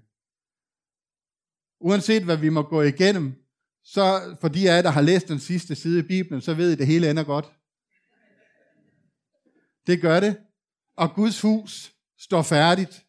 Uanset 1.80 2.24
hvad 2.24 2.38
vi 2.38 2.50
må 2.50 2.62
gå 2.62 2.82
igennem, 2.82 3.34
så 3.84 4.38
for 4.42 4.48
de 4.48 4.70
af 4.70 4.76
jer, 4.76 4.82
der 4.82 4.90
har 4.90 5.02
læst 5.02 5.28
den 5.28 5.40
sidste 5.40 5.76
side 5.76 6.00
i 6.00 6.08
Bibelen, 6.08 6.42
så 6.42 6.54
ved 6.54 6.70
I, 6.70 6.72
at 6.72 6.80
det 6.80 6.88
hele 6.88 7.10
ender 7.10 7.24
godt. 7.24 7.46
Det 9.88 10.02
gør 10.02 10.20
det. 10.20 10.38
Og 10.96 11.16
Guds 11.16 11.42
hus 11.42 11.94
står 12.18 12.42
færdigt. 12.42 13.06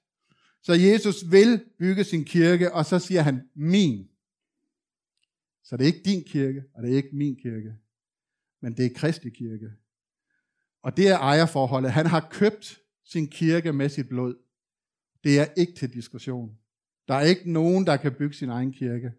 Så 0.64 0.72
Jesus 0.72 1.30
vil 1.30 1.64
bygge 1.78 2.04
sin 2.04 2.24
kirke, 2.24 2.72
og 2.72 2.86
så 2.86 2.98
siger 2.98 3.22
han, 3.22 3.48
min. 3.54 4.08
Så 5.64 5.76
det 5.76 5.82
er 5.82 5.86
ikke 5.86 6.02
din 6.04 6.24
kirke, 6.24 6.64
og 6.74 6.82
det 6.82 6.92
er 6.92 6.96
ikke 6.96 7.16
min 7.16 7.36
kirke, 7.36 7.74
men 8.62 8.76
det 8.76 8.86
er 8.86 8.90
Kristi 8.94 9.30
kirke. 9.30 9.70
Og 10.82 10.96
det 10.96 11.08
er 11.08 11.18
ejerforholdet. 11.18 11.92
Han 11.92 12.06
har 12.06 12.28
købt 12.30 12.80
sin 13.04 13.28
kirke 13.28 13.72
med 13.72 13.88
sit 13.88 14.08
blod. 14.08 14.34
Det 15.24 15.38
er 15.40 15.46
ikke 15.56 15.72
til 15.72 15.92
diskussion. 15.92 16.58
Der 17.08 17.14
er 17.14 17.22
ikke 17.22 17.52
nogen, 17.52 17.86
der 17.86 17.96
kan 17.96 18.14
bygge 18.14 18.34
sin 18.34 18.48
egen 18.48 18.72
kirke. 18.72 19.12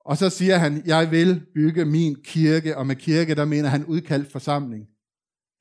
Og 0.00 0.16
så 0.16 0.30
siger 0.30 0.56
han, 0.56 0.86
jeg 0.86 1.10
vil 1.10 1.46
bygge 1.54 1.84
min 1.84 2.22
kirke, 2.22 2.76
og 2.76 2.86
med 2.86 2.96
kirke, 2.96 3.34
der 3.34 3.44
mener 3.44 3.68
han 3.68 3.84
udkaldt 3.84 4.32
forsamling. 4.32 4.88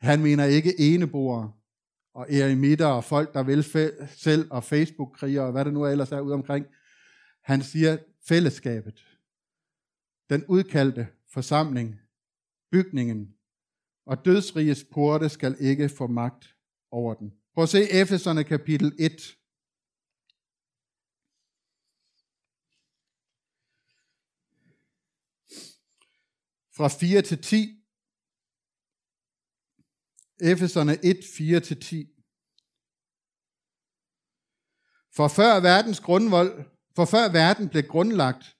Han 0.01 0.21
mener 0.21 0.45
ikke 0.45 0.79
eneboere 0.79 1.53
og 2.15 2.33
eremitter 2.33 2.85
og 2.85 3.03
folk, 3.03 3.33
der 3.33 3.43
vil 3.43 3.63
selv, 4.17 4.47
og 4.51 4.63
Facebook-kriger 4.63 5.41
og 5.41 5.51
hvad 5.51 5.65
det 5.65 5.73
nu 5.73 5.85
ellers 5.85 6.11
er 6.11 6.19
ude 6.19 6.33
omkring. 6.33 6.65
Han 7.41 7.61
siger 7.61 7.97
fællesskabet. 8.27 9.05
Den 10.29 10.45
udkaldte 10.45 11.07
forsamling, 11.33 11.99
bygningen, 12.71 13.35
og 14.05 14.25
dødsriges 14.25 14.85
porte 14.91 15.29
skal 15.29 15.55
ikke 15.59 15.89
få 15.89 16.07
magt 16.07 16.55
over 16.91 17.13
den. 17.13 17.33
Prøv 17.53 17.63
at 17.63 17.69
se 17.69 17.91
Efeserne 17.91 18.43
kapitel 18.43 18.95
1. 18.99 19.37
Fra 26.77 26.87
4 26.87 27.21
til 27.21 27.41
10. 27.41 27.84
Efeserne 30.41 31.05
1, 31.05 31.19
4 31.37 31.59
til 31.59 31.81
10. 31.81 32.07
For 35.15 35.27
før 35.27 35.59
verdens 35.59 35.99
grundvold, 35.99 36.65
for 36.95 37.05
før 37.05 37.31
verden 37.31 37.69
blev 37.69 37.83
grundlagt, 37.83 38.55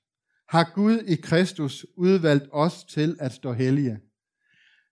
har 0.50 0.72
Gud 0.76 1.00
i 1.00 1.16
Kristus 1.16 1.86
udvalgt 1.98 2.50
os 2.52 2.84
til 2.84 3.18
at 3.20 3.32
stå 3.32 3.54
hellige. 3.54 4.00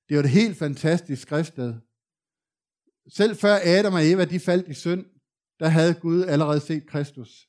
Det 0.08 0.12
er 0.12 0.16
jo 0.16 0.20
et 0.20 0.30
helt 0.30 0.58
fantastisk 0.58 1.22
skriftsted. 1.22 1.74
Selv 3.08 3.36
før 3.36 3.56
Adam 3.64 3.94
og 3.94 4.06
Eva 4.12 4.26
de 4.26 4.40
faldt 4.40 4.68
i 4.68 4.74
synd, 4.74 5.06
der 5.60 5.68
havde 5.68 5.94
Gud 5.94 6.24
allerede 6.24 6.60
set 6.60 6.88
Kristus. 6.88 7.48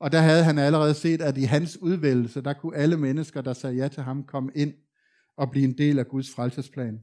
Og 0.00 0.12
der 0.12 0.20
havde 0.20 0.44
han 0.44 0.58
allerede 0.58 0.94
set, 0.94 1.22
at 1.22 1.38
i 1.38 1.42
hans 1.42 1.78
udvælgelse, 1.78 2.40
der 2.40 2.52
kunne 2.52 2.76
alle 2.76 2.96
mennesker, 2.96 3.40
der 3.40 3.52
sagde 3.52 3.76
ja 3.76 3.88
til 3.88 4.02
ham, 4.02 4.26
komme 4.26 4.52
ind 4.54 4.74
og 5.36 5.50
blive 5.50 5.64
en 5.64 5.78
del 5.78 5.98
af 5.98 6.06
Guds 6.06 6.30
frelsesplan. 6.30 7.00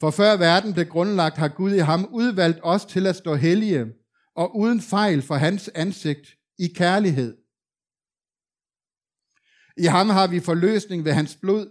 For 0.00 0.10
før 0.10 0.36
verden 0.36 0.72
blev 0.72 0.86
grundlagt, 0.86 1.36
har 1.36 1.48
Gud 1.48 1.74
i 1.74 1.78
ham 1.78 2.08
udvalgt 2.12 2.58
os 2.62 2.84
til 2.84 3.06
at 3.06 3.16
stå 3.16 3.34
hellige 3.34 3.86
og 4.36 4.56
uden 4.56 4.80
fejl 4.80 5.22
for 5.22 5.34
hans 5.34 5.70
ansigt 5.74 6.36
i 6.58 6.66
kærlighed. 6.66 7.36
I 9.76 9.84
ham 9.84 10.08
har 10.08 10.26
vi 10.26 10.40
forløsning 10.40 11.04
ved 11.04 11.12
hans 11.12 11.36
blod, 11.36 11.66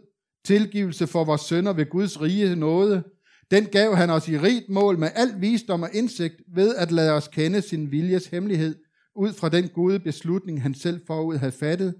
tilgivelse 0.45 1.07
for 1.07 1.23
vores 1.23 1.41
sønder 1.41 1.73
ved 1.73 1.89
Guds 1.89 2.21
rige 2.21 2.55
nåde. 2.55 3.03
Den 3.51 3.65
gav 3.65 3.95
han 3.95 4.09
os 4.09 4.27
i 4.27 4.37
rigt 4.37 4.69
mål 4.69 4.99
med 4.99 5.09
al 5.15 5.41
visdom 5.41 5.83
og 5.83 5.89
indsigt 5.93 6.35
ved 6.55 6.75
at 6.75 6.91
lade 6.91 7.11
os 7.11 7.27
kende 7.27 7.61
sin 7.61 7.91
viljes 7.91 8.27
hemmelighed, 8.27 8.75
ud 9.15 9.33
fra 9.33 9.49
den 9.49 9.69
gode 9.69 9.99
beslutning, 9.99 10.61
han 10.61 10.73
selv 10.73 11.01
forud 11.07 11.37
havde 11.37 11.51
fattet, 11.51 11.95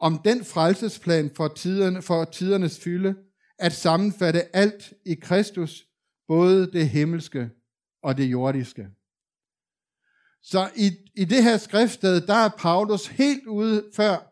om 0.00 0.20
den 0.24 0.44
frelsesplan 0.44 1.30
for, 1.36 1.48
tiderne, 1.48 2.02
for 2.02 2.24
tidernes 2.24 2.80
fylde, 2.80 3.14
at 3.60 3.72
sammenfatte 3.72 4.56
alt 4.56 4.92
i 5.06 5.14
Kristus, 5.14 5.86
både 6.28 6.72
det 6.72 6.88
himmelske 6.88 7.50
og 8.02 8.16
det 8.16 8.24
jordiske. 8.24 8.88
Så 10.42 10.70
i, 10.76 10.90
i 11.14 11.24
det 11.24 11.42
her 11.42 11.56
skriftsted, 11.56 12.20
der 12.20 12.34
er 12.34 12.48
Paulus 12.58 13.06
helt 13.06 13.46
ude 13.46 13.90
før 13.94 14.30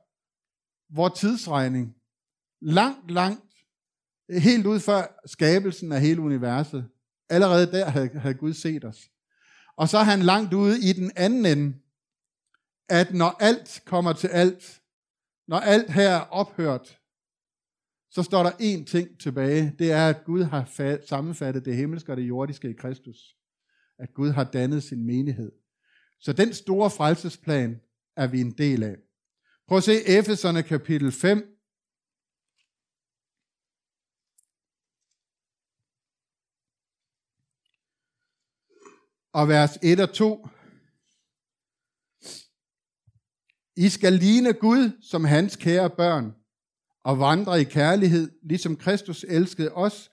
vores 0.94 1.20
tidsregning. 1.20 1.94
Langt, 2.60 3.10
langt, 3.10 3.54
helt 4.30 4.66
ude 4.66 4.80
før 4.80 5.20
skabelsen 5.26 5.92
af 5.92 6.00
hele 6.00 6.20
universet. 6.20 6.88
Allerede 7.28 7.72
der 7.72 7.84
havde, 7.84 8.18
havde 8.18 8.34
Gud 8.34 8.52
set 8.54 8.84
os. 8.84 9.10
Og 9.76 9.88
så 9.88 9.98
er 9.98 10.02
han 10.02 10.22
langt 10.22 10.54
ude 10.54 10.88
i 10.88 10.92
den 10.92 11.12
anden 11.16 11.46
ende, 11.46 11.76
at 12.88 13.14
når 13.14 13.36
alt 13.40 13.82
kommer 13.84 14.12
til 14.12 14.28
alt, 14.28 14.82
når 15.48 15.56
alt 15.56 15.90
her 15.90 16.08
er 16.08 16.20
ophørt, 16.20 16.97
så 18.10 18.22
står 18.22 18.42
der 18.42 18.50
én 18.50 18.84
ting 18.84 19.20
tilbage. 19.20 19.74
Det 19.78 19.92
er, 19.92 20.08
at 20.08 20.24
Gud 20.24 20.42
har 20.42 21.00
sammenfattet 21.06 21.64
det 21.64 21.76
himmelske 21.76 22.12
og 22.12 22.16
det 22.16 22.28
jordiske 22.28 22.70
i 22.70 22.72
Kristus. 22.72 23.36
At 23.98 24.14
Gud 24.14 24.30
har 24.30 24.44
dannet 24.44 24.82
sin 24.82 25.06
menighed. 25.06 25.52
Så 26.20 26.32
den 26.32 26.54
store 26.54 26.90
frelsesplan 26.90 27.80
er 28.16 28.26
vi 28.26 28.40
en 28.40 28.50
del 28.50 28.82
af. 28.82 28.96
Prøv 29.68 29.78
at 29.78 29.84
se 29.84 30.18
Efeserne 30.18 30.62
kapitel 30.62 31.12
5. 31.12 31.54
Og 39.32 39.48
vers 39.48 39.78
1 39.82 40.00
og 40.00 40.14
2. 40.14 40.48
I 43.76 43.88
skal 43.88 44.12
ligne 44.12 44.52
Gud 44.52 45.02
som 45.02 45.24
hans 45.24 45.56
kære 45.56 45.90
børn, 45.90 46.34
og 47.08 47.18
vandre 47.18 47.60
i 47.60 47.64
kærlighed, 47.64 48.30
ligesom 48.42 48.76
Kristus 48.76 49.24
elskede 49.28 49.72
os, 49.72 50.10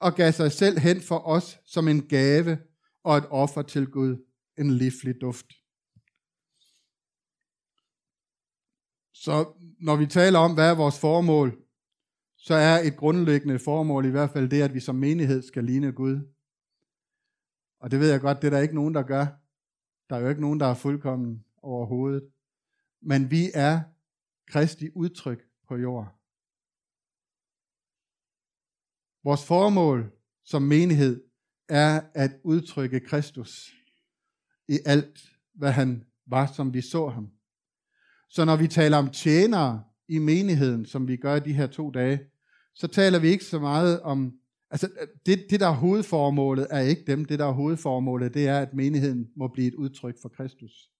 og 0.00 0.14
gav 0.14 0.32
sig 0.32 0.52
selv 0.52 0.78
hen 0.78 1.00
for 1.00 1.18
os 1.18 1.60
som 1.66 1.88
en 1.88 2.08
gave 2.08 2.58
og 3.04 3.16
et 3.16 3.26
offer 3.30 3.62
til 3.62 3.86
Gud, 3.86 4.16
en 4.58 4.70
livlig 4.70 5.20
duft. 5.20 5.46
Så 9.14 9.52
når 9.80 9.96
vi 9.96 10.06
taler 10.06 10.38
om, 10.38 10.54
hvad 10.54 10.70
er 10.70 10.74
vores 10.74 11.00
formål, 11.00 11.58
så 12.36 12.54
er 12.54 12.78
et 12.78 12.96
grundlæggende 12.96 13.58
formål 13.58 14.04
i 14.04 14.10
hvert 14.10 14.30
fald 14.30 14.48
det, 14.48 14.62
at 14.62 14.74
vi 14.74 14.80
som 14.80 14.94
menighed 14.94 15.42
skal 15.42 15.64
ligne 15.64 15.92
Gud. 15.92 16.34
Og 17.80 17.90
det 17.90 18.00
ved 18.00 18.10
jeg 18.10 18.20
godt, 18.20 18.42
det 18.42 18.46
er 18.46 18.50
der 18.50 18.60
ikke 18.60 18.74
nogen, 18.74 18.94
der 18.94 19.02
gør. 19.02 19.26
Der 20.10 20.16
er 20.16 20.20
jo 20.20 20.28
ikke 20.28 20.40
nogen, 20.40 20.60
der 20.60 20.66
er 20.66 20.74
fuldkommen 20.74 21.44
overhovedet. 21.62 22.28
Men 23.02 23.30
vi 23.30 23.50
er 23.54 23.80
kristi 24.46 24.88
udtryk 24.94 25.44
på 25.68 25.76
jord. 25.76 26.17
Vores 29.28 29.46
formål 29.46 30.10
som 30.44 30.62
menighed 30.62 31.22
er 31.68 32.00
at 32.14 32.30
udtrykke 32.44 33.00
Kristus 33.00 33.72
i 34.68 34.78
alt, 34.86 35.20
hvad 35.54 35.72
han 35.72 36.04
var, 36.26 36.52
som 36.56 36.74
vi 36.74 36.80
så 36.80 37.08
ham. 37.08 37.28
Så 38.28 38.44
når 38.44 38.56
vi 38.56 38.68
taler 38.68 38.96
om 38.96 39.10
tjenere 39.10 39.84
i 40.08 40.18
menigheden, 40.18 40.86
som 40.86 41.08
vi 41.08 41.16
gør 41.16 41.38
de 41.38 41.52
her 41.52 41.66
to 41.66 41.90
dage, 41.90 42.20
så 42.74 42.86
taler 42.86 43.18
vi 43.18 43.28
ikke 43.28 43.44
så 43.44 43.58
meget 43.58 44.00
om, 44.00 44.32
altså 44.70 44.88
det, 45.26 45.46
det 45.50 45.60
der 45.60 45.68
er 45.68 45.74
hovedformålet 45.74 46.66
er 46.70 46.80
ikke 46.80 47.04
dem, 47.06 47.24
det 47.24 47.38
der 47.38 47.46
er 47.46 47.52
hovedformålet, 47.52 48.34
det 48.34 48.48
er, 48.48 48.58
at 48.58 48.74
menigheden 48.74 49.28
må 49.36 49.48
blive 49.48 49.68
et 49.68 49.74
udtryk 49.74 50.16
for 50.22 50.28
Kristus 50.28 50.90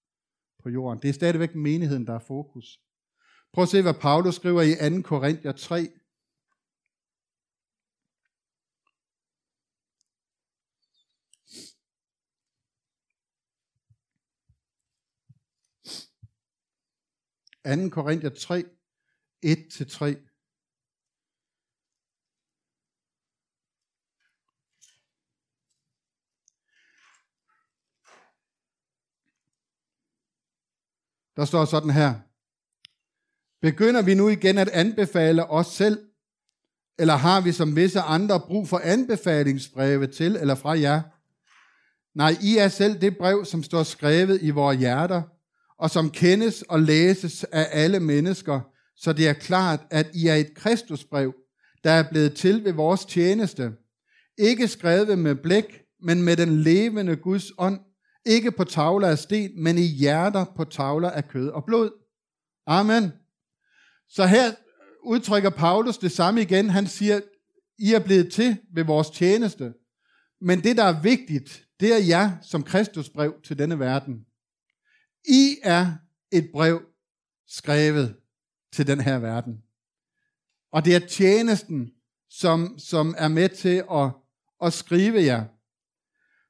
på 0.63 0.69
jorden. 0.69 1.03
Det 1.03 1.09
er 1.09 1.13
stadigvæk 1.13 1.55
menigheden, 1.55 2.07
der 2.07 2.15
er 2.15 2.25
fokus. 2.27 2.81
Prøv 3.53 3.63
at 3.63 3.69
se, 3.69 3.83
hvad 3.83 3.95
Paulus 3.95 4.35
skriver 4.35 4.63
i 4.63 4.91
2. 4.97 5.03
Korinther 5.03 5.53
3, 5.53 5.89
2. 17.77 17.89
Korinther 17.91 18.31
3, 18.31 18.65
1-3. 19.45 20.25
Der 31.37 31.45
står 31.45 31.65
sådan 31.65 31.91
her. 31.91 32.15
Begynder 33.61 34.03
vi 34.03 34.15
nu 34.15 34.29
igen 34.29 34.59
at 34.59 34.69
anbefale 34.69 35.47
os 35.47 35.67
selv, 35.67 36.11
eller 36.99 37.15
har 37.15 37.41
vi 37.41 37.53
som 37.53 37.77
visse 37.77 38.01
andre 38.01 38.41
brug 38.41 38.69
for 38.69 38.79
anbefalingsbreve 38.79 40.07
til 40.07 40.37
eller 40.37 40.55
fra 40.55 40.79
jer? 40.79 41.03
Nej, 42.15 42.33
I 42.43 42.57
er 42.57 42.69
selv 42.69 43.01
det 43.01 43.19
brev, 43.19 43.45
som 43.45 43.63
står 43.63 43.83
skrevet 43.83 44.43
i 44.43 44.51
vores 44.51 44.79
hjerter, 44.79 45.23
og 45.79 45.91
som 45.91 46.11
kendes 46.11 46.63
og 46.63 46.81
læses 46.81 47.45
af 47.45 47.69
alle 47.71 48.01
mennesker, 48.01 48.61
så 48.97 49.13
det 49.13 49.29
er 49.29 49.33
klart, 49.33 49.81
at 49.91 50.11
I 50.15 50.27
er 50.27 50.35
et 50.35 50.55
Kristusbrev, 50.55 51.35
der 51.85 51.91
er 51.91 52.11
blevet 52.11 52.35
til 52.35 52.65
ved 52.65 52.73
vores 52.73 53.05
tjeneste. 53.05 53.73
Ikke 54.39 54.69
skrevet 54.69 55.19
med 55.19 55.35
blæk, 55.35 55.83
men 56.03 56.23
med 56.23 56.37
den 56.37 56.61
levende 56.61 57.17
Guds 57.17 57.53
ånd. 57.59 57.81
Ikke 58.27 58.51
på 58.51 58.65
tavler 58.65 59.09
af 59.09 59.19
sten, 59.19 59.63
men 59.63 59.79
i 59.79 59.87
hjerter 59.87 60.45
på 60.57 60.65
tavler 60.65 61.11
af 61.11 61.29
kød 61.29 61.49
og 61.49 61.65
blod. 61.65 61.91
Amen. 62.67 63.13
Så 64.09 64.27
her 64.27 64.53
udtrykker 65.05 65.51
Paulus 65.51 65.99
det 65.99 66.13
samme 66.13 66.43
igen. 66.43 66.71
Han 66.71 66.87
siger, 66.87 67.21
I 67.79 67.93
er 67.95 67.99
blevet 67.99 68.33
til 68.33 68.57
ved 68.75 68.85
vores 68.85 69.11
tjeneste. 69.11 69.73
Men 70.41 70.61
det, 70.61 70.77
der 70.77 70.85
er 70.85 71.01
vigtigt, 71.01 71.65
det 71.81 71.93
er 71.93 72.07
jer 72.09 72.31
som 72.43 72.63
Kristusbrev 72.63 73.35
til 73.45 73.59
denne 73.59 73.79
verden. 73.79 74.25
I 75.29 75.57
er 75.63 75.93
et 76.33 76.51
brev 76.53 76.83
skrevet 77.47 78.17
til 78.73 78.87
den 78.87 79.01
her 79.01 79.19
verden. 79.19 79.63
Og 80.73 80.85
det 80.85 80.95
er 80.95 81.07
tjenesten, 81.07 81.91
som, 82.31 82.79
som 82.79 83.15
er 83.19 83.29
med 83.29 83.49
til 83.49 83.85
at, 83.93 84.11
at 84.63 84.73
skrive 84.73 85.23
jer. 85.23 85.45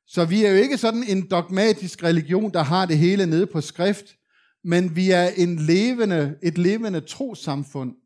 Så 0.06 0.24
vi 0.24 0.44
er 0.44 0.50
jo 0.50 0.56
ikke 0.56 0.78
sådan 0.78 1.04
en 1.08 1.30
dogmatisk 1.30 2.02
religion, 2.02 2.52
der 2.52 2.62
har 2.62 2.86
det 2.86 2.98
hele 2.98 3.26
nede 3.26 3.46
på 3.46 3.60
skrift, 3.60 4.16
men 4.64 4.96
vi 4.96 5.10
er 5.10 5.28
en 5.28 5.56
levende, 5.56 6.38
et 6.42 6.58
levende 6.58 7.00
trosamfund, 7.00 7.96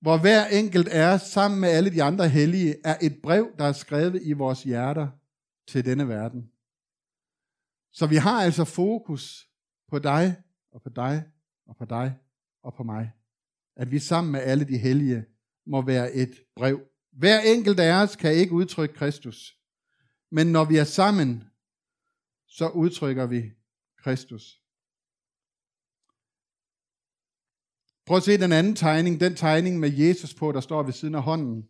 hvor 0.00 0.18
hver 0.18 0.46
enkelt 0.46 0.88
er 0.90 1.18
sammen 1.18 1.60
med 1.60 1.68
alle 1.68 1.90
de 1.90 2.02
andre 2.02 2.28
hellige, 2.28 2.76
er 2.84 2.96
et 3.02 3.16
brev, 3.22 3.48
der 3.58 3.64
er 3.64 3.72
skrevet 3.72 4.22
i 4.22 4.32
vores 4.32 4.62
hjerter 4.62 5.08
til 5.68 5.84
denne 5.84 6.08
verden. 6.08 6.51
Så 7.92 8.06
vi 8.06 8.16
har 8.16 8.42
altså 8.42 8.64
fokus 8.64 9.48
på 9.88 9.98
dig, 9.98 10.36
og 10.72 10.82
på 10.82 10.88
dig, 10.88 11.24
og 11.66 11.76
på 11.76 11.84
dig, 11.84 12.18
og 12.62 12.74
på 12.74 12.82
mig. 12.82 13.12
At 13.76 13.90
vi 13.90 13.98
sammen 13.98 14.32
med 14.32 14.40
alle 14.40 14.64
de 14.64 14.78
hellige 14.78 15.24
må 15.66 15.82
være 15.82 16.12
et 16.12 16.40
brev. 16.56 16.80
Hver 17.12 17.40
enkelt 17.40 17.80
af 17.80 18.02
os 18.02 18.16
kan 18.16 18.34
ikke 18.34 18.52
udtrykke 18.52 18.94
Kristus. 18.94 19.58
Men 20.30 20.46
når 20.46 20.64
vi 20.64 20.76
er 20.76 20.84
sammen, 20.84 21.44
så 22.46 22.68
udtrykker 22.68 23.26
vi 23.26 23.52
Kristus. 23.98 24.62
Prøv 28.06 28.16
at 28.16 28.22
se 28.22 28.38
den 28.38 28.52
anden 28.52 28.76
tegning, 28.76 29.20
den 29.20 29.34
tegning 29.36 29.80
med 29.80 29.90
Jesus 29.90 30.34
på, 30.34 30.52
der 30.52 30.60
står 30.60 30.82
ved 30.82 30.92
siden 30.92 31.14
af 31.14 31.22
hånden. 31.22 31.68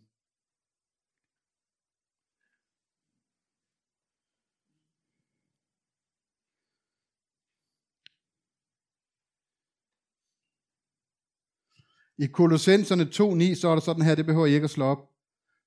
I 12.23 12.27
Kolossenserne 12.27 13.03
2.9, 13.03 13.55
så 13.55 13.67
er 13.67 13.73
der 13.73 13.81
sådan 13.81 14.05
her, 14.05 14.15
det 14.15 14.25
behøver 14.25 14.45
jeg 14.45 14.55
ikke 14.55 14.65
at 14.65 14.71
slå 14.71 14.85
op. 14.85 15.09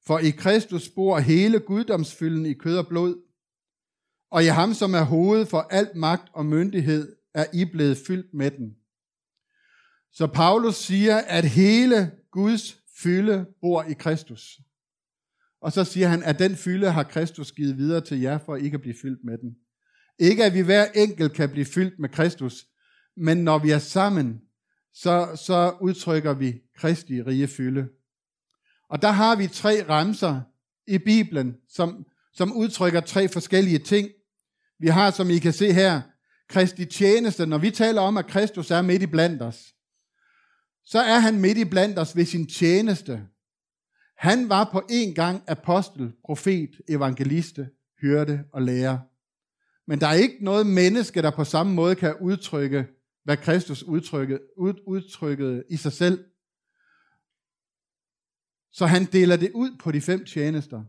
For 0.06 0.18
i 0.18 0.30
Kristus 0.30 0.88
bor 0.88 1.18
hele 1.18 1.58
guddomsfylden 1.58 2.46
i 2.46 2.52
kød 2.52 2.78
og 2.78 2.86
blod, 2.86 3.22
og 4.30 4.44
i 4.44 4.46
ham, 4.46 4.74
som 4.74 4.94
er 4.94 5.02
hovedet 5.02 5.48
for 5.48 5.58
alt 5.58 5.94
magt 5.96 6.28
og 6.32 6.46
myndighed, 6.46 7.16
er 7.34 7.46
I 7.52 7.64
blevet 7.64 7.98
fyldt 8.06 8.34
med 8.34 8.50
den. 8.50 8.76
Så 10.12 10.26
Paulus 10.26 10.74
siger, 10.74 11.16
at 11.16 11.44
hele 11.44 12.10
Guds 12.30 12.80
fylde 13.02 13.46
bor 13.60 13.82
i 13.82 13.92
Kristus. 13.92 14.58
Og 15.60 15.72
så 15.72 15.84
siger 15.84 16.08
han, 16.08 16.22
at 16.22 16.38
den 16.38 16.56
fylde 16.56 16.90
har 16.90 17.02
Kristus 17.02 17.52
givet 17.52 17.78
videre 17.78 18.00
til 18.00 18.20
jer, 18.20 18.38
for 18.38 18.54
at 18.54 18.62
I 18.62 18.68
kan 18.68 18.80
blive 18.80 18.96
fyldt 19.02 19.24
med 19.24 19.38
den. 19.38 19.56
Ikke 20.18 20.44
at 20.44 20.54
vi 20.54 20.60
hver 20.60 20.86
enkelt 20.94 21.32
kan 21.32 21.50
blive 21.50 21.66
fyldt 21.66 21.98
med 21.98 22.08
Kristus, 22.08 22.66
men 23.16 23.36
når 23.36 23.58
vi 23.58 23.70
er 23.70 23.78
sammen, 23.78 24.40
så, 25.02 25.42
så 25.46 25.76
udtrykker 25.80 26.34
vi 26.34 26.60
Kristi 26.76 27.22
rige 27.22 27.48
fylde. 27.48 27.88
Og 28.88 29.02
der 29.02 29.10
har 29.10 29.36
vi 29.36 29.46
tre 29.46 29.84
ramser 29.88 30.40
i 30.86 30.98
Bibelen, 30.98 31.56
som, 31.68 32.06
som 32.32 32.56
udtrykker 32.56 33.00
tre 33.00 33.28
forskellige 33.28 33.78
ting. 33.78 34.08
Vi 34.78 34.88
har, 34.88 35.10
som 35.10 35.30
I 35.30 35.38
kan 35.38 35.52
se 35.52 35.72
her, 35.72 36.00
Kristi 36.48 36.84
tjeneste. 36.84 37.46
Når 37.46 37.58
vi 37.58 37.70
taler 37.70 38.00
om, 38.00 38.16
at 38.16 38.26
Kristus 38.26 38.70
er 38.70 38.82
midt 38.82 39.02
i 39.02 39.06
blandt 39.06 39.42
os, 39.42 39.74
så 40.84 40.98
er 40.98 41.18
han 41.18 41.40
midt 41.40 41.58
i 41.58 41.64
blandt 41.64 41.98
os 41.98 42.16
ved 42.16 42.24
sin 42.24 42.46
tjeneste. 42.46 43.22
Han 44.18 44.48
var 44.48 44.68
på 44.72 44.82
en 44.90 45.14
gang 45.14 45.42
apostel, 45.46 46.12
profet, 46.24 46.70
evangeliste, 46.88 47.68
hyrde 48.00 48.44
og 48.52 48.62
lærer. 48.62 48.98
Men 49.86 50.00
der 50.00 50.06
er 50.06 50.14
ikke 50.14 50.36
noget 50.40 50.66
menneske, 50.66 51.22
der 51.22 51.30
på 51.30 51.44
samme 51.44 51.74
måde 51.74 51.94
kan 51.94 52.16
udtrykke, 52.20 52.86
hvad 53.26 53.36
Kristus 53.36 53.82
udtrykkede, 53.82 54.40
ud, 54.56 54.74
udtrykkede 54.86 55.64
i 55.68 55.76
sig 55.76 55.92
selv. 55.92 56.24
Så 58.72 58.86
han 58.86 59.04
deler 59.04 59.36
det 59.36 59.50
ud 59.54 59.76
på 59.78 59.92
de 59.92 60.00
fem 60.00 60.24
tjenester. 60.24 60.84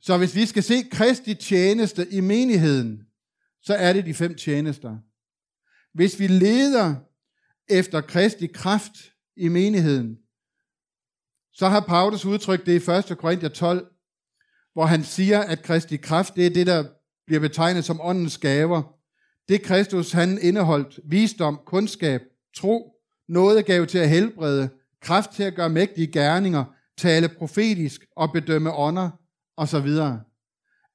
Så 0.00 0.18
hvis 0.18 0.34
vi 0.34 0.46
skal 0.46 0.62
se 0.62 0.82
Kristi 0.90 1.34
tjeneste 1.34 2.12
i 2.12 2.20
menigheden, 2.20 3.06
så 3.62 3.74
er 3.74 3.92
det 3.92 4.06
de 4.06 4.14
fem 4.14 4.34
tjenester. 4.34 4.98
Hvis 5.94 6.18
vi 6.18 6.26
leder 6.26 6.94
efter 7.68 8.00
Kristi 8.00 8.46
kraft 8.46 9.12
i 9.36 9.48
menigheden, 9.48 10.18
så 11.52 11.68
har 11.68 11.80
Paulus 11.80 12.24
udtrykt 12.24 12.66
det 12.66 12.88
i 12.88 13.12
1. 13.12 13.18
Korinther 13.18 13.48
12, 13.48 13.92
hvor 14.72 14.84
han 14.84 15.04
siger, 15.04 15.40
at 15.40 15.62
Kristi 15.62 15.96
kraft, 15.96 16.36
det 16.36 16.46
er 16.46 16.50
det, 16.50 16.66
der 16.66 16.88
bliver 17.26 17.40
betegnet 17.40 17.84
som 17.84 18.00
åndens 18.00 18.38
gaver. 18.38 19.01
Det 19.52 19.62
Kristus, 19.62 20.12
han 20.12 20.38
indeholdt 20.42 21.00
visdom, 21.04 21.60
kundskab, 21.66 22.22
tro, 22.56 22.92
nådegave 23.28 23.86
til 23.86 23.98
at 23.98 24.08
helbrede, 24.08 24.68
kraft 25.00 25.30
til 25.30 25.42
at 25.42 25.54
gøre 25.54 25.68
mægtige 25.68 26.06
gerninger, 26.06 26.64
tale 26.98 27.28
profetisk 27.28 28.04
og 28.16 28.32
bedømme 28.32 28.72
ånder 28.72 29.10
osv. 29.56 29.88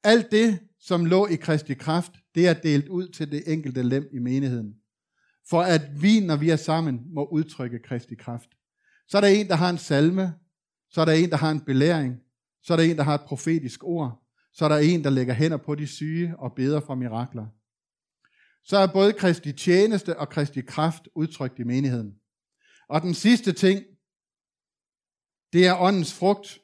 Alt 0.04 0.32
det, 0.32 0.60
som 0.80 1.06
lå 1.06 1.28
i 1.28 1.36
Kristi 1.36 1.74
kraft, 1.74 2.12
det 2.36 2.48
er 2.48 2.54
delt 2.54 2.88
ud 2.88 3.08
til 3.08 3.32
det 3.32 3.44
enkelte 3.48 3.84
lem 3.84 4.10
i 4.14 4.20
menigheden. 4.20 4.74
For 5.50 5.62
at 5.62 6.02
vi, 6.02 6.20
når 6.20 6.36
vi 6.36 6.50
er 6.50 6.56
sammen, 6.56 7.02
må 7.14 7.26
udtrykke 7.26 7.80
Kristi 7.80 8.16
kraft. 8.16 8.50
Så 9.08 9.18
er 9.18 9.22
der 9.22 9.28
en, 9.28 9.48
der 9.48 9.56
har 9.56 9.70
en 9.70 9.78
salme, 9.78 10.34
så 10.90 11.02
er 11.02 11.06
der 11.06 11.14
en, 11.14 11.30
der 11.30 11.38
har 11.38 11.52
en 11.52 11.62
belæring, 11.62 12.16
så 12.64 12.74
er 12.74 12.78
der 12.78 12.84
en, 12.84 12.98
der 12.98 13.04
har 13.04 13.16
et 13.16 13.26
profetisk 13.28 13.84
ord, 13.84 14.24
så 14.54 14.66
er 14.66 14.70
der 14.70 14.78
en, 14.78 15.04
der 15.04 15.10
lægger 15.10 15.34
hænder 15.34 15.58
på 15.58 15.76
de 15.76 15.88
syge 15.88 16.34
og 16.38 16.54
beder 16.56 16.80
for 16.80 16.96
mirakler. 16.96 17.46
Så 18.68 18.78
er 18.78 18.88
både 18.88 19.14
Kristi 19.14 19.54
tjeneste 19.54 20.20
og 20.20 20.30
Kristi 20.30 20.62
kraft 20.62 21.10
udtrykt 21.16 21.60
i 21.60 21.64
menigheden. 21.64 22.16
Og 22.90 23.02
den 23.02 23.14
sidste 23.14 23.54
ting, 23.54 23.84
det 25.54 25.68
er 25.68 25.82
åndens 25.82 26.14
frugt. 26.14 26.60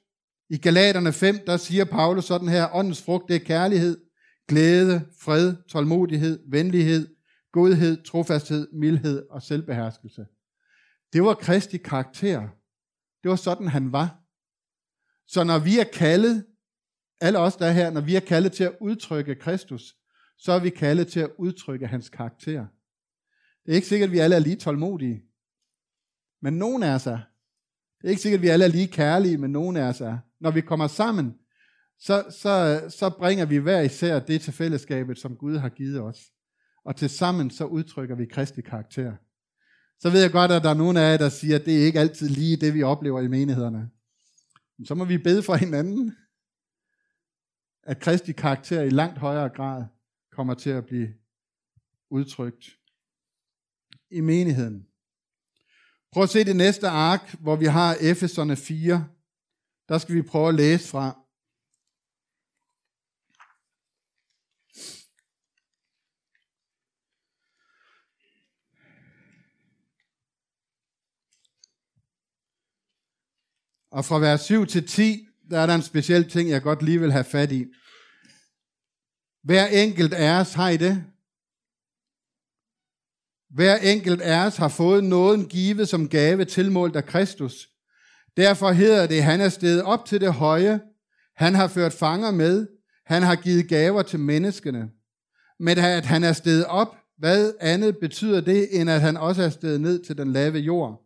I 0.49 0.57
Galaterne 0.57 1.13
5, 1.13 1.45
der 1.47 1.57
siger 1.57 1.85
Paulus 1.85 2.25
sådan 2.25 2.47
her, 2.47 2.75
åndens 2.75 3.01
frugt, 3.01 3.27
det 3.27 3.35
er 3.35 3.45
kærlighed, 3.45 4.05
glæde, 4.47 5.07
fred, 5.19 5.55
tålmodighed, 5.69 6.43
venlighed, 6.51 7.15
godhed, 7.51 8.03
trofasthed, 8.03 8.67
mildhed 8.73 9.27
og 9.29 9.41
selvbeherskelse. 9.41 10.25
Det 11.13 11.23
var 11.23 11.33
Kristi 11.33 11.77
karakter. 11.77 12.41
Det 13.23 13.29
var 13.29 13.35
sådan, 13.35 13.67
han 13.67 13.91
var. 13.91 14.19
Så 15.27 15.43
når 15.43 15.59
vi 15.59 15.79
er 15.79 15.83
kaldet, 15.93 16.45
alle 17.21 17.39
os 17.39 17.55
der 17.55 17.65
er 17.65 17.71
her, 17.71 17.89
når 17.89 18.01
vi 18.01 18.15
er 18.15 18.19
kaldet 18.19 18.51
til 18.51 18.63
at 18.63 18.75
udtrykke 18.81 19.35
Kristus, 19.35 19.95
så 20.43 20.51
er 20.51 20.59
vi 20.59 20.69
kaldet 20.69 21.07
til 21.07 21.19
at 21.19 21.31
udtrykke 21.37 21.87
hans 21.87 22.09
karakter. 22.09 22.65
Det 23.65 23.71
er 23.71 23.75
ikke 23.75 23.87
sikkert, 23.87 24.07
at 24.07 24.11
vi 24.11 24.19
alle 24.19 24.35
er 24.35 24.39
lige 24.39 24.55
tålmodige, 24.55 25.23
men 26.41 26.53
nogen 26.53 26.83
af 26.83 26.95
os 26.95 27.07
er. 27.07 27.19
Det 28.01 28.07
er 28.07 28.09
ikke 28.09 28.21
sikkert, 28.21 28.39
at 28.39 28.41
vi 28.41 28.47
alle 28.47 28.65
er 28.65 28.69
lige 28.69 28.87
kærlige, 28.87 29.37
men 29.37 29.51
nogen 29.51 29.77
af 29.77 29.83
os 29.83 30.01
er. 30.01 30.17
Når 30.39 30.51
vi 30.51 30.61
kommer 30.61 30.87
sammen, 30.87 31.35
så, 31.99 32.25
så, 32.41 32.85
så 32.89 33.09
bringer 33.09 33.45
vi 33.45 33.57
hver 33.57 33.81
især 33.81 34.19
det 34.19 34.41
til 34.41 34.53
fællesskabet, 34.53 35.19
som 35.19 35.35
Gud 35.35 35.57
har 35.57 35.69
givet 35.69 36.01
os. 36.01 36.19
Og 36.85 36.95
til 36.95 37.09
sammen 37.09 37.49
så 37.49 37.65
udtrykker 37.65 38.15
vi 38.15 38.25
kristi 38.25 38.61
karakter. 38.61 39.15
Så 39.99 40.09
ved 40.09 40.21
jeg 40.21 40.31
godt, 40.31 40.51
at 40.51 40.63
der 40.63 40.69
er 40.69 40.73
nogen 40.73 40.97
af 40.97 41.11
jer, 41.11 41.17
der 41.17 41.29
siger, 41.29 41.55
at 41.55 41.65
det 41.65 41.81
er 41.81 41.85
ikke 41.85 41.99
altid 41.99 42.29
lige 42.29 42.57
det, 42.57 42.73
vi 42.73 42.83
oplever 42.83 43.21
i 43.21 43.27
menighederne. 43.27 43.89
Men 44.77 44.85
så 44.85 44.95
må 44.95 45.05
vi 45.05 45.17
bede 45.17 45.43
for 45.43 45.55
hinanden, 45.55 46.15
at 47.83 47.99
kristi 47.99 48.31
karakter 48.31 48.81
i 48.81 48.89
langt 48.89 49.17
højere 49.17 49.49
grad 49.49 49.83
kommer 50.33 50.53
til 50.53 50.69
at 50.69 50.85
blive 50.85 51.13
udtrykt 52.09 52.79
i 54.11 54.21
menigheden. 54.21 54.87
Prøv 56.11 56.23
at 56.23 56.29
se 56.29 56.43
det 56.43 56.55
næste 56.55 56.87
ark, 56.87 57.35
hvor 57.39 57.55
vi 57.55 57.65
har 57.65 57.97
Efeserne 58.01 58.55
4. 58.55 59.07
Der 59.89 59.97
skal 59.97 60.15
vi 60.15 60.21
prøve 60.21 60.49
at 60.49 60.55
læse 60.55 60.87
fra. 60.87 61.19
Og 73.91 74.05
fra 74.05 74.19
vers 74.19 74.41
7 74.41 74.65
til 74.65 74.87
10, 74.87 75.27
der 75.49 75.59
er 75.59 75.65
der 75.65 75.75
en 75.75 75.81
speciel 75.81 76.29
ting, 76.29 76.49
jeg 76.49 76.61
godt 76.61 76.83
lige 76.83 76.99
vil 76.99 77.11
have 77.11 77.23
fat 77.23 77.51
i. 77.51 77.65
Hver 79.43 79.65
enkelt 79.65 80.13
af 80.13 80.39
os 80.39 80.53
har 80.53 80.69
I 80.69 80.77
det. 80.77 81.03
Hver 83.49 83.77
enkelt 83.77 84.21
af 84.21 84.45
os 84.45 84.57
har 84.57 84.67
fået 84.67 85.03
nåden 85.03 85.45
givet 85.45 85.89
som 85.89 86.09
gave 86.09 86.45
tilmålt 86.45 86.95
af 86.95 87.05
Kristus. 87.05 87.69
Derfor 88.37 88.71
hedder 88.71 89.07
det, 89.07 89.23
han 89.23 89.41
er 89.41 89.49
steget 89.49 89.83
op 89.83 90.05
til 90.05 90.21
det 90.21 90.33
høje, 90.33 90.81
han 91.35 91.55
har 91.55 91.67
ført 91.67 91.93
fanger 91.93 92.31
med, 92.31 92.67
han 93.05 93.23
har 93.23 93.35
givet 93.35 93.69
gaver 93.69 94.01
til 94.01 94.19
menneskene. 94.19 94.89
Men 95.59 95.77
at 95.77 96.05
han 96.05 96.23
er 96.23 96.33
steget 96.33 96.65
op, 96.65 96.95
hvad 97.17 97.53
andet 97.59 97.97
betyder 97.97 98.41
det, 98.41 98.79
end 98.79 98.89
at 98.89 99.01
han 99.01 99.17
også 99.17 99.43
er 99.43 99.49
steget 99.49 99.81
ned 99.81 100.03
til 100.03 100.17
den 100.17 100.33
lave 100.33 100.57
jord? 100.57 101.01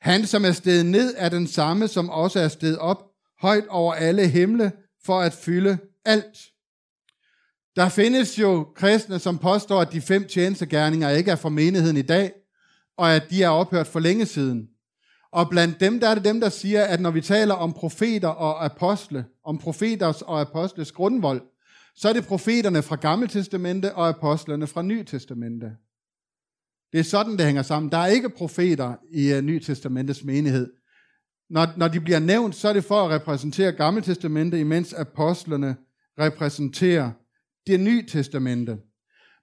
Han, 0.00 0.26
som 0.26 0.44
er 0.44 0.52
steget 0.52 0.86
ned, 0.86 1.14
er 1.16 1.28
den 1.28 1.46
samme, 1.46 1.88
som 1.88 2.10
også 2.10 2.40
er 2.40 2.48
steget 2.48 2.78
op, 2.78 3.04
højt 3.40 3.66
over 3.68 3.94
alle 3.94 4.28
himle, 4.28 4.72
for 5.04 5.20
at 5.20 5.32
fylde 5.32 5.78
alt. 6.04 6.38
Der 7.76 7.88
findes 7.88 8.38
jo 8.38 8.66
kristne, 8.74 9.18
som 9.18 9.38
påstår, 9.38 9.80
at 9.80 9.92
de 9.92 10.00
fem 10.00 10.28
tjenestegærninger 10.28 11.10
ikke 11.10 11.30
er 11.30 11.36
for 11.36 11.48
menigheden 11.48 11.96
i 11.96 12.02
dag, 12.02 12.32
og 12.96 13.14
at 13.14 13.30
de 13.30 13.42
er 13.42 13.48
ophørt 13.48 13.86
for 13.86 14.00
længe 14.00 14.26
siden. 14.26 14.68
Og 15.32 15.50
blandt 15.50 15.80
dem, 15.80 16.00
der 16.00 16.08
er 16.08 16.14
det 16.14 16.24
dem, 16.24 16.40
der 16.40 16.48
siger, 16.48 16.84
at 16.84 17.00
når 17.00 17.10
vi 17.10 17.20
taler 17.20 17.54
om 17.54 17.72
profeter 17.72 18.28
og 18.28 18.64
apostle, 18.64 19.24
om 19.44 19.58
profeters 19.58 20.22
og 20.22 20.40
apostles 20.40 20.92
grundvold, 20.92 21.42
så 21.96 22.08
er 22.08 22.12
det 22.12 22.26
profeterne 22.26 22.82
fra 22.82 22.96
Gamle 22.96 23.28
Testamente 23.28 23.94
og 23.94 24.08
apostlerne 24.08 24.66
fra 24.66 24.82
Ny 24.82 25.04
Testamente. 25.04 25.70
Det 26.92 27.00
er 27.00 27.04
sådan, 27.04 27.32
det 27.32 27.46
hænger 27.46 27.62
sammen. 27.62 27.92
Der 27.92 27.98
er 27.98 28.06
ikke 28.06 28.30
profeter 28.30 28.94
i 29.10 29.32
øh, 29.32 29.38
uh, 29.38 29.44
Ny 29.44 29.58
Testamentets 29.58 30.24
menighed. 30.24 30.72
Når, 31.50 31.66
når 31.76 31.88
de 31.88 32.00
bliver 32.00 32.18
nævnt, 32.18 32.54
så 32.54 32.68
er 32.68 32.72
det 32.72 32.84
for 32.84 33.02
at 33.02 33.10
repræsentere 33.10 33.72
Gamle 33.72 34.02
Testamente, 34.02 34.60
imens 34.60 34.92
apostlerne 34.92 35.76
repræsenterer 36.18 37.10
det 37.66 37.80
Nye 37.80 38.06
Testamente. 38.06 38.78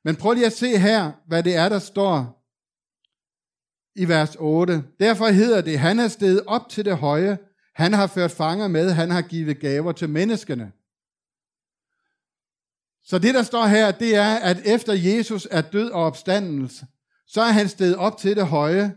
Men 0.03 0.15
prøv 0.15 0.33
lige 0.33 0.45
at 0.45 0.53
se 0.53 0.77
her, 0.77 1.11
hvad 1.27 1.43
det 1.43 1.55
er, 1.55 1.69
der 1.69 1.79
står 1.79 2.43
i 3.95 4.07
vers 4.07 4.35
8. 4.39 4.83
Derfor 4.99 5.27
hedder 5.27 5.61
det, 5.61 5.79
han 5.79 5.99
er 5.99 6.07
steget 6.07 6.43
op 6.47 6.69
til 6.69 6.85
det 6.85 6.97
høje, 6.97 7.37
han 7.75 7.93
har 7.93 8.07
ført 8.07 8.31
fanger 8.31 8.67
med, 8.67 8.91
han 8.91 9.11
har 9.11 9.21
givet 9.21 9.59
gaver 9.59 9.91
til 9.91 10.09
menneskene. 10.09 10.71
Så 13.03 13.19
det, 13.19 13.33
der 13.33 13.43
står 13.43 13.65
her, 13.65 13.91
det 13.91 14.15
er, 14.15 14.35
at 14.35 14.61
efter 14.65 14.93
Jesus 14.93 15.47
er 15.51 15.61
død 15.61 15.89
og 15.89 16.03
opstandelse, 16.03 16.85
så 17.27 17.41
er 17.41 17.51
han 17.51 17.69
steget 17.69 17.95
op 17.95 18.17
til 18.17 18.35
det 18.35 18.47
høje. 18.47 18.95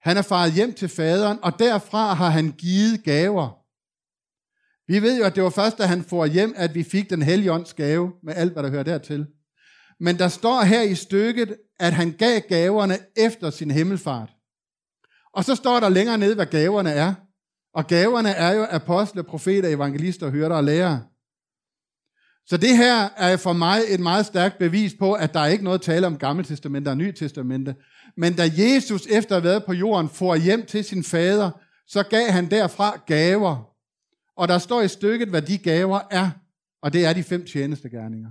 Han 0.00 0.16
er 0.16 0.22
faret 0.22 0.52
hjem 0.52 0.74
til 0.74 0.88
faderen, 0.88 1.38
og 1.42 1.58
derfra 1.58 2.14
har 2.14 2.30
han 2.30 2.52
givet 2.58 3.04
gaver. 3.04 3.63
Vi 4.88 5.02
ved 5.02 5.18
jo, 5.18 5.24
at 5.24 5.34
det 5.34 5.42
var 5.42 5.50
først, 5.50 5.78
da 5.78 5.86
han 5.86 6.04
får 6.04 6.26
hjem, 6.26 6.54
at 6.56 6.74
vi 6.74 6.82
fik 6.82 7.10
den 7.10 7.22
hellige 7.22 7.64
gave, 7.76 8.12
med 8.22 8.34
alt, 8.36 8.52
hvad 8.52 8.62
der 8.62 8.70
hører 8.70 8.82
dertil. 8.82 9.26
Men 10.00 10.18
der 10.18 10.28
står 10.28 10.62
her 10.62 10.82
i 10.82 10.94
stykket, 10.94 11.56
at 11.80 11.92
han 11.92 12.12
gav 12.12 12.40
gaverne 12.48 12.98
efter 13.16 13.50
sin 13.50 13.70
himmelfart. 13.70 14.30
Og 15.34 15.44
så 15.44 15.54
står 15.54 15.80
der 15.80 15.88
længere 15.88 16.18
nede, 16.18 16.34
hvad 16.34 16.46
gaverne 16.46 16.90
er. 16.90 17.14
Og 17.74 17.86
gaverne 17.86 18.30
er 18.30 18.52
jo 18.52 18.66
apostle, 18.70 19.22
profeter, 19.22 19.68
evangelister, 19.68 20.30
hyrder 20.30 20.56
og 20.56 20.64
lærere. 20.64 21.02
Så 22.46 22.56
det 22.56 22.76
her 22.76 23.08
er 23.16 23.36
for 23.36 23.52
mig 23.52 23.80
et 23.88 24.00
meget 24.00 24.26
stærkt 24.26 24.58
bevis 24.58 24.94
på, 24.98 25.12
at 25.12 25.34
der 25.34 25.40
er 25.40 25.46
ikke 25.46 25.64
noget 25.64 25.78
at 25.78 25.84
tale 25.84 26.06
om 26.06 26.18
Gamle 26.18 26.44
Testamente 26.44 26.88
og 26.88 26.96
Nye 26.96 27.12
Testamente. 27.12 27.74
Men 28.16 28.34
da 28.34 28.50
Jesus 28.56 29.06
efter 29.06 29.36
at 29.36 29.42
have 29.42 29.50
været 29.50 29.64
på 29.64 29.72
jorden 29.72 30.08
får 30.08 30.36
hjem 30.36 30.66
til 30.66 30.84
sin 30.84 31.04
fader, 31.04 31.50
så 31.86 32.02
gav 32.02 32.30
han 32.30 32.50
derfra 32.50 33.00
gaver. 33.06 33.73
Og 34.36 34.48
der 34.48 34.58
står 34.58 34.82
i 34.82 34.88
stykket, 34.88 35.28
hvad 35.28 35.42
de 35.42 35.58
gaver 35.58 36.00
er. 36.10 36.30
Og 36.82 36.92
det 36.92 37.04
er 37.04 37.12
de 37.12 37.22
fem 37.22 37.46
tjenestegærninger. 37.46 38.30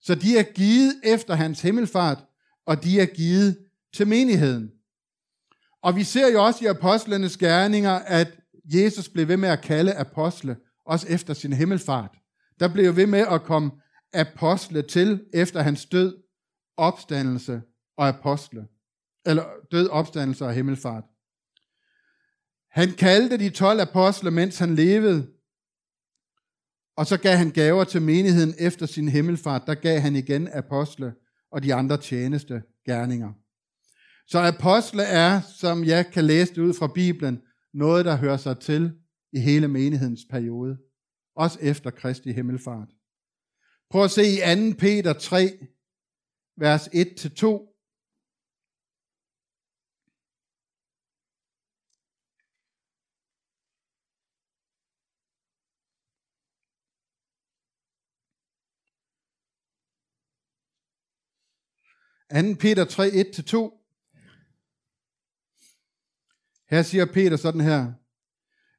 Så 0.00 0.14
de 0.14 0.38
er 0.38 0.42
givet 0.42 1.00
efter 1.04 1.34
hans 1.34 1.62
himmelfart, 1.62 2.24
og 2.66 2.84
de 2.84 3.00
er 3.00 3.06
givet 3.06 3.58
til 3.94 4.06
menigheden. 4.06 4.70
Og 5.82 5.96
vi 5.96 6.04
ser 6.04 6.32
jo 6.32 6.44
også 6.44 6.64
i 6.64 6.68
apostlenes 6.68 7.36
gerninger, 7.36 7.90
at 7.90 8.28
Jesus 8.64 9.08
blev 9.08 9.28
ved 9.28 9.36
med 9.36 9.48
at 9.48 9.62
kalde 9.62 9.94
apostle, 9.94 10.56
også 10.86 11.06
efter 11.08 11.34
sin 11.34 11.52
himmelfart. 11.52 12.10
Der 12.60 12.68
blev 12.68 12.84
jo 12.84 12.92
ved 12.94 13.06
med 13.06 13.24
at 13.30 13.42
komme 13.42 13.70
apostle 14.14 14.82
til 14.82 15.24
efter 15.34 15.62
hans 15.62 15.86
død, 15.86 16.16
opstandelse 16.76 17.62
og 17.96 18.08
apostle. 18.08 18.66
Eller 19.26 19.44
død, 19.72 19.88
opstandelse 19.88 20.44
og 20.44 20.54
himmelfart. 20.54 21.04
Han 22.70 22.92
kaldte 22.92 23.38
de 23.38 23.50
12 23.50 23.80
apostle, 23.80 24.30
mens 24.30 24.58
han 24.58 24.74
levede, 24.74 25.26
og 27.00 27.06
så 27.06 27.16
gav 27.16 27.36
han 27.36 27.50
gaver 27.50 27.84
til 27.84 28.02
menigheden 28.02 28.54
efter 28.58 28.86
sin 28.86 29.08
himmelfart. 29.08 29.62
Der 29.66 29.74
gav 29.74 30.00
han 30.00 30.16
igen 30.16 30.48
apostle 30.48 31.12
og 31.52 31.62
de 31.62 31.74
andre 31.74 31.96
tjeneste 31.96 32.62
gerninger. 32.86 33.32
Så 34.26 34.38
apostle 34.38 35.02
er, 35.02 35.40
som 35.40 35.84
jeg 35.84 36.06
kan 36.06 36.24
læse 36.24 36.54
det 36.54 36.62
ud 36.62 36.74
fra 36.74 36.92
Bibelen, 36.94 37.40
noget, 37.74 38.04
der 38.04 38.16
hører 38.16 38.36
sig 38.36 38.58
til 38.58 38.92
i 39.32 39.38
hele 39.38 39.68
menighedens 39.68 40.20
periode. 40.30 40.78
Også 41.36 41.58
efter 41.62 41.90
Kristi 41.90 42.32
himmelfart. 42.32 42.88
Prøv 43.90 44.04
at 44.04 44.10
se 44.10 44.22
i 44.22 44.70
2. 44.70 44.76
Peter 44.78 45.12
3, 45.12 45.58
vers 46.56 46.88
1-2. 46.88 47.69
2. 62.34 62.54
Peter 62.60 62.84
3, 62.84 63.08
1-2. 63.08 63.76
Her 66.70 66.82
siger 66.82 67.04
Peter 67.04 67.36
sådan 67.36 67.60
her. 67.60 67.92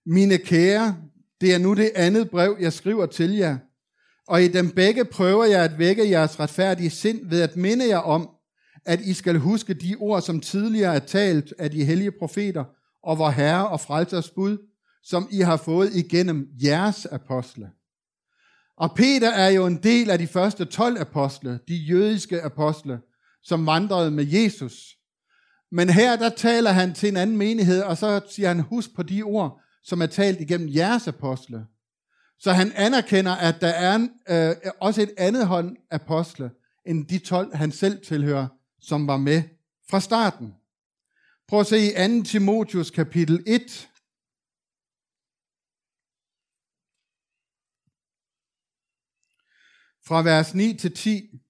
Mine 0.06 0.38
kære, 0.38 0.97
det 1.41 1.54
er 1.54 1.58
nu 1.58 1.74
det 1.74 1.91
andet 1.95 2.30
brev, 2.30 2.58
jeg 2.60 2.74
skriver 2.74 3.06
til 3.06 3.32
jer, 3.32 3.58
og 4.28 4.43
i 4.43 4.47
dem 4.47 4.72
begge 4.72 5.06
prøver 5.06 5.45
jeg 5.45 5.64
at 5.64 5.80
vække 5.80 6.10
jeres 6.10 6.39
retfærdige 6.39 6.89
sind 6.89 7.30
ved 7.30 7.41
at 7.41 7.56
minde 7.56 7.88
jer 7.88 7.97
om, 7.97 8.30
at 8.86 9.02
I 9.02 9.14
skal 9.14 9.38
huske 9.38 9.74
de 9.74 9.95
ord, 9.99 10.22
som 10.22 10.39
tidligere 10.39 10.95
er 10.95 10.99
talt 10.99 11.54
af 11.60 11.72
de 11.72 11.86
hellige 11.86 12.12
profeter 12.12 12.64
og 13.04 13.18
vor 13.18 13.30
Herre 13.30 13.68
og 13.68 13.80
Frelsers 13.80 14.30
bud, 14.30 14.58
som 15.04 15.28
I 15.32 15.39
har 15.39 15.58
fået 15.58 15.95
igennem 15.95 16.47
jeres 16.64 17.06
apostle. 17.06 17.72
Og 18.78 18.95
Peter 18.95 19.30
er 19.30 19.49
jo 19.49 19.66
en 19.66 19.84
del 19.84 20.10
af 20.10 20.20
de 20.20 20.28
første 20.28 20.66
12 20.66 20.99
apostle, 20.99 21.60
de 21.68 21.76
jødiske 21.76 22.41
apostle, 22.41 22.99
som 23.44 23.66
vandrede 23.66 24.12
med 24.12 24.26
Jesus. 24.26 24.98
Men 25.72 25.89
her 25.89 26.16
der 26.16 26.30
taler 26.30 26.72
han 26.72 26.94
til 26.94 27.10
en 27.10 27.18
anden 27.18 27.38
menighed, 27.38 27.82
og 27.82 27.98
så 27.98 28.22
siger 28.30 28.48
han, 28.48 28.60
husk 28.60 28.96
på 28.96 29.04
de 29.04 29.24
ord, 29.24 29.62
som 29.84 30.02
er 30.02 30.06
talt 30.06 30.42
igennem 30.42 30.70
jeres 30.76 31.08
apostle. 31.08 31.66
Så 32.39 32.52
han 32.52 32.72
anerkender, 32.76 33.32
at 33.32 33.62
der 33.62 33.68
er 33.68 33.96
en, 33.96 34.12
øh, 34.30 34.56
også 34.80 35.02
et 35.02 35.14
andet 35.18 35.48
hånd 35.48 35.78
apostle, 35.92 36.52
end 36.86 37.08
de 37.08 37.20
12, 37.20 37.56
han 37.56 37.72
selv 37.72 38.06
tilhører, 38.06 38.48
som 38.80 39.08
var 39.08 39.18
med 39.18 39.44
fra 39.89 40.00
starten. 40.00 40.56
Prøv 41.48 41.60
at 41.60 41.68
se 41.68 41.78
i 41.78 42.20
2. 42.20 42.24
Timotius 42.24 42.89
kapitel 42.89 43.44
1, 43.48 43.89
fra 50.06 50.22
vers 50.22 50.54
9 50.54 50.74
til 50.74 50.96
10. 50.96 51.41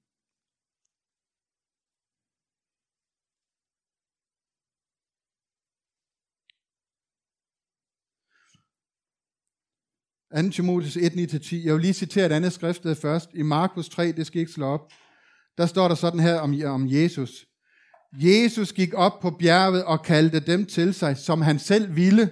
2. 10.36 10.50
Timotheus 10.50 10.98
1, 10.98 11.14
9-10. 11.14 11.66
Jeg 11.66 11.74
vil 11.74 11.82
lige 11.82 11.94
citere 11.94 12.26
et 12.26 12.32
andet 12.32 12.54
skriftsted 12.54 12.96
først. 12.96 13.30
I 13.34 13.42
Markus 13.42 13.90
3, 13.90 14.12
det 14.12 14.28
skal 14.28 14.40
ikke 14.40 14.52
slå 14.52 14.66
op. 14.66 14.92
Der 15.58 15.66
står 15.66 15.88
der 15.88 15.96
sådan 15.96 16.20
her 16.20 16.40
om, 16.40 16.62
om 16.66 16.88
Jesus. 16.88 17.46
Jesus 18.14 18.74
gik 18.74 18.94
op 18.94 19.20
på 19.20 19.30
bjerget 19.30 19.84
og 19.84 20.04
kaldte 20.04 20.40
dem 20.40 20.66
til 20.66 20.94
sig, 20.94 21.18
som 21.18 21.42
han 21.42 21.60
selv 21.60 21.96
ville. 21.96 22.30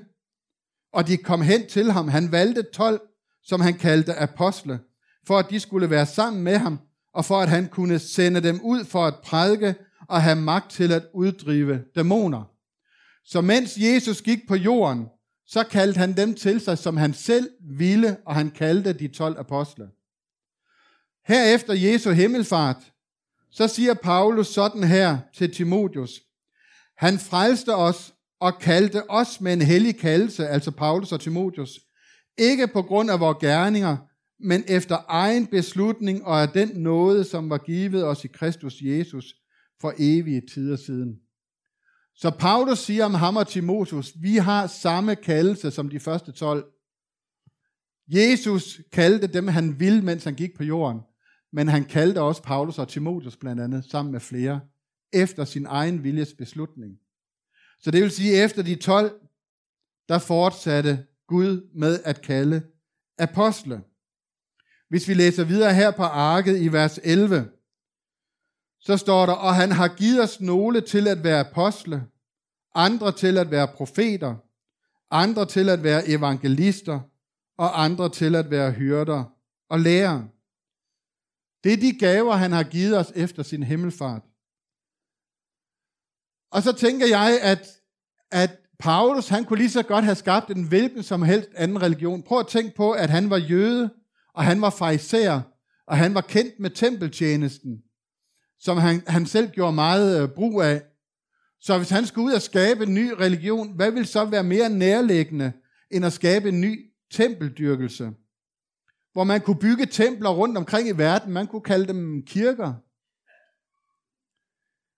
Og 0.93 1.07
de 1.07 1.17
kom 1.17 1.41
hen 1.41 1.67
til 1.67 1.91
ham. 1.91 2.07
Han 2.07 2.31
valgte 2.31 2.63
12, 2.73 3.01
som 3.43 3.61
han 3.61 3.73
kaldte 3.73 4.15
apostle, 4.15 4.79
for 5.27 5.37
at 5.37 5.49
de 5.49 5.59
skulle 5.59 5.89
være 5.89 6.05
sammen 6.05 6.43
med 6.43 6.57
ham, 6.57 6.79
og 7.13 7.25
for 7.25 7.39
at 7.39 7.49
han 7.49 7.67
kunne 7.67 7.99
sende 7.99 8.43
dem 8.43 8.61
ud 8.63 8.85
for 8.85 9.05
at 9.05 9.15
prædike 9.23 9.75
og 10.09 10.21
have 10.21 10.35
magt 10.35 10.71
til 10.71 10.91
at 10.91 11.03
uddrive 11.13 11.83
dæmoner. 11.95 12.43
Så 13.25 13.41
mens 13.41 13.77
Jesus 13.77 14.21
gik 14.21 14.39
på 14.47 14.55
jorden, 14.55 15.05
så 15.51 15.63
kaldte 15.63 15.97
han 15.97 16.17
dem 16.17 16.33
til 16.33 16.59
sig, 16.59 16.77
som 16.77 16.97
han 16.97 17.13
selv 17.13 17.49
ville, 17.61 18.17
og 18.25 18.35
han 18.35 18.49
kaldte 18.49 18.93
de 18.93 19.07
12 19.07 19.39
apostle. 19.39 19.87
Herefter 21.25 21.73
Jesu 21.73 22.11
himmelfart, 22.11 22.93
så 23.51 23.67
siger 23.67 23.93
Paulus 23.93 24.47
sådan 24.47 24.83
her 24.83 25.17
til 25.33 25.53
Timotheus. 25.53 26.21
Han 26.97 27.19
frelste 27.19 27.75
os 27.75 28.13
og 28.39 28.59
kaldte 28.59 29.09
os 29.09 29.41
med 29.41 29.53
en 29.53 29.61
hellig 29.61 29.97
kaldelse, 29.97 30.47
altså 30.47 30.71
Paulus 30.71 31.11
og 31.11 31.19
Timotheus, 31.21 31.79
ikke 32.37 32.67
på 32.67 32.81
grund 32.81 33.11
af 33.11 33.19
vores 33.19 33.37
gerninger, 33.41 33.97
men 34.39 34.63
efter 34.67 34.97
egen 35.07 35.47
beslutning 35.47 36.25
og 36.25 36.41
af 36.41 36.49
den 36.49 36.69
nåde, 36.69 37.23
som 37.23 37.49
var 37.49 37.57
givet 37.57 38.05
os 38.05 38.25
i 38.25 38.27
Kristus 38.27 38.81
Jesus 38.81 39.35
for 39.81 39.93
evige 39.97 40.41
tider 40.53 40.75
siden. 40.75 41.19
Så 42.21 42.31
Paulus 42.39 42.79
siger 42.79 43.05
om 43.05 43.13
ham 43.13 43.35
og 43.35 43.47
Timotheus, 43.47 44.13
vi 44.15 44.35
har 44.35 44.67
samme 44.67 45.15
kaldelse 45.15 45.71
som 45.71 45.89
de 45.89 45.99
første 45.99 46.31
12. 46.31 46.71
Jesus 48.07 48.81
kaldte 48.91 49.27
dem, 49.27 49.47
han 49.47 49.79
ville, 49.79 50.01
mens 50.01 50.23
han 50.23 50.35
gik 50.35 50.57
på 50.57 50.63
jorden. 50.63 51.01
Men 51.53 51.67
han 51.67 51.85
kaldte 51.85 52.21
også 52.21 52.43
Paulus 52.43 52.79
og 52.79 52.87
Timotheus 52.87 53.37
blandt 53.37 53.61
andet, 53.61 53.85
sammen 53.85 54.11
med 54.11 54.19
flere, 54.19 54.61
efter 55.13 55.45
sin 55.45 55.65
egen 55.65 56.03
viljes 56.03 56.33
beslutning. 56.33 56.97
Så 57.81 57.91
det 57.91 58.01
vil 58.01 58.11
sige, 58.11 58.43
efter 58.43 58.63
de 58.63 58.75
12, 58.75 59.19
der 60.09 60.19
fortsatte 60.19 61.05
Gud 61.27 61.69
med 61.75 61.99
at 62.05 62.21
kalde 62.21 62.61
apostle. 63.17 63.81
Hvis 64.89 65.07
vi 65.07 65.13
læser 65.13 65.43
videre 65.43 65.73
her 65.73 65.91
på 65.91 66.03
arket 66.03 66.61
i 66.61 66.67
vers 66.67 66.99
11, 67.03 67.49
så 68.79 68.97
står 68.97 69.25
der, 69.25 69.33
og 69.33 69.55
han 69.55 69.71
har 69.71 69.87
givet 69.87 70.23
os 70.23 70.41
nogle 70.41 70.81
til 70.81 71.07
at 71.07 71.23
være 71.23 71.39
apostle, 71.39 72.03
andre 72.75 73.11
til 73.11 73.37
at 73.37 73.51
være 73.51 73.67
profeter, 73.67 74.35
andre 75.11 75.45
til 75.45 75.69
at 75.69 75.83
være 75.83 76.07
evangelister, 76.07 76.99
og 77.57 77.83
andre 77.83 78.09
til 78.09 78.35
at 78.35 78.51
være 78.51 78.71
hyrder 78.71 79.23
og 79.69 79.79
lærere. 79.79 80.27
Det 81.63 81.73
er 81.73 81.77
de 81.77 81.99
gaver, 81.99 82.35
han 82.35 82.51
har 82.51 82.63
givet 82.63 82.97
os 82.97 83.11
efter 83.15 83.43
sin 83.43 83.63
himmelfart. 83.63 84.21
Og 86.51 86.63
så 86.63 86.73
tænker 86.73 87.07
jeg, 87.07 87.39
at, 87.41 87.67
at 88.31 88.59
Paulus, 88.79 89.27
han 89.27 89.45
kunne 89.45 89.57
lige 89.57 89.69
så 89.69 89.83
godt 89.83 90.05
have 90.05 90.15
skabt 90.15 90.49
en 90.49 90.67
hvilken 90.67 91.03
som 91.03 91.21
helst 91.21 91.49
anden 91.55 91.81
religion. 91.81 92.23
Prøv 92.23 92.39
at 92.39 92.47
tænke 92.47 92.75
på, 92.75 92.91
at 92.91 93.09
han 93.09 93.29
var 93.29 93.37
jøde, 93.37 93.89
og 94.33 94.43
han 94.43 94.61
var 94.61 94.69
fariser, 94.69 95.41
og 95.87 95.97
han 95.97 96.13
var 96.13 96.21
kendt 96.21 96.59
med 96.59 96.69
tempeltjenesten, 96.69 97.83
som 98.59 98.77
han, 98.77 99.03
han 99.07 99.25
selv 99.25 99.49
gjorde 99.49 99.73
meget 99.73 100.21
øh, 100.21 100.29
brug 100.29 100.61
af. 100.61 100.81
Så 101.61 101.77
hvis 101.77 101.89
han 101.89 102.05
skulle 102.05 102.25
ud 102.25 102.33
og 102.33 102.41
skabe 102.41 102.83
en 102.83 102.93
ny 102.93 103.11
religion, 103.11 103.75
hvad 103.75 103.91
vil 103.91 104.05
så 104.05 104.25
være 104.25 104.43
mere 104.43 104.69
nærliggende, 104.69 105.53
end 105.91 106.05
at 106.05 106.13
skabe 106.13 106.49
en 106.49 106.61
ny 106.61 106.91
tempeldyrkelse? 107.11 108.11
Hvor 109.13 109.23
man 109.23 109.41
kunne 109.41 109.59
bygge 109.59 109.85
templer 109.85 110.29
rundt 110.29 110.57
omkring 110.57 110.87
i 110.87 110.91
verden, 110.91 111.33
man 111.33 111.47
kunne 111.47 111.61
kalde 111.61 111.87
dem 111.87 112.23
kirker. 112.25 112.73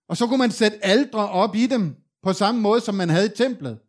Og 0.10 0.18
så 0.18 0.28
kunne 0.28 0.38
man 0.38 0.52
sætte 0.52 0.86
aldre 0.86 1.30
op 1.30 1.56
i 1.56 1.68
dem, 1.68 1.96
på 2.24 2.34
samme 2.34 2.62
måde 2.62 2.82
som 2.82 2.96
man 2.96 3.10
havde 3.10 3.26
i 3.26 3.36
templet. 3.36 3.80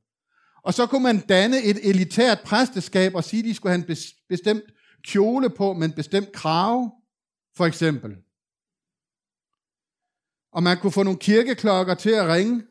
Og 0.63 0.75
så 0.75 0.87
kunne 0.87 1.03
man 1.03 1.21
danne 1.21 1.63
et 1.63 1.89
elitært 1.89 2.41
præsteskab 2.45 3.15
og 3.15 3.25
sige, 3.25 3.41
at 3.41 3.45
de 3.45 3.55
skulle 3.55 3.73
have 3.73 3.89
en 3.89 3.97
bestemt 4.29 4.65
kjole 5.05 5.51
på 5.51 5.73
med 5.73 5.89
bestemt 5.89 6.33
krave, 6.33 6.91
for 7.57 7.67
eksempel. 7.67 8.17
Og 10.53 10.63
man 10.63 10.79
kunne 10.79 10.93
få 10.93 11.03
nogle 11.03 11.19
kirkeklokker 11.19 11.95
til 11.95 12.11
at 12.11 12.29
ringe. 12.29 12.63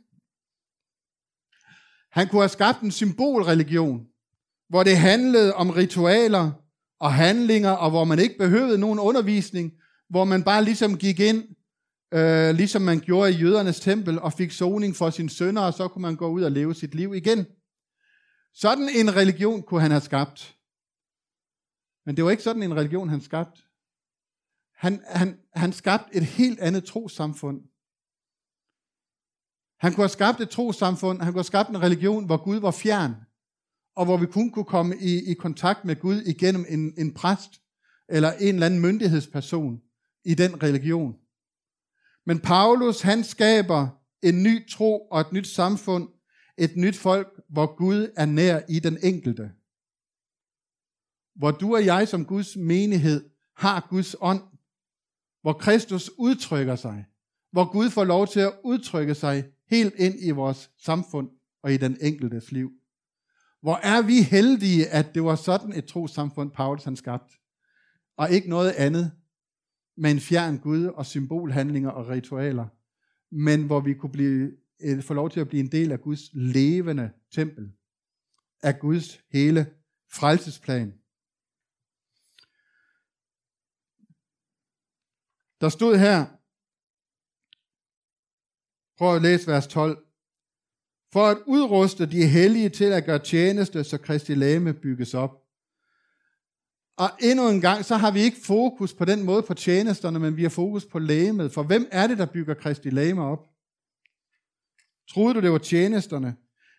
Han 2.12 2.28
kunne 2.28 2.42
have 2.42 2.50
skabt 2.50 2.82
en 2.82 2.92
symbolreligion, 2.92 4.08
hvor 4.70 4.84
det 4.84 4.98
handlede 4.98 5.54
om 5.54 5.70
ritualer 5.70 6.52
og 7.00 7.14
handlinger, 7.14 7.72
og 7.72 7.90
hvor 7.90 8.04
man 8.04 8.20
ikke 8.20 8.38
behøvede 8.38 8.78
nogen 8.78 9.00
undervisning, 9.00 9.74
hvor 10.10 10.24
man 10.24 10.44
bare 10.44 10.64
ligesom 10.64 10.98
gik 10.98 11.20
ind, 11.20 11.44
øh, 12.14 12.56
ligesom 12.56 12.82
man 12.82 13.00
gjorde 13.00 13.32
i 13.32 13.36
jødernes 13.36 13.80
tempel, 13.80 14.20
og 14.20 14.34
fik 14.34 14.52
soning 14.52 14.96
for 14.96 15.10
sine 15.10 15.30
sønner, 15.30 15.62
og 15.62 15.74
så 15.74 15.88
kunne 15.88 16.02
man 16.02 16.16
gå 16.16 16.28
ud 16.28 16.44
og 16.44 16.52
leve 16.52 16.76
sit 16.76 16.96
liv 16.96 17.14
igen. 17.14 17.46
Sådan 18.54 18.90
en 18.90 19.16
religion 19.16 19.64
kunne 19.64 19.82
han 19.82 19.92
have 19.92 20.02
skabt. 20.02 20.58
Men 22.06 22.16
det 22.16 22.24
var 22.24 22.32
ikke 22.32 22.44
sådan 22.44 22.64
en 22.64 22.76
religion, 22.76 23.10
han 23.10 23.22
skabte. 23.22 23.62
Han, 24.76 25.04
han, 25.08 25.40
han 25.54 25.74
skabte 25.74 26.16
et 26.16 26.24
helt 26.24 26.60
andet 26.60 26.84
trosamfund. 26.84 27.62
Han 29.82 29.94
kunne 29.94 30.04
have 30.04 30.10
skabt 30.10 30.42
et 30.42 30.50
trosamfund, 30.50 31.22
han 31.22 31.28
kunne 31.34 31.40
have 31.40 31.44
skabt 31.44 31.70
en 31.70 31.82
religion, 31.82 32.26
hvor 32.26 32.44
Gud 32.44 32.60
var 32.60 32.72
fjern, 32.72 33.16
og 33.96 34.06
hvor 34.06 34.18
vi 34.18 34.26
kun 34.26 34.52
kunne 34.52 34.66
komme 34.66 34.98
i, 34.98 35.32
i 35.32 35.34
kontakt 35.34 35.86
med 35.86 35.96
Gud 35.96 36.22
igennem 36.22 36.66
en, 36.70 36.94
en 36.98 37.14
præst, 37.14 37.62
eller 38.10 38.32
en 38.32 38.54
eller 38.54 38.66
anden 38.66 38.80
myndighedsperson 38.80 39.82
i 40.26 40.34
den 40.34 40.64
religion. 40.64 41.16
Men 42.26 42.40
Paulus, 42.40 43.02
han 43.02 43.24
skaber 43.24 43.88
en 44.24 44.44
ny 44.44 44.70
tro 44.70 45.08
og 45.08 45.22
et 45.22 45.32
nyt 45.32 45.48
samfund, 45.48 46.10
et 46.58 46.76
nyt 46.76 46.98
folk, 46.98 47.42
hvor 47.50 47.76
Gud 47.76 48.12
er 48.18 48.26
nær 48.26 48.62
i 48.70 48.80
den 48.80 48.98
enkelte. 49.04 49.52
Hvor 51.36 51.52
du 51.52 51.76
og 51.76 51.86
jeg 51.86 52.08
som 52.08 52.26
Guds 52.26 52.56
menighed 52.56 53.30
har 53.58 53.88
Guds 53.90 54.16
ånd, 54.22 54.44
hvor 55.42 55.54
Kristus 55.54 56.12
udtrykker 56.18 56.76
sig, 56.76 57.06
hvor 57.52 57.72
Gud 57.72 57.90
får 57.90 58.04
lov 58.04 58.28
til 58.28 58.40
at 58.40 58.54
udtrykke 58.64 59.16
sig 59.16 59.46
helt 59.72 59.96
ind 59.98 60.16
i 60.20 60.32
vores 60.32 60.72
samfund 60.78 61.30
og 61.64 61.74
i 61.74 61.78
den 61.78 61.98
enkeltes 62.02 62.52
liv. 62.52 62.72
Hvor 63.62 63.76
er 63.76 64.02
vi 64.02 64.22
heldige, 64.22 64.88
at 64.88 65.16
det 65.16 65.24
var 65.24 65.36
sådan 65.36 65.74
et 65.74 65.86
trosamfund, 65.86 66.52
Paulus 66.52 66.84
han 66.84 66.96
skabte, 66.96 67.36
og 68.18 68.32
ikke 68.32 68.50
noget 68.50 68.72
andet, 68.72 69.12
med 69.98 70.12
en 70.12 70.20
fjern 70.20 70.58
Gud 70.58 70.86
og 70.86 71.06
symbolhandlinger 71.06 71.90
og 71.90 72.08
ritualer, 72.08 72.68
men 73.32 73.66
hvor 73.66 73.80
vi 73.80 73.94
kunne 73.94 74.12
blive, 74.12 74.52
øh, 74.82 75.04
få 75.04 75.14
lov 75.14 75.30
til 75.30 75.40
at 75.40 75.48
blive 75.48 75.64
en 75.64 75.72
del 75.72 75.92
af 75.92 76.02
Guds 76.02 76.30
levende 76.34 77.12
tempel, 77.32 77.72
af 78.64 78.80
Guds 78.80 79.22
hele 79.32 79.74
frelsesplan. 80.14 80.94
Der 85.62 85.70
stod 85.70 85.98
her, 85.98 86.26
prøv 89.02 89.16
at 89.16 89.22
læse 89.22 89.48
vers 89.48 89.68
12, 89.68 90.06
for 91.14 91.26
at 91.28 91.38
udruste 91.46 92.06
de 92.06 92.28
hellige 92.28 92.70
til 92.70 92.86
at 92.86 93.06
gøre 93.06 93.20
tjeneste, 93.20 93.84
så 93.84 93.98
Kristi 93.98 94.36
lame 94.36 94.74
bygges 94.74 95.14
op. 95.14 95.32
Og 96.98 97.10
endnu 97.22 97.50
en 97.50 97.62
gang, 97.62 97.86
så 97.86 97.96
har 97.96 98.12
vi 98.12 98.20
ikke 98.20 98.38
fokus 98.46 98.94
på 98.94 99.06
den 99.06 99.24
måde 99.24 99.44
på 99.44 99.54
tjenesterne, 99.54 100.20
men 100.20 100.38
vi 100.38 100.42
har 100.42 100.50
fokus 100.50 100.86
på 100.86 101.00
lægemet. 101.00 101.52
For 101.52 101.64
hvem 101.64 101.88
er 101.92 102.08
det, 102.08 102.18
der 102.18 102.26
bygger 102.26 102.54
Kristi 102.54 102.90
læme 102.90 103.24
op? 103.24 103.40
Troede 105.14 105.34
du, 105.34 105.42
det 105.42 105.52
var 105.52 105.58
tjenesterne? 105.58 106.36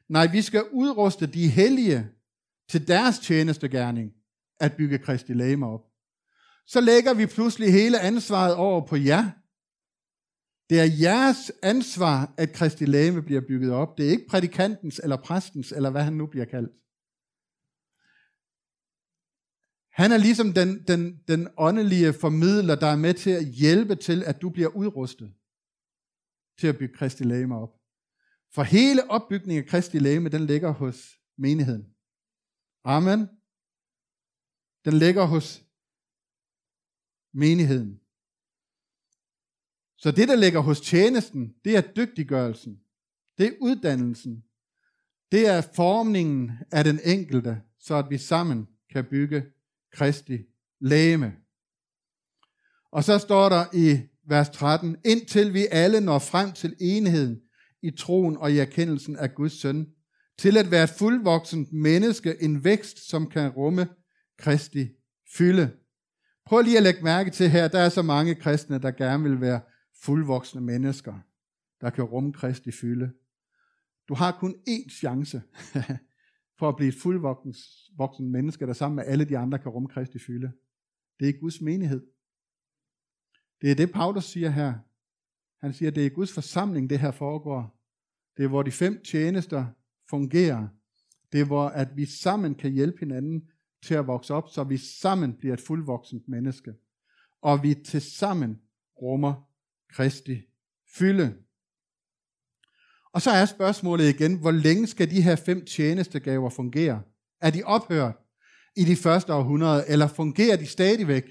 Nej, 0.08 0.26
vi 0.26 0.42
skal 0.42 0.64
udruste 0.72 1.26
de 1.26 1.48
hellige 1.48 2.08
til 2.68 2.88
deres 2.88 3.18
tjenestegærning 3.18 4.12
at 4.60 4.76
bygge 4.76 4.98
Kristi 4.98 5.32
læme 5.32 5.66
op. 5.66 5.80
Så 6.66 6.80
lægger 6.80 7.14
vi 7.14 7.26
pludselig 7.26 7.72
hele 7.72 8.00
ansvaret 8.00 8.54
over 8.54 8.86
på 8.86 8.96
jer. 8.96 9.41
Det 10.72 10.80
er 10.80 10.96
jeres 11.00 11.52
ansvar, 11.62 12.34
at 12.38 12.52
Kristi 12.52 12.84
læme 12.84 13.22
bliver 13.22 13.40
bygget 13.40 13.72
op. 13.72 13.98
Det 13.98 14.06
er 14.06 14.10
ikke 14.10 14.26
prædikantens 14.28 14.98
eller 14.98 15.16
præstens, 15.16 15.72
eller 15.72 15.90
hvad 15.90 16.02
han 16.04 16.12
nu 16.12 16.26
bliver 16.26 16.44
kaldt. 16.44 16.72
Han 20.00 20.12
er 20.12 20.16
ligesom 20.16 20.52
den, 20.52 20.70
den, 20.90 21.22
den 21.28 21.48
åndelige 21.56 22.12
formidler, 22.12 22.74
der 22.74 22.86
er 22.86 22.96
med 22.96 23.14
til 23.14 23.30
at 23.30 23.44
hjælpe 23.44 23.96
til, 23.96 24.24
at 24.24 24.42
du 24.42 24.50
bliver 24.50 24.68
udrustet 24.68 25.34
til 26.58 26.66
at 26.66 26.78
bygge 26.78 26.94
Kristi 26.94 27.24
læme 27.24 27.56
op. 27.56 27.72
For 28.54 28.62
hele 28.62 29.10
opbygningen 29.10 29.64
af 29.64 29.70
Kristi 29.70 29.98
læme, 29.98 30.28
den 30.28 30.46
ligger 30.46 30.70
hos 30.70 31.18
menigheden. 31.38 31.94
Amen. 32.84 33.20
Den 34.84 34.94
ligger 34.98 35.24
hos 35.24 35.64
menigheden. 37.34 38.01
Så 40.02 40.10
det, 40.10 40.28
der 40.28 40.36
ligger 40.36 40.60
hos 40.60 40.80
tjenesten, 40.80 41.54
det 41.64 41.76
er 41.76 41.80
dygtiggørelsen. 41.80 42.78
Det 43.38 43.46
er 43.46 43.52
uddannelsen. 43.60 44.42
Det 45.32 45.48
er 45.48 45.60
formningen 45.74 46.50
af 46.72 46.84
den 46.84 47.00
enkelte, 47.04 47.60
så 47.80 47.94
at 47.94 48.06
vi 48.10 48.18
sammen 48.18 48.66
kan 48.92 49.04
bygge 49.04 49.44
Kristi 49.92 50.38
læme. 50.80 51.32
Og 52.92 53.04
så 53.04 53.18
står 53.18 53.48
der 53.48 53.64
i 53.74 54.00
vers 54.28 54.50
13, 54.50 54.96
indtil 55.04 55.54
vi 55.54 55.66
alle 55.70 56.00
når 56.00 56.18
frem 56.18 56.52
til 56.52 56.76
enheden 56.80 57.40
i 57.82 57.90
troen 57.90 58.36
og 58.36 58.52
i 58.52 58.58
erkendelsen 58.58 59.16
af 59.16 59.34
Guds 59.34 59.60
søn, 59.60 59.86
til 60.38 60.56
at 60.56 60.70
være 60.70 60.84
et 60.84 60.90
fuldvoksent 60.98 61.72
menneske, 61.72 62.36
en 62.40 62.64
vækst, 62.64 63.08
som 63.08 63.30
kan 63.30 63.50
rumme 63.50 63.88
Kristi 64.38 64.88
fylde. 65.36 65.70
Prøv 66.46 66.62
lige 66.62 66.76
at 66.76 66.82
lægge 66.82 67.04
mærke 67.04 67.30
til 67.30 67.50
her, 67.50 67.68
der 67.68 67.78
er 67.78 67.88
så 67.88 68.02
mange 68.02 68.34
kristne, 68.34 68.78
der 68.78 68.90
gerne 68.90 69.22
vil 69.22 69.40
være 69.40 69.60
fuldvoksne 70.02 70.60
mennesker, 70.60 71.18
der 71.80 71.90
kan 71.90 72.04
rumme 72.04 72.32
Kristi 72.32 72.70
fylde. 72.70 73.12
Du 74.08 74.14
har 74.14 74.38
kun 74.40 74.54
én 74.68 74.90
chance 74.90 75.42
for 76.58 76.68
at 76.68 76.76
blive 76.76 76.88
et 76.88 76.94
fuldvoksen 76.94 78.30
menneske, 78.30 78.66
der 78.66 78.72
sammen 78.72 78.96
med 78.96 79.04
alle 79.06 79.24
de 79.24 79.38
andre 79.38 79.58
kan 79.58 79.72
rumme 79.72 79.88
Kristi 79.88 80.18
fylde. 80.18 80.52
Det 81.20 81.28
er 81.28 81.40
Guds 81.40 81.60
menighed. 81.60 82.06
Det 83.60 83.70
er 83.70 83.74
det, 83.74 83.92
Paulus 83.92 84.24
siger 84.24 84.50
her. 84.50 84.74
Han 85.60 85.72
siger, 85.72 85.90
det 85.90 86.06
er 86.06 86.10
Guds 86.10 86.32
forsamling, 86.32 86.90
det 86.90 86.98
her 86.98 87.10
foregår. 87.10 87.78
Det 88.36 88.44
er, 88.44 88.48
hvor 88.48 88.62
de 88.62 88.70
fem 88.70 89.02
tjenester 89.04 89.66
fungerer. 90.10 90.68
Det 91.32 91.40
er, 91.40 91.44
hvor 91.44 91.68
at 91.68 91.96
vi 91.96 92.04
sammen 92.04 92.54
kan 92.54 92.72
hjælpe 92.72 92.98
hinanden 93.00 93.48
til 93.82 93.94
at 93.94 94.06
vokse 94.06 94.34
op, 94.34 94.48
så 94.48 94.64
vi 94.64 94.76
sammen 94.76 95.36
bliver 95.36 95.54
et 95.54 95.60
fuldvoksent 95.60 96.28
menneske. 96.28 96.74
Og 97.40 97.62
vi 97.62 97.74
til 97.74 98.00
sammen 98.00 98.60
rummer 99.02 99.51
Kristi 99.92 100.42
fylde. 100.96 101.34
Og 103.12 103.22
så 103.22 103.30
er 103.30 103.44
spørgsmålet 103.44 104.14
igen, 104.14 104.40
hvor 104.40 104.50
længe 104.50 104.86
skal 104.86 105.10
de 105.10 105.22
her 105.22 105.36
fem 105.36 105.64
tjenestegaver 105.64 106.50
fungere? 106.50 107.02
Er 107.40 107.50
de 107.50 107.62
ophørt 107.64 108.14
i 108.76 108.84
de 108.84 108.96
første 108.96 109.34
århundrede, 109.34 109.84
eller 109.88 110.06
fungerer 110.06 110.56
de 110.56 110.66
stadigvæk? 110.66 111.24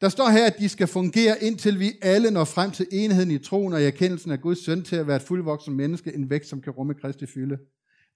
Der 0.00 0.08
står 0.08 0.28
her, 0.28 0.46
at 0.46 0.58
de 0.58 0.68
skal 0.68 0.86
fungere, 0.86 1.42
indtil 1.42 1.78
vi 1.78 1.92
alle 2.02 2.30
når 2.30 2.44
frem 2.44 2.70
til 2.70 2.86
enheden 2.92 3.30
i 3.30 3.38
troen 3.38 3.72
og 3.72 3.82
i 3.82 3.84
erkendelsen 3.84 4.30
af 4.30 4.40
Guds 4.40 4.64
søn 4.64 4.84
til 4.84 4.96
at 4.96 5.06
være 5.06 5.16
et 5.16 5.22
fuldvoksen 5.22 5.74
menneske, 5.74 6.14
en 6.14 6.30
vægt, 6.30 6.46
som 6.46 6.60
kan 6.60 6.72
rumme 6.72 6.94
Kristi 6.94 7.26
fylde. 7.26 7.58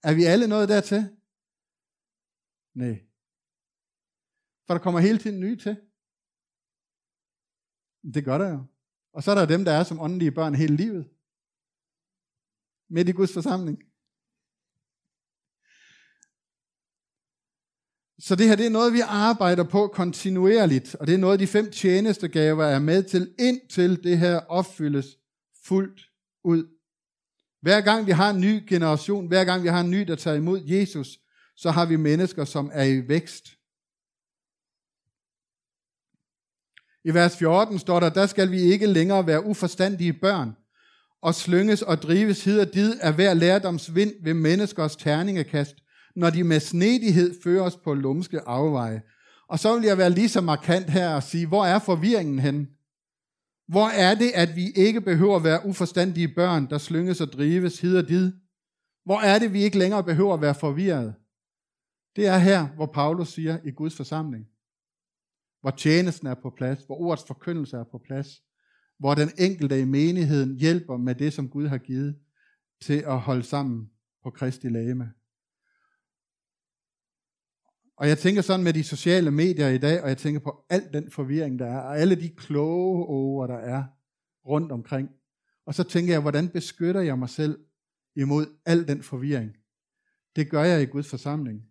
Er 0.02 0.14
vi 0.14 0.24
alle 0.24 0.46
nået 0.46 0.68
dertil? 0.68 1.08
Nej. 2.74 3.00
For 4.66 4.74
der 4.74 4.78
kommer 4.78 5.00
hele 5.00 5.18
tiden 5.18 5.40
nye 5.40 5.56
til. 5.56 5.76
Det 8.14 8.24
gør 8.24 8.38
der 8.38 8.48
jo. 8.48 8.64
Og 9.12 9.22
så 9.22 9.30
er 9.30 9.34
der 9.34 9.46
dem, 9.46 9.64
der 9.64 9.72
er 9.72 9.84
som 9.84 10.00
åndelige 10.00 10.30
børn 10.30 10.54
hele 10.54 10.76
livet. 10.76 11.08
Midt 12.90 13.08
i 13.08 13.12
Guds 13.12 13.32
forsamling. 13.32 13.78
Så 18.18 18.36
det 18.36 18.48
her 18.48 18.56
det 18.56 18.66
er 18.66 18.70
noget, 18.70 18.92
vi 18.92 19.00
arbejder 19.00 19.64
på 19.64 19.86
kontinuerligt, 19.86 20.94
og 20.94 21.06
det 21.06 21.14
er 21.14 21.18
noget, 21.18 21.40
de 21.40 21.46
fem 21.46 21.70
tjenestegaver 21.70 22.64
er 22.64 22.78
med 22.78 23.02
til, 23.02 23.34
indtil 23.38 24.04
det 24.04 24.18
her 24.18 24.36
opfyldes 24.36 25.06
fuldt 25.64 26.10
ud. 26.44 26.64
Hver 27.62 27.80
gang 27.80 28.06
vi 28.06 28.10
har 28.10 28.30
en 28.30 28.40
ny 28.40 28.62
generation, 28.68 29.26
hver 29.26 29.44
gang 29.44 29.62
vi 29.62 29.68
har 29.68 29.80
en 29.80 29.90
ny, 29.90 30.00
der 30.00 30.16
tager 30.16 30.36
imod 30.36 30.60
Jesus, 30.64 31.18
så 31.56 31.70
har 31.70 31.86
vi 31.86 31.96
mennesker, 31.96 32.44
som 32.44 32.70
er 32.72 32.84
i 32.84 33.08
vækst. 33.08 33.59
I 37.04 37.14
vers 37.14 37.36
14 37.36 37.78
står 37.78 38.00
der, 38.00 38.08
der 38.08 38.26
skal 38.26 38.50
vi 38.50 38.60
ikke 38.60 38.86
længere 38.86 39.26
være 39.26 39.44
uforstandige 39.44 40.12
børn, 40.12 40.56
og 41.22 41.34
slynges 41.34 41.82
og 41.82 42.02
drives 42.02 42.44
hid 42.44 42.60
og 42.60 42.74
did 42.74 43.00
af 43.00 43.14
hver 43.14 43.34
lærdomsvind 43.34 44.12
ved 44.22 44.34
menneskers 44.34 44.96
terningekast, 44.96 45.74
når 46.16 46.30
de 46.30 46.44
med 46.44 46.60
snedighed 46.60 47.34
fører 47.42 47.62
os 47.62 47.76
på 47.76 47.94
lumske 47.94 48.40
afveje. 48.40 49.02
Og 49.48 49.58
så 49.58 49.78
vil 49.78 49.86
jeg 49.86 49.98
være 49.98 50.10
lige 50.10 50.28
så 50.28 50.40
markant 50.40 50.90
her 50.90 51.08
og 51.14 51.22
sige, 51.22 51.46
hvor 51.46 51.64
er 51.64 51.78
forvirringen 51.78 52.38
hen? 52.38 52.68
Hvor 53.68 53.88
er 53.88 54.14
det, 54.14 54.30
at 54.34 54.56
vi 54.56 54.70
ikke 54.76 55.00
behøver 55.00 55.36
at 55.36 55.44
være 55.44 55.66
uforstandige 55.66 56.28
børn, 56.28 56.70
der 56.70 56.78
slynges 56.78 57.20
og 57.20 57.32
drives 57.32 57.80
hid 57.80 57.96
og 57.96 58.08
did? 58.08 58.32
Hvor 59.04 59.20
er 59.20 59.38
det, 59.38 59.52
vi 59.52 59.62
ikke 59.62 59.78
længere 59.78 60.04
behøver 60.04 60.34
at 60.34 60.40
være 60.40 60.54
forvirret? 60.54 61.14
Det 62.16 62.26
er 62.26 62.38
her, 62.38 62.66
hvor 62.66 62.86
Paulus 62.86 63.28
siger 63.28 63.58
i 63.64 63.70
Guds 63.70 63.96
forsamling. 63.96 64.49
Hvor 65.60 65.70
tjenesten 65.70 66.26
er 66.26 66.34
på 66.34 66.50
plads, 66.50 66.84
hvor 66.84 66.96
ordets 66.96 67.26
forkyndelse 67.26 67.76
er 67.76 67.84
på 67.84 67.98
plads, 67.98 68.42
hvor 68.98 69.14
den 69.14 69.30
enkelte 69.38 69.80
i 69.80 69.84
menigheden 69.84 70.56
hjælper 70.56 70.96
med 70.96 71.14
det, 71.14 71.32
som 71.32 71.48
Gud 71.48 71.66
har 71.66 71.78
givet 71.78 72.18
til 72.80 73.04
at 73.06 73.20
holde 73.20 73.42
sammen 73.42 73.90
på 74.22 74.30
Kristi 74.30 74.68
lægeme. 74.68 75.12
Og 77.96 78.08
jeg 78.08 78.18
tænker 78.18 78.42
sådan 78.42 78.64
med 78.64 78.72
de 78.72 78.84
sociale 78.84 79.30
medier 79.30 79.68
i 79.68 79.78
dag, 79.78 80.02
og 80.02 80.08
jeg 80.08 80.18
tænker 80.18 80.40
på 80.40 80.64
al 80.70 80.92
den 80.92 81.10
forvirring, 81.10 81.58
der 81.58 81.66
er, 81.66 81.78
og 81.78 81.98
alle 81.98 82.14
de 82.14 82.28
kloge 82.28 83.06
ord, 83.06 83.48
der 83.48 83.58
er 83.58 83.84
rundt 84.46 84.72
omkring. 84.72 85.10
Og 85.66 85.74
så 85.74 85.84
tænker 85.84 86.12
jeg, 86.12 86.20
hvordan 86.20 86.48
beskytter 86.48 87.00
jeg 87.00 87.18
mig 87.18 87.28
selv 87.28 87.58
imod 88.16 88.46
al 88.66 88.88
den 88.88 89.02
forvirring? 89.02 89.56
Det 90.36 90.50
gør 90.50 90.64
jeg 90.64 90.82
i 90.82 90.86
Guds 90.86 91.08
forsamling. 91.08 91.62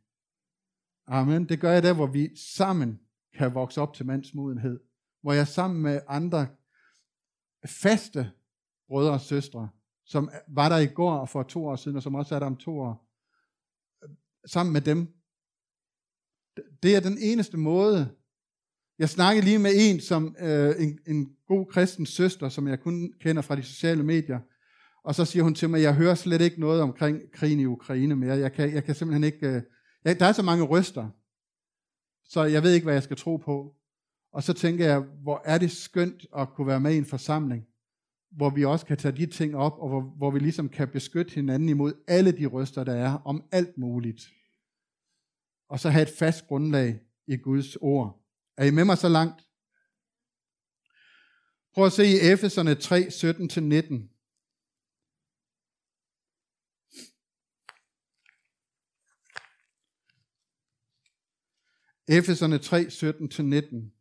Amen. 1.07 1.49
Det 1.49 1.59
gør 1.59 1.71
jeg 1.71 1.83
der, 1.83 1.93
hvor 1.93 2.07
vi 2.07 2.35
sammen 2.35 2.99
kan 3.37 3.53
vokse 3.53 3.81
op 3.81 3.93
til 3.93 4.05
mandsmodenhed. 4.05 4.79
Hvor 5.21 5.33
jeg 5.33 5.47
sammen 5.47 5.81
med 5.81 6.01
andre 6.07 6.47
faste 7.65 8.31
brødre 8.87 9.11
og 9.11 9.21
søstre, 9.21 9.69
som 10.05 10.29
var 10.47 10.69
der 10.69 10.77
i 10.77 10.87
går 10.87 11.13
og 11.13 11.29
for 11.29 11.43
to 11.43 11.65
år 11.65 11.75
siden, 11.75 11.97
og 11.97 12.03
som 12.03 12.15
også 12.15 12.35
er 12.35 12.39
der 12.39 12.45
om 12.45 12.57
to 12.57 12.79
år, 12.79 13.09
sammen 14.45 14.73
med 14.73 14.81
dem 14.81 15.19
det 16.83 16.95
er 16.95 16.99
den 16.99 17.17
eneste 17.21 17.57
måde. 17.57 18.09
Jeg 18.99 19.09
snakkede 19.09 19.45
lige 19.45 19.59
med 19.59 19.71
en, 19.75 19.99
som 19.99 20.35
øh, 20.39 20.75
en, 20.79 20.99
en 21.07 21.29
god 21.47 21.65
kristen 21.65 22.05
søster, 22.05 22.49
som 22.49 22.67
jeg 22.67 22.79
kun 22.79 23.13
kender 23.21 23.41
fra 23.41 23.55
de 23.55 23.63
sociale 23.63 24.03
medier. 24.03 24.39
Og 25.03 25.15
så 25.15 25.25
siger 25.25 25.43
hun 25.43 25.55
til 25.55 25.69
mig, 25.69 25.81
jeg 25.81 25.95
hører 25.95 26.15
slet 26.15 26.41
ikke 26.41 26.59
noget 26.59 26.81
omkring 26.81 27.21
krigen 27.33 27.59
i 27.59 27.65
Ukraine 27.65 28.15
mere. 28.15 28.37
Jeg 28.37 28.53
kan, 28.53 28.73
jeg 28.73 28.83
kan 28.83 28.95
simpelthen 28.95 29.23
ikke... 29.23 29.47
Øh, 29.47 29.61
jeg, 30.05 30.19
der 30.19 30.25
er 30.25 30.31
så 30.31 30.41
mange 30.41 30.63
røster, 30.63 31.09
så 32.29 32.43
jeg 32.43 32.63
ved 32.63 32.73
ikke, 32.73 32.83
hvad 32.83 32.93
jeg 32.93 33.03
skal 33.03 33.17
tro 33.17 33.37
på. 33.37 33.75
Og 34.33 34.43
så 34.43 34.53
tænker 34.53 34.85
jeg, 34.85 34.99
hvor 34.99 35.41
er 35.45 35.57
det 35.57 35.71
skønt 35.71 36.25
at 36.37 36.49
kunne 36.49 36.67
være 36.67 36.79
med 36.79 36.93
i 36.93 36.97
en 36.97 37.05
forsamling, 37.05 37.65
hvor 38.31 38.49
vi 38.49 38.65
også 38.65 38.85
kan 38.85 38.97
tage 38.97 39.17
de 39.17 39.25
ting 39.25 39.55
op, 39.55 39.79
og 39.79 39.89
hvor, 39.89 40.01
hvor 40.01 40.31
vi 40.31 40.39
ligesom 40.39 40.69
kan 40.69 40.87
beskytte 40.87 41.33
hinanden 41.33 41.69
imod 41.69 41.93
alle 42.07 42.31
de 42.31 42.45
røster, 42.45 42.83
der 42.83 42.93
er 42.93 43.21
om 43.25 43.43
alt 43.51 43.77
muligt 43.77 44.29
og 45.69 45.79
så 45.79 45.89
have 45.89 46.03
et 46.03 46.13
fast 46.17 46.47
grundlag 46.47 46.99
i 47.27 47.37
Guds 47.37 47.75
ord. 47.75 48.25
Er 48.57 48.65
I 48.65 48.71
med 48.71 48.85
mig 48.85 48.97
så 48.97 49.09
langt? 49.09 49.41
Prøv 51.73 51.85
at 51.85 51.91
se 51.91 52.05
i 52.05 52.31
Efeserne 52.33 52.75
3, 52.75 52.99
17-19. 52.99 54.18
Efeserne 62.09 62.57
3, 62.57 62.81
17-19. 62.89 63.95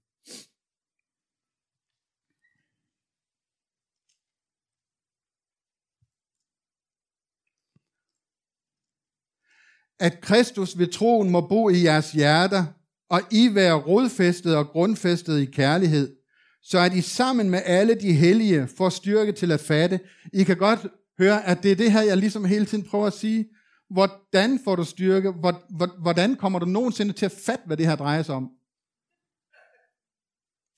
at 10.00 10.20
Kristus 10.20 10.78
ved 10.78 10.86
troen 10.86 11.30
må 11.30 11.48
bo 11.48 11.68
i 11.68 11.84
jeres 11.84 12.12
hjerter, 12.12 12.64
og 13.11 13.20
I 13.30 13.54
være 13.54 13.74
rodfæstet 13.74 14.56
og 14.56 14.66
grundfæstet 14.66 15.40
i 15.40 15.44
kærlighed, 15.44 16.16
så 16.62 16.78
at 16.78 16.94
I 16.94 17.00
sammen 17.00 17.50
med 17.50 17.61
alle 17.64 17.94
de 17.94 18.12
hellige 18.12 18.68
får 18.76 18.88
styrke 18.88 19.32
til 19.32 19.52
at 19.52 19.61
fatte. 19.61 20.00
I 20.32 20.44
kan 20.44 20.56
godt 20.56 20.86
høre, 21.18 21.46
at 21.46 21.62
det 21.62 21.72
er 21.72 21.76
det 21.76 21.92
her, 21.92 22.02
jeg 22.02 22.16
ligesom 22.16 22.44
hele 22.44 22.66
tiden 22.66 22.84
prøver 22.84 23.06
at 23.06 23.12
sige. 23.12 23.48
Hvordan 23.91 24.61
får 24.64 24.76
du 24.76 24.84
styrke? 24.84 25.30
Hvordan 26.03 26.36
kommer 26.36 26.59
du 26.59 26.66
nogensinde 26.66 27.12
til 27.12 27.26
at 27.26 27.32
fatte, 27.47 27.66
hvad 27.66 27.76
det 27.76 27.86
her 27.86 27.97
drejer 27.97 28.22
sig 28.22 28.34
om? 28.34 28.51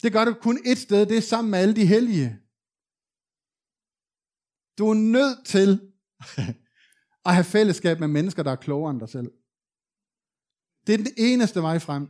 Det 0.03 0.13
gør 0.13 0.25
du 0.25 0.35
kun 0.35 0.59
et 0.67 0.79
sted, 0.79 1.07
det 1.07 1.17
er 1.17 1.21
sammen 1.21 1.51
med 1.51 1.59
alle 1.59 1.77
de 1.77 1.87
hellige. 1.87 2.39
Du 4.79 4.91
er 4.91 4.95
nødt 4.95 5.47
til 5.47 5.93
at 7.27 7.35
have 7.35 7.45
fællesskab 7.45 8.01
med 8.01 8.09
mennesker, 8.09 8.43
der 8.43 8.53
er 8.53 8.57
klogere 8.57 8.91
end 8.91 9.01
dig 9.01 9.09
selv. 9.09 9.31
Det 10.87 10.93
er 10.93 10.97
den 10.97 11.15
eneste 11.17 11.63
vej 11.63 11.79
frem. 11.79 12.09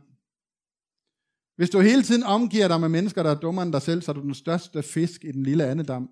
Hvis 1.55 1.69
du 1.69 1.79
hele 1.79 2.03
tiden 2.03 2.23
omgiver 2.23 2.67
dig 2.67 2.79
med 2.79 2.89
mennesker, 2.89 3.23
der 3.23 3.31
er 3.31 3.39
dummere 3.39 3.65
end 3.65 3.73
dig 3.73 3.81
selv, 3.81 4.01
så 4.01 4.11
er 4.11 4.13
du 4.13 4.21
den 4.21 4.33
største 4.33 4.83
fisk 4.83 5.23
i 5.23 5.31
den 5.31 5.43
lille 5.43 5.65
andedam. 5.65 6.09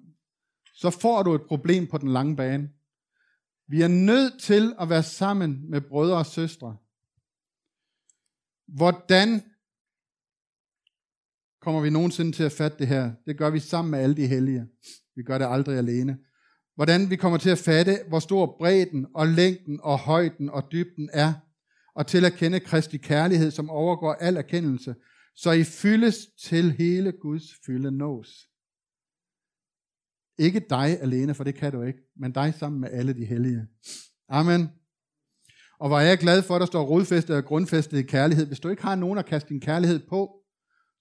Så 0.73 0.89
får 0.89 1.23
du 1.23 1.33
et 1.33 1.41
problem 1.47 1.87
på 1.87 1.97
den 1.97 2.11
lange 2.11 2.35
bane. 2.35 2.69
Vi 3.69 3.81
er 3.81 3.87
nødt 3.87 4.41
til 4.41 4.75
at 4.79 4.89
være 4.89 5.03
sammen 5.03 5.69
med 5.69 5.81
brødre 5.81 6.17
og 6.17 6.25
søstre. 6.25 6.77
Hvordan 8.67 9.41
kommer 11.61 11.81
vi 11.81 11.89
nogensinde 11.89 12.31
til 12.31 12.43
at 12.43 12.51
fatte 12.51 12.77
det 12.77 12.87
her? 12.87 13.11
Det 13.25 13.37
gør 13.37 13.49
vi 13.49 13.59
sammen 13.59 13.91
med 13.91 13.99
alle 13.99 14.15
de 14.15 14.27
hellige. 14.27 14.67
Vi 15.15 15.23
gør 15.23 15.37
det 15.37 15.47
aldrig 15.49 15.77
alene 15.77 16.17
hvordan 16.79 17.09
vi 17.09 17.15
kommer 17.15 17.37
til 17.37 17.49
at 17.49 17.57
fatte, 17.57 17.97
hvor 18.07 18.19
stor 18.19 18.55
bredden 18.57 19.07
og 19.15 19.27
længden 19.27 19.79
og 19.83 19.99
højden 19.99 20.49
og 20.49 20.63
dybden 20.71 21.09
er, 21.13 21.33
og 21.95 22.07
til 22.07 22.25
at 22.25 22.33
kende 22.33 22.59
Kristi 22.59 22.97
kærlighed, 22.97 23.51
som 23.51 23.69
overgår 23.69 24.13
al 24.13 24.37
erkendelse, 24.37 24.95
så 25.35 25.51
I 25.51 25.63
fyldes 25.63 26.17
til 26.43 26.71
hele 26.71 27.11
Guds 27.11 27.43
fylde 27.65 27.91
nås. 27.91 28.49
Ikke 30.39 30.65
dig 30.69 31.01
alene, 31.01 31.33
for 31.33 31.43
det 31.43 31.55
kan 31.55 31.71
du 31.71 31.81
ikke, 31.81 31.99
men 32.17 32.31
dig 32.31 32.53
sammen 32.59 32.81
med 32.81 32.89
alle 32.91 33.13
de 33.13 33.25
hellige. 33.25 33.67
Amen. 34.29 34.69
Og 35.79 35.87
hvor 35.87 35.99
er 35.99 36.05
jeg 36.05 36.17
glad 36.17 36.41
for, 36.41 36.55
at 36.55 36.59
der 36.59 36.65
står 36.65 36.83
rodfæstet 36.83 37.35
og 37.35 37.45
grundfæstet 37.45 37.97
i 37.97 38.03
kærlighed. 38.03 38.45
Hvis 38.45 38.59
du 38.59 38.69
ikke 38.69 38.81
har 38.81 38.95
nogen 38.95 39.19
at 39.19 39.25
kaste 39.25 39.49
din 39.49 39.61
kærlighed 39.61 39.99
på, 40.09 40.35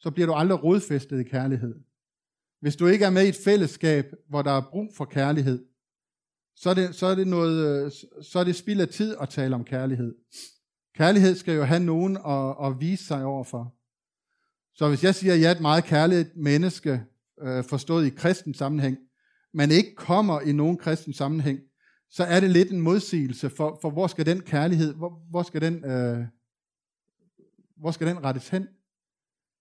så 0.01 0.11
bliver 0.11 0.27
du 0.27 0.33
aldrig 0.33 0.65
rodfæstet 0.65 1.21
i 1.21 1.23
kærlighed. 1.23 1.75
Hvis 2.61 2.77
du 2.77 2.87
ikke 2.87 3.05
er 3.05 3.11
med 3.11 3.27
i 3.27 3.29
et 3.29 3.39
fællesskab, 3.45 4.05
hvor 4.29 4.43
der 4.43 4.51
er 4.51 4.69
brug 4.71 4.93
for 4.97 5.05
kærlighed, 5.05 5.65
så 6.57 6.71
er 6.71 6.75
det, 6.75 6.95
så 6.95 7.07
er 7.07 7.15
det, 7.15 7.27
noget, 7.27 7.93
så 8.23 8.39
er 8.39 8.45
det 8.45 8.57
spild 8.57 8.81
af 8.81 8.89
tid 8.89 9.17
at 9.21 9.29
tale 9.29 9.55
om 9.55 9.65
kærlighed. 9.65 10.15
Kærlighed 10.95 11.35
skal 11.35 11.55
jo 11.55 11.65
have 11.65 11.81
nogen 11.81 12.17
at, 12.17 12.67
at 12.67 12.81
vise 12.81 13.05
sig 13.05 13.25
overfor. 13.25 13.75
Så 14.75 14.89
hvis 14.89 15.05
jeg 15.05 15.15
siger, 15.15 15.35
at 15.35 15.41
jeg 15.41 15.49
er 15.49 15.55
et 15.55 15.61
meget 15.61 15.85
kærligt 15.85 16.37
menneske, 16.37 17.03
øh, 17.43 17.65
forstået 17.65 18.07
i 18.07 18.11
kristen 18.11 18.55
sammenhæng, 18.55 18.99
men 19.59 19.71
ikke 19.71 19.95
kommer 19.95 20.41
i 20.41 20.53
nogen 20.53 20.77
kristen 20.77 21.13
sammenhæng, 21.13 21.61
så 22.11 22.25
er 22.25 22.41
det 22.41 22.51
lidt 22.51 22.71
en 22.71 22.81
modsigelse, 22.81 23.51
for, 23.51 23.79
for 23.83 23.91
hvor 23.91 24.07
skal 24.07 24.27
den 24.27 24.41
kærlighed, 24.41 24.95
hvor, 24.95 25.23
hvor, 25.31 25.43
skal 25.43 25.61
den, 25.61 25.85
øh, 25.85 26.27
hvor 27.77 27.91
skal 27.91 28.07
den 28.07 28.25
rettes 28.25 28.49
hen? 28.49 28.69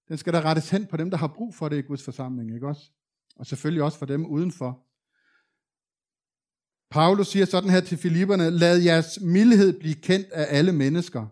Den 0.08 0.18
skal 0.18 0.34
da 0.34 0.42
rettes 0.42 0.70
hen 0.70 0.86
på 0.86 0.98
dem, 0.98 1.10
der 1.10 1.18
har 1.18 1.28
brug 1.28 1.56
for 1.56 1.70
det 1.70 1.78
i 1.78 1.82
Guds 1.82 2.04
forsamling, 2.04 2.54
ikke 2.54 2.68
også? 2.68 2.92
Og 3.36 3.46
selvfølgelig 3.46 3.84
også 3.84 3.98
for 3.98 4.06
dem 4.06 4.26
udenfor. 4.26 4.86
Paulus 6.90 7.28
siger 7.28 7.46
sådan 7.46 7.70
her 7.70 7.82
til 7.82 7.98
Filipperne, 7.98 8.50
lad 8.50 8.78
jeres 8.78 9.20
mildhed 9.22 9.80
blive 9.80 9.96
kendt 9.96 10.32
af 10.32 10.58
alle 10.58 10.72
mennesker. 10.72 11.26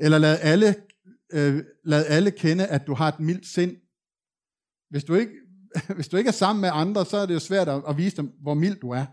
Eller 0.00 0.18
lad 0.18 0.38
alle, 0.40 0.74
øh, 1.32 1.64
lad 1.84 2.06
alle 2.06 2.30
kende, 2.30 2.66
at 2.66 2.86
du 2.86 2.94
har 2.94 3.08
et 3.08 3.20
mildt 3.20 3.46
sind. 3.46 3.76
Hvis 4.90 5.04
du, 5.04 5.14
ikke, 5.14 5.32
hvis 5.94 6.08
du 6.08 6.16
ikke 6.16 6.28
er 6.28 6.32
sammen 6.32 6.60
med 6.60 6.70
andre, 6.72 7.06
så 7.06 7.16
er 7.16 7.26
det 7.26 7.34
jo 7.34 7.38
svært 7.38 7.68
at, 7.68 7.82
at 7.88 7.96
vise 7.96 8.16
dem, 8.16 8.32
hvor 8.42 8.54
mild 8.54 8.80
du 8.80 8.90
er. 8.90 9.06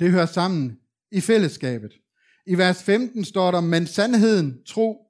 Det 0.00 0.10
hører 0.10 0.26
sammen 0.26 0.78
i 1.10 1.20
fællesskabet. 1.20 1.92
I 2.46 2.58
vers 2.58 2.82
15 2.82 3.24
står 3.24 3.50
der, 3.50 3.60
men 3.60 3.86
sandheden, 3.86 4.64
tro, 4.66 5.04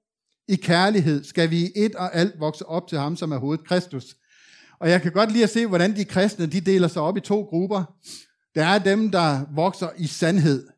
i 0.48 0.56
kærlighed 0.56 1.24
skal 1.24 1.50
vi 1.50 1.66
i 1.66 1.72
et 1.76 1.94
og 1.94 2.14
alt 2.14 2.40
vokse 2.40 2.66
op 2.66 2.88
til 2.88 2.98
ham, 2.98 3.16
som 3.16 3.32
er 3.32 3.38
hovedet 3.38 3.66
Kristus. 3.66 4.16
Og 4.78 4.90
jeg 4.90 5.02
kan 5.02 5.12
godt 5.12 5.32
lide 5.32 5.44
at 5.44 5.50
se, 5.50 5.66
hvordan 5.66 5.96
de 5.96 6.04
kristne 6.04 6.46
de 6.46 6.60
deler 6.60 6.88
sig 6.88 7.02
op 7.02 7.16
i 7.16 7.20
to 7.20 7.42
grupper. 7.42 7.84
Der 8.54 8.64
er 8.64 8.78
dem, 8.78 9.10
der 9.10 9.54
vokser 9.54 9.90
i 9.98 10.06
sandhed. 10.06 10.68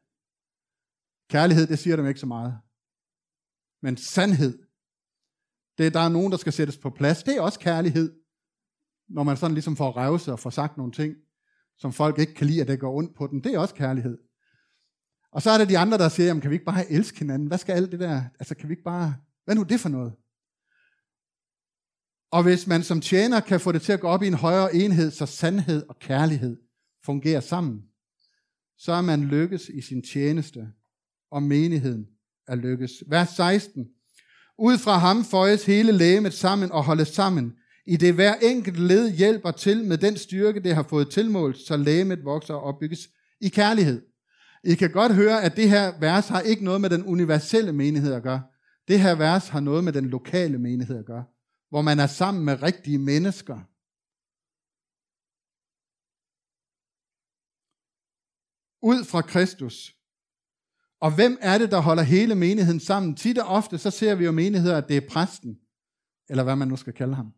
Kærlighed, 1.30 1.66
det 1.66 1.78
siger 1.78 1.96
dem 1.96 2.08
ikke 2.08 2.20
så 2.20 2.26
meget. 2.26 2.58
Men 3.82 3.96
sandhed, 3.96 4.65
det 5.78 5.94
der 5.94 6.00
er 6.00 6.08
nogen, 6.08 6.32
der 6.32 6.38
skal 6.38 6.52
sættes 6.52 6.78
på 6.78 6.90
plads. 6.90 7.22
Det 7.22 7.36
er 7.36 7.40
også 7.40 7.58
kærlighed, 7.58 8.14
når 9.08 9.22
man 9.22 9.36
sådan 9.36 9.54
ligesom 9.54 9.76
får 9.76 9.96
revset 9.96 10.32
og 10.32 10.40
får 10.40 10.50
sagt 10.50 10.76
nogle 10.76 10.92
ting, 10.92 11.14
som 11.78 11.92
folk 11.92 12.18
ikke 12.18 12.34
kan 12.34 12.46
lide, 12.46 12.60
at 12.60 12.68
det 12.68 12.80
går 12.80 12.96
ondt 12.96 13.16
på 13.16 13.26
dem. 13.26 13.42
Det 13.42 13.54
er 13.54 13.58
også 13.58 13.74
kærlighed. 13.74 14.18
Og 15.32 15.42
så 15.42 15.50
er 15.50 15.58
der 15.58 15.64
de 15.64 15.78
andre, 15.78 15.98
der 15.98 16.08
siger, 16.08 16.26
jamen 16.26 16.40
kan 16.40 16.50
vi 16.50 16.54
ikke 16.54 16.64
bare 16.64 16.90
elske 16.92 17.18
hinanden? 17.18 17.48
Hvad 17.48 17.58
skal 17.58 17.72
alt 17.72 17.92
det 17.92 18.00
der? 18.00 18.22
Altså 18.38 18.54
kan 18.54 18.68
vi 18.68 18.72
ikke 18.72 18.84
bare... 18.84 19.14
Hvad 19.44 19.54
er 19.54 19.58
nu 19.58 19.62
det 19.62 19.80
for 19.80 19.88
noget? 19.88 20.12
Og 22.30 22.42
hvis 22.42 22.66
man 22.66 22.82
som 22.82 23.00
tjener 23.00 23.40
kan 23.40 23.60
få 23.60 23.72
det 23.72 23.82
til 23.82 23.92
at 23.92 24.00
gå 24.00 24.08
op 24.08 24.22
i 24.22 24.26
en 24.26 24.34
højere 24.34 24.74
enhed, 24.74 25.10
så 25.10 25.26
sandhed 25.26 25.86
og 25.88 25.98
kærlighed 25.98 26.56
fungerer 27.04 27.40
sammen, 27.40 27.82
så 28.78 28.92
er 28.92 29.00
man 29.00 29.24
lykkes 29.24 29.68
i 29.68 29.80
sin 29.80 30.02
tjeneste, 30.02 30.72
og 31.30 31.42
menigheden 31.42 32.06
er 32.48 32.54
lykkes. 32.54 32.92
Vers 33.06 33.28
16. 33.28 33.88
Ud 34.59 34.78
fra 34.78 34.98
ham 34.98 35.24
føjes 35.24 35.66
hele 35.66 35.92
lægemet 35.92 36.34
sammen 36.34 36.72
og 36.72 36.84
holdes 36.84 37.09
sammen, 37.09 37.57
i 37.86 37.96
det 37.96 38.14
hver 38.14 38.34
enkelt 38.34 38.78
led 38.78 39.11
hjælper 39.11 39.50
til 39.50 39.84
med 39.84 39.98
den 39.98 40.16
styrke, 40.16 40.62
det 40.62 40.74
har 40.74 40.82
fået 40.82 41.11
tilmålt, 41.11 41.59
så 41.59 41.76
lægemet 41.76 42.24
vokser 42.24 42.54
og 42.54 42.62
opbygges 42.62 43.09
i 43.40 43.48
kærlighed. 43.48 44.02
I 44.64 44.74
kan 44.74 44.90
godt 44.90 45.14
høre, 45.14 45.42
at 45.42 45.57
det 45.57 45.70
her 45.70 45.98
vers 46.00 46.28
har 46.28 46.40
ikke 46.40 46.64
noget 46.64 46.80
med 46.80 46.90
den 46.90 47.04
universelle 47.04 47.72
menighed 47.72 48.12
at 48.12 48.22
gøre. 48.22 48.42
Det 48.88 49.00
her 49.00 49.14
vers 49.14 49.48
har 49.48 49.61
noget 49.61 49.84
med 49.84 49.92
den 49.92 50.07
lokale 50.07 50.59
menighed 50.59 50.98
at 50.98 51.07
gøre, 51.07 51.24
hvor 51.68 51.82
man 51.82 52.00
er 52.00 52.07
sammen 52.07 52.44
med 52.44 52.62
rigtige 52.62 52.98
mennesker. 52.98 53.57
Ud 58.82 59.04
fra 59.04 59.22
Kristus. 59.22 59.95
Og 61.01 61.14
hvem 61.14 61.38
er 61.40 61.59
det, 61.59 61.70
der 61.70 61.80
holder 61.80 62.03
hele 62.03 62.34
menigheden 62.34 62.80
sammen? 62.80 63.14
Tit 63.14 63.38
og 63.38 63.47
ofte, 63.47 63.78
så 63.78 63.90
ser 63.90 64.14
vi 64.14 64.24
jo 64.24 64.32
menigheder, 64.32 64.76
at 64.78 64.88
det 64.88 64.97
er 64.97 65.09
præsten, 65.11 65.57
eller 66.28 66.44
hvad 66.44 66.57
man 66.57 66.68
nu 66.68 66.76
skal 66.76 66.92
kalde 66.92 67.14
ham. 67.14 67.32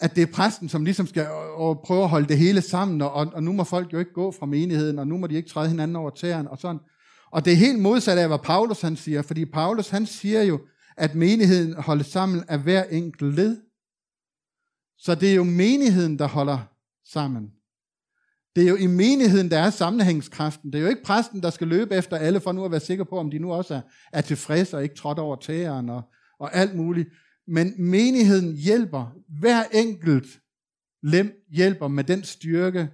At 0.00 0.16
det 0.16 0.22
er 0.22 0.32
præsten, 0.32 0.68
som 0.68 0.84
ligesom 0.84 1.06
skal 1.06 1.22
øh, 1.22 1.68
øh, 1.68 1.76
prøve 1.84 2.02
at 2.02 2.08
holde 2.08 2.28
det 2.28 2.38
hele 2.38 2.60
sammen, 2.60 3.02
og, 3.02 3.10
og 3.10 3.42
nu 3.42 3.52
må 3.52 3.64
folk 3.64 3.92
jo 3.92 3.98
ikke 3.98 4.12
gå 4.12 4.32
fra 4.32 4.46
menigheden, 4.46 4.98
og 4.98 5.08
nu 5.08 5.18
må 5.18 5.26
de 5.26 5.34
ikke 5.34 5.48
træde 5.48 5.68
hinanden 5.68 5.96
over 5.96 6.10
tæren, 6.10 6.48
og 6.48 6.58
sådan. 6.58 6.80
Og 7.30 7.44
det 7.44 7.52
er 7.52 7.56
helt 7.56 7.78
modsat 7.78 8.18
af, 8.18 8.28
hvad 8.28 8.38
Paulus 8.38 8.80
han 8.80 8.96
siger, 8.96 9.22
fordi 9.22 9.44
Paulus 9.44 9.88
han 9.88 10.06
siger 10.06 10.42
jo, 10.42 10.60
at 10.96 11.14
menigheden 11.14 11.74
holdes 11.74 12.06
sammen 12.06 12.44
af 12.48 12.58
hver 12.58 12.84
enkelt 12.84 13.34
led. 13.34 13.56
Så 14.98 15.14
det 15.14 15.30
er 15.30 15.34
jo 15.34 15.44
menigheden, 15.44 16.18
der 16.18 16.28
holder 16.28 16.58
sammen. 17.04 17.52
Det 18.56 18.64
er 18.64 18.68
jo 18.68 18.76
i 18.76 18.86
menigheden, 18.86 19.50
der 19.50 19.58
er 19.58 19.70
sammenhængskraften. 19.70 20.72
Det 20.72 20.78
er 20.78 20.82
jo 20.82 20.88
ikke 20.88 21.02
præsten, 21.02 21.42
der 21.42 21.50
skal 21.50 21.68
løbe 21.68 21.94
efter 21.94 22.16
alle, 22.16 22.40
for 22.40 22.52
nu 22.52 22.64
at 22.64 22.70
være 22.70 22.80
sikker 22.80 23.04
på, 23.04 23.18
om 23.18 23.30
de 23.30 23.38
nu 23.38 23.52
også 23.52 23.74
er, 23.74 23.80
er 24.12 24.20
tilfredse 24.20 24.76
og 24.76 24.82
ikke 24.82 24.94
trådt 24.94 25.18
over 25.18 25.36
tæeren 25.36 25.88
og, 25.88 26.02
og 26.38 26.54
alt 26.54 26.74
muligt. 26.74 27.08
Men 27.46 27.74
menigheden 27.78 28.56
hjælper. 28.56 29.16
Hver 29.40 29.64
enkelt 29.72 30.40
lem 31.02 31.44
hjælper 31.50 31.88
med 31.88 32.04
den 32.04 32.24
styrke 32.24 32.88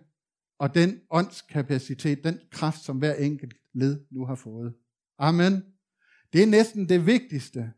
og 0.59 0.75
den 0.75 1.01
åndskapacitet, 1.11 2.25
den 2.25 2.39
kraft, 2.51 2.85
som 2.85 2.99
hver 2.99 3.15
enkelt 3.15 3.55
led 3.75 4.01
nu 4.11 4.27
har 4.27 4.35
fået. 4.35 4.75
Amen. 5.19 5.63
Det 6.33 6.43
er 6.43 6.47
næsten 6.47 6.89
det 6.89 7.07
vigtigste. 7.07 7.73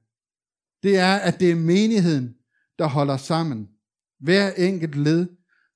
Det 0.82 0.98
er, 0.98 1.14
at 1.14 1.40
det 1.40 1.50
er 1.50 1.56
menigheden, 1.56 2.34
der 2.78 2.86
holder 2.86 3.16
sammen. 3.16 3.68
Hver 4.20 4.52
enkelt 4.52 4.94
led. 4.94 5.26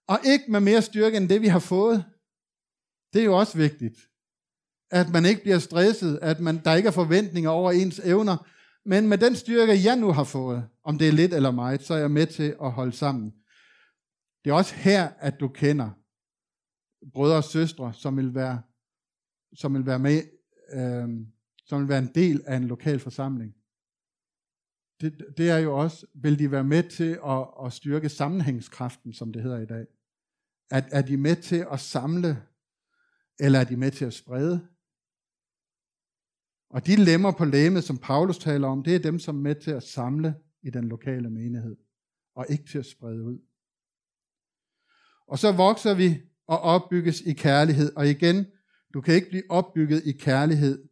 Og 0.09 0.19
ikke 0.25 0.45
med 0.49 0.61
mere 0.61 0.83
styrke 0.83 1.17
end 1.17 1.29
det, 1.29 1.43
vi 1.43 1.47
har 1.47 1.59
fået. 1.59 2.05
Det 3.13 3.21
er 3.21 3.25
jo 3.25 3.39
også 3.39 3.59
vigtigt. 3.59 3.99
At 4.91 5.09
man 5.13 5.25
ikke 5.27 5.43
bliver 5.43 5.59
stresset, 5.59 6.19
at 6.23 6.41
man, 6.41 6.65
der 6.65 6.75
ikke 6.75 6.87
er 6.87 6.93
forventninger 6.93 7.51
over 7.51 7.73
ens 7.73 7.99
evner. 7.99 8.49
Men 8.85 9.09
med 9.09 9.19
den 9.19 9.37
styrke, 9.37 9.85
jeg 9.85 9.97
nu 9.97 10.13
har 10.13 10.25
fået, 10.25 10.69
om 10.85 10.99
det 10.99 11.09
er 11.09 11.13
lidt 11.13 11.35
eller 11.35 11.51
meget, 11.51 11.83
så 11.83 11.95
er 11.95 11.99
jeg 11.99 12.11
med 12.11 12.27
til 12.27 12.57
at 12.63 12.73
holde 12.73 12.93
sammen. 12.93 13.35
Det 14.45 14.51
er 14.51 14.55
også 14.55 14.75
her, 14.75 15.09
at 15.19 15.41
du 15.41 15.49
kender 15.49 15.91
brødre 17.15 17.37
og 17.37 17.45
søstre, 17.45 17.93
som 17.95 18.17
vil 18.17 18.35
være 18.35 18.63
som 19.55 19.75
vil 19.75 19.87
være 19.87 19.99
med, 19.99 20.23
øh, 20.73 21.27
som 21.67 21.81
vil 21.81 21.89
være 21.89 21.99
en 21.99 22.15
del 22.15 22.43
af 22.47 22.57
en 22.57 22.65
lokal 22.65 22.99
forsamling. 22.99 23.55
Det, 25.01 25.25
det 25.37 25.51
er 25.51 25.59
jo 25.59 25.79
også, 25.79 26.07
vil 26.15 26.39
de 26.39 26.51
være 26.51 26.65
med 26.65 26.83
til 26.91 27.19
at, 27.27 27.67
at 27.67 27.73
styrke 27.73 28.09
sammenhængskraften, 28.09 29.13
som 29.13 29.33
det 29.33 29.43
hedder 29.43 29.59
i 29.59 29.67
dag? 29.67 29.87
Er, 30.71 30.83
er 30.93 31.03
de 31.03 31.17
med 31.17 31.37
til 31.37 31.67
at 31.73 31.81
samle, 31.81 32.43
eller 33.39 33.59
er 33.59 33.65
de 33.65 33.77
med 33.77 33.91
til 33.91 34.05
at 34.05 34.15
sprede? 34.15 34.69
Og 36.71 36.87
de 36.87 36.97
lemmer 36.97 37.33
på 37.33 37.45
læmet, 37.45 37.85
som 37.85 37.99
Paulus 37.99 38.39
taler 38.39 38.69
om, 38.69 38.83
det 38.83 38.95
er 38.95 38.99
dem, 38.99 39.19
som 39.19 39.37
er 39.37 39.41
med 39.41 39.55
til 39.55 39.71
at 39.71 39.83
samle 39.83 40.35
i 40.63 40.71
den 40.71 40.89
lokale 40.89 41.31
menighed, 41.31 41.77
og 42.35 42.47
ikke 42.49 42.65
til 42.65 42.79
at 42.79 42.87
sprede 42.87 43.23
ud. 43.23 43.39
Og 45.27 45.39
så 45.39 45.53
vokser 45.53 45.95
vi 45.95 46.23
og 46.47 46.61
opbygges 46.61 47.21
i 47.21 47.33
kærlighed, 47.33 47.93
og 47.97 48.09
igen, 48.09 48.47
du 48.95 49.01
kan 49.01 49.15
ikke 49.15 49.29
blive 49.29 49.51
opbygget 49.51 50.03
i 50.05 50.13
kærlighed 50.13 50.89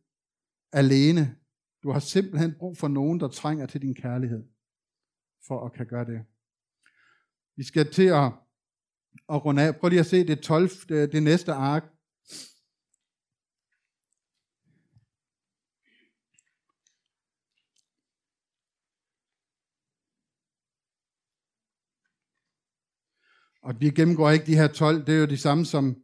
alene. 0.72 1.36
Du 1.82 1.90
har 1.90 2.00
simpelthen 2.00 2.54
brug 2.54 2.76
for 2.76 2.88
nogen, 2.88 3.20
der 3.20 3.28
trænger 3.28 3.66
til 3.66 3.82
din 3.82 3.94
kærlighed, 3.94 4.44
for 5.46 5.66
at 5.66 5.72
kan 5.72 5.86
gøre 5.86 6.04
det. 6.04 6.24
Vi 7.56 7.62
skal 7.62 7.92
til 7.92 8.06
at, 8.06 8.32
at 9.28 9.44
runde 9.44 9.62
af. 9.62 9.76
Prøv 9.76 9.88
lige 9.88 10.00
at 10.00 10.06
se 10.06 10.26
det, 10.26 10.40
12, 10.40 10.70
det, 10.88 11.12
det 11.12 11.22
næste 11.22 11.52
ark. 11.52 11.84
Og 23.62 23.80
vi 23.80 23.90
gennemgår 23.90 24.30
ikke 24.30 24.46
de 24.46 24.56
her 24.56 24.68
12, 24.68 25.06
det 25.06 25.14
er 25.14 25.18
jo 25.18 25.26
de 25.26 25.38
samme 25.38 25.64
som 25.64 25.96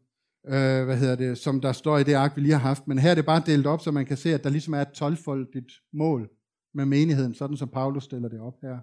øh, 0.47 0.85
hvad 0.85 0.97
hedder 0.97 1.17
det, 1.17 1.39
som 1.39 1.61
der 1.61 1.73
står 1.73 1.99
i 1.99 2.05
det 2.05 2.15
ark, 2.15 2.37
vi 2.37 2.41
lige 2.41 2.53
har 2.53 2.61
haft. 2.61 2.89
Men 2.89 2.99
her 2.99 3.11
er 3.11 3.15
det 3.15 3.27
bare 3.27 3.43
delt 3.47 3.67
op, 3.67 3.81
så 3.81 3.91
man 3.91 4.07
kan 4.07 4.17
se, 4.17 4.35
at 4.35 4.45
der 4.45 4.51
ligesom 4.51 4.75
er 4.75 4.81
et 4.81 5.03
12-foldigt 5.03 5.73
mål 5.93 6.31
med 6.75 6.85
menigheden, 6.85 7.35
sådan 7.35 7.57
som 7.57 7.69
Paulus 7.69 8.05
stiller 8.05 8.29
det 8.29 8.41
op 8.41 8.61
her. 8.63 8.79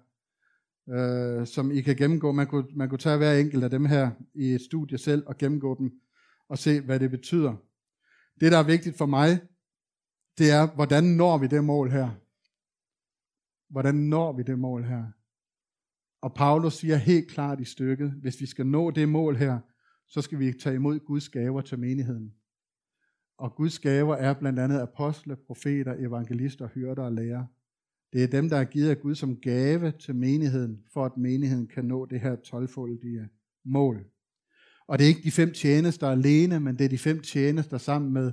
Øh, 0.91 1.47
som 1.47 1.71
I 1.71 1.81
kan 1.81 1.95
gennemgå. 1.95 2.31
Man 2.31 2.47
kunne, 2.47 2.65
man 2.75 2.89
kunne 2.89 2.99
tage 2.99 3.17
hver 3.17 3.33
enkelt 3.33 3.63
af 3.63 3.69
dem 3.69 3.85
her 3.85 4.11
i 4.33 4.53
et 4.53 4.61
studie 4.61 4.97
selv 4.97 5.23
og 5.27 5.37
gennemgå 5.37 5.75
dem 5.79 5.91
og 6.49 6.57
se, 6.57 6.81
hvad 6.81 6.99
det 6.99 7.11
betyder. 7.11 7.55
Det, 8.39 8.51
der 8.51 8.57
er 8.57 8.63
vigtigt 8.63 8.97
for 8.97 9.05
mig, 9.05 9.41
det 10.37 10.51
er, 10.51 10.75
hvordan 10.75 11.03
når 11.03 11.37
vi 11.37 11.47
det 11.47 11.63
mål 11.63 11.91
her? 11.91 12.09
Hvordan 13.69 13.95
når 13.95 14.33
vi 14.33 14.43
det 14.43 14.59
mål 14.59 14.83
her? 14.83 15.05
Og 16.21 16.33
Paulus 16.33 16.73
siger 16.73 16.95
helt 16.95 17.31
klart 17.31 17.59
i 17.59 17.65
stykket, 17.65 18.11
hvis 18.11 18.41
vi 18.41 18.45
skal 18.45 18.67
nå 18.67 18.91
det 18.91 19.09
mål 19.09 19.35
her, 19.35 19.59
så 20.07 20.21
skal 20.21 20.39
vi 20.39 20.53
tage 20.53 20.75
imod 20.75 20.99
Guds 20.99 21.29
gaver 21.29 21.61
til 21.61 21.79
menigheden. 21.79 22.33
Og 23.37 23.55
Guds 23.55 23.79
gaver 23.79 24.15
er 24.15 24.33
blandt 24.33 24.59
andet 24.59 24.79
apostle, 24.79 25.35
profeter, 25.35 25.95
evangelister, 25.99 26.67
hyrder 26.67 27.03
og 27.03 27.11
lærer. 27.11 27.45
Det 28.13 28.23
er 28.23 28.27
dem, 28.27 28.49
der 28.49 28.57
er 28.57 28.65
givet 28.65 28.89
af 28.89 28.99
Gud 28.99 29.15
som 29.15 29.41
gave 29.41 29.91
til 29.91 30.15
menigheden, 30.15 30.83
for 30.93 31.05
at 31.05 31.17
menigheden 31.17 31.67
kan 31.67 31.85
nå 31.85 32.05
det 32.05 32.19
her 32.19 32.35
tolvfoldige 32.35 33.29
mål. 33.65 34.05
Og 34.87 34.99
det 34.99 35.05
er 35.05 35.07
ikke 35.07 35.23
de 35.23 35.31
fem 35.31 35.53
tjenester 35.53 36.09
alene, 36.09 36.59
men 36.59 36.77
det 36.77 36.85
er 36.85 36.89
de 36.89 36.97
fem 36.97 37.21
tjenester 37.21 37.77
sammen 37.77 38.13
med, 38.13 38.31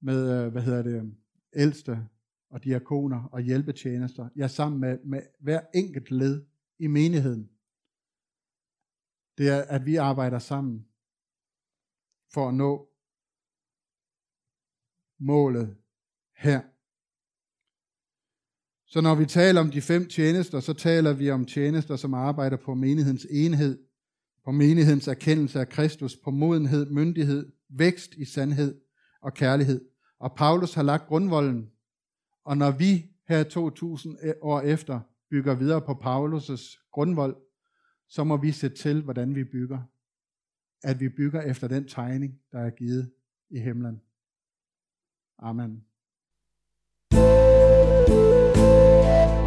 med 0.00 0.44
øh, 0.44 0.52
hvad 0.52 0.62
hedder 0.62 0.82
det, 0.82 1.14
ældste 1.54 2.08
og 2.50 2.64
diakoner 2.64 3.24
og 3.24 3.40
hjælpetjenester. 3.40 4.28
Ja, 4.36 4.48
sammen 4.48 4.80
med, 4.80 4.98
med 5.04 5.22
hver 5.40 5.60
enkelt 5.74 6.10
led 6.10 6.44
i 6.78 6.86
menigheden. 6.86 7.50
Det 9.38 9.48
er, 9.48 9.62
at 9.62 9.86
vi 9.86 9.96
arbejder 9.96 10.38
sammen 10.38 10.86
for 12.34 12.48
at 12.48 12.54
nå 12.54 12.88
målet 15.18 15.76
her. 16.36 16.71
Så 18.92 19.00
når 19.00 19.14
vi 19.14 19.26
taler 19.26 19.60
om 19.60 19.70
de 19.70 19.80
fem 19.80 20.08
tjenester, 20.08 20.60
så 20.60 20.72
taler 20.72 21.12
vi 21.12 21.30
om 21.30 21.44
tjenester, 21.44 21.96
som 21.96 22.14
arbejder 22.14 22.56
på 22.56 22.74
menighedens 22.74 23.26
enhed, 23.30 23.78
på 24.44 24.50
menighedens 24.50 25.08
erkendelse 25.08 25.60
af 25.60 25.68
Kristus, 25.68 26.16
på 26.16 26.30
modenhed, 26.30 26.90
myndighed, 26.90 27.52
vækst 27.68 28.14
i 28.14 28.24
sandhed 28.24 28.80
og 29.22 29.34
kærlighed. 29.34 29.84
Og 30.18 30.34
Paulus 30.36 30.74
har 30.74 30.82
lagt 30.82 31.06
grundvolden. 31.06 31.70
Og 32.44 32.56
når 32.56 32.70
vi 32.70 33.10
her 33.28 33.42
2000 33.42 34.18
år 34.40 34.60
efter 34.60 35.00
bygger 35.30 35.54
videre 35.54 35.80
på 35.80 35.92
Paulus' 35.92 36.88
grundvold, 36.92 37.36
så 38.08 38.24
må 38.24 38.36
vi 38.36 38.52
se 38.52 38.68
til, 38.68 39.02
hvordan 39.02 39.34
vi 39.34 39.44
bygger. 39.44 39.78
At 40.82 41.00
vi 41.00 41.08
bygger 41.08 41.42
efter 41.42 41.68
den 41.68 41.88
tegning, 41.88 42.40
der 42.52 42.58
er 42.58 42.70
givet 42.70 43.12
i 43.50 43.58
himlen. 43.58 44.00
Amen. 45.38 45.84
thank 49.02 49.36
you 49.36 49.41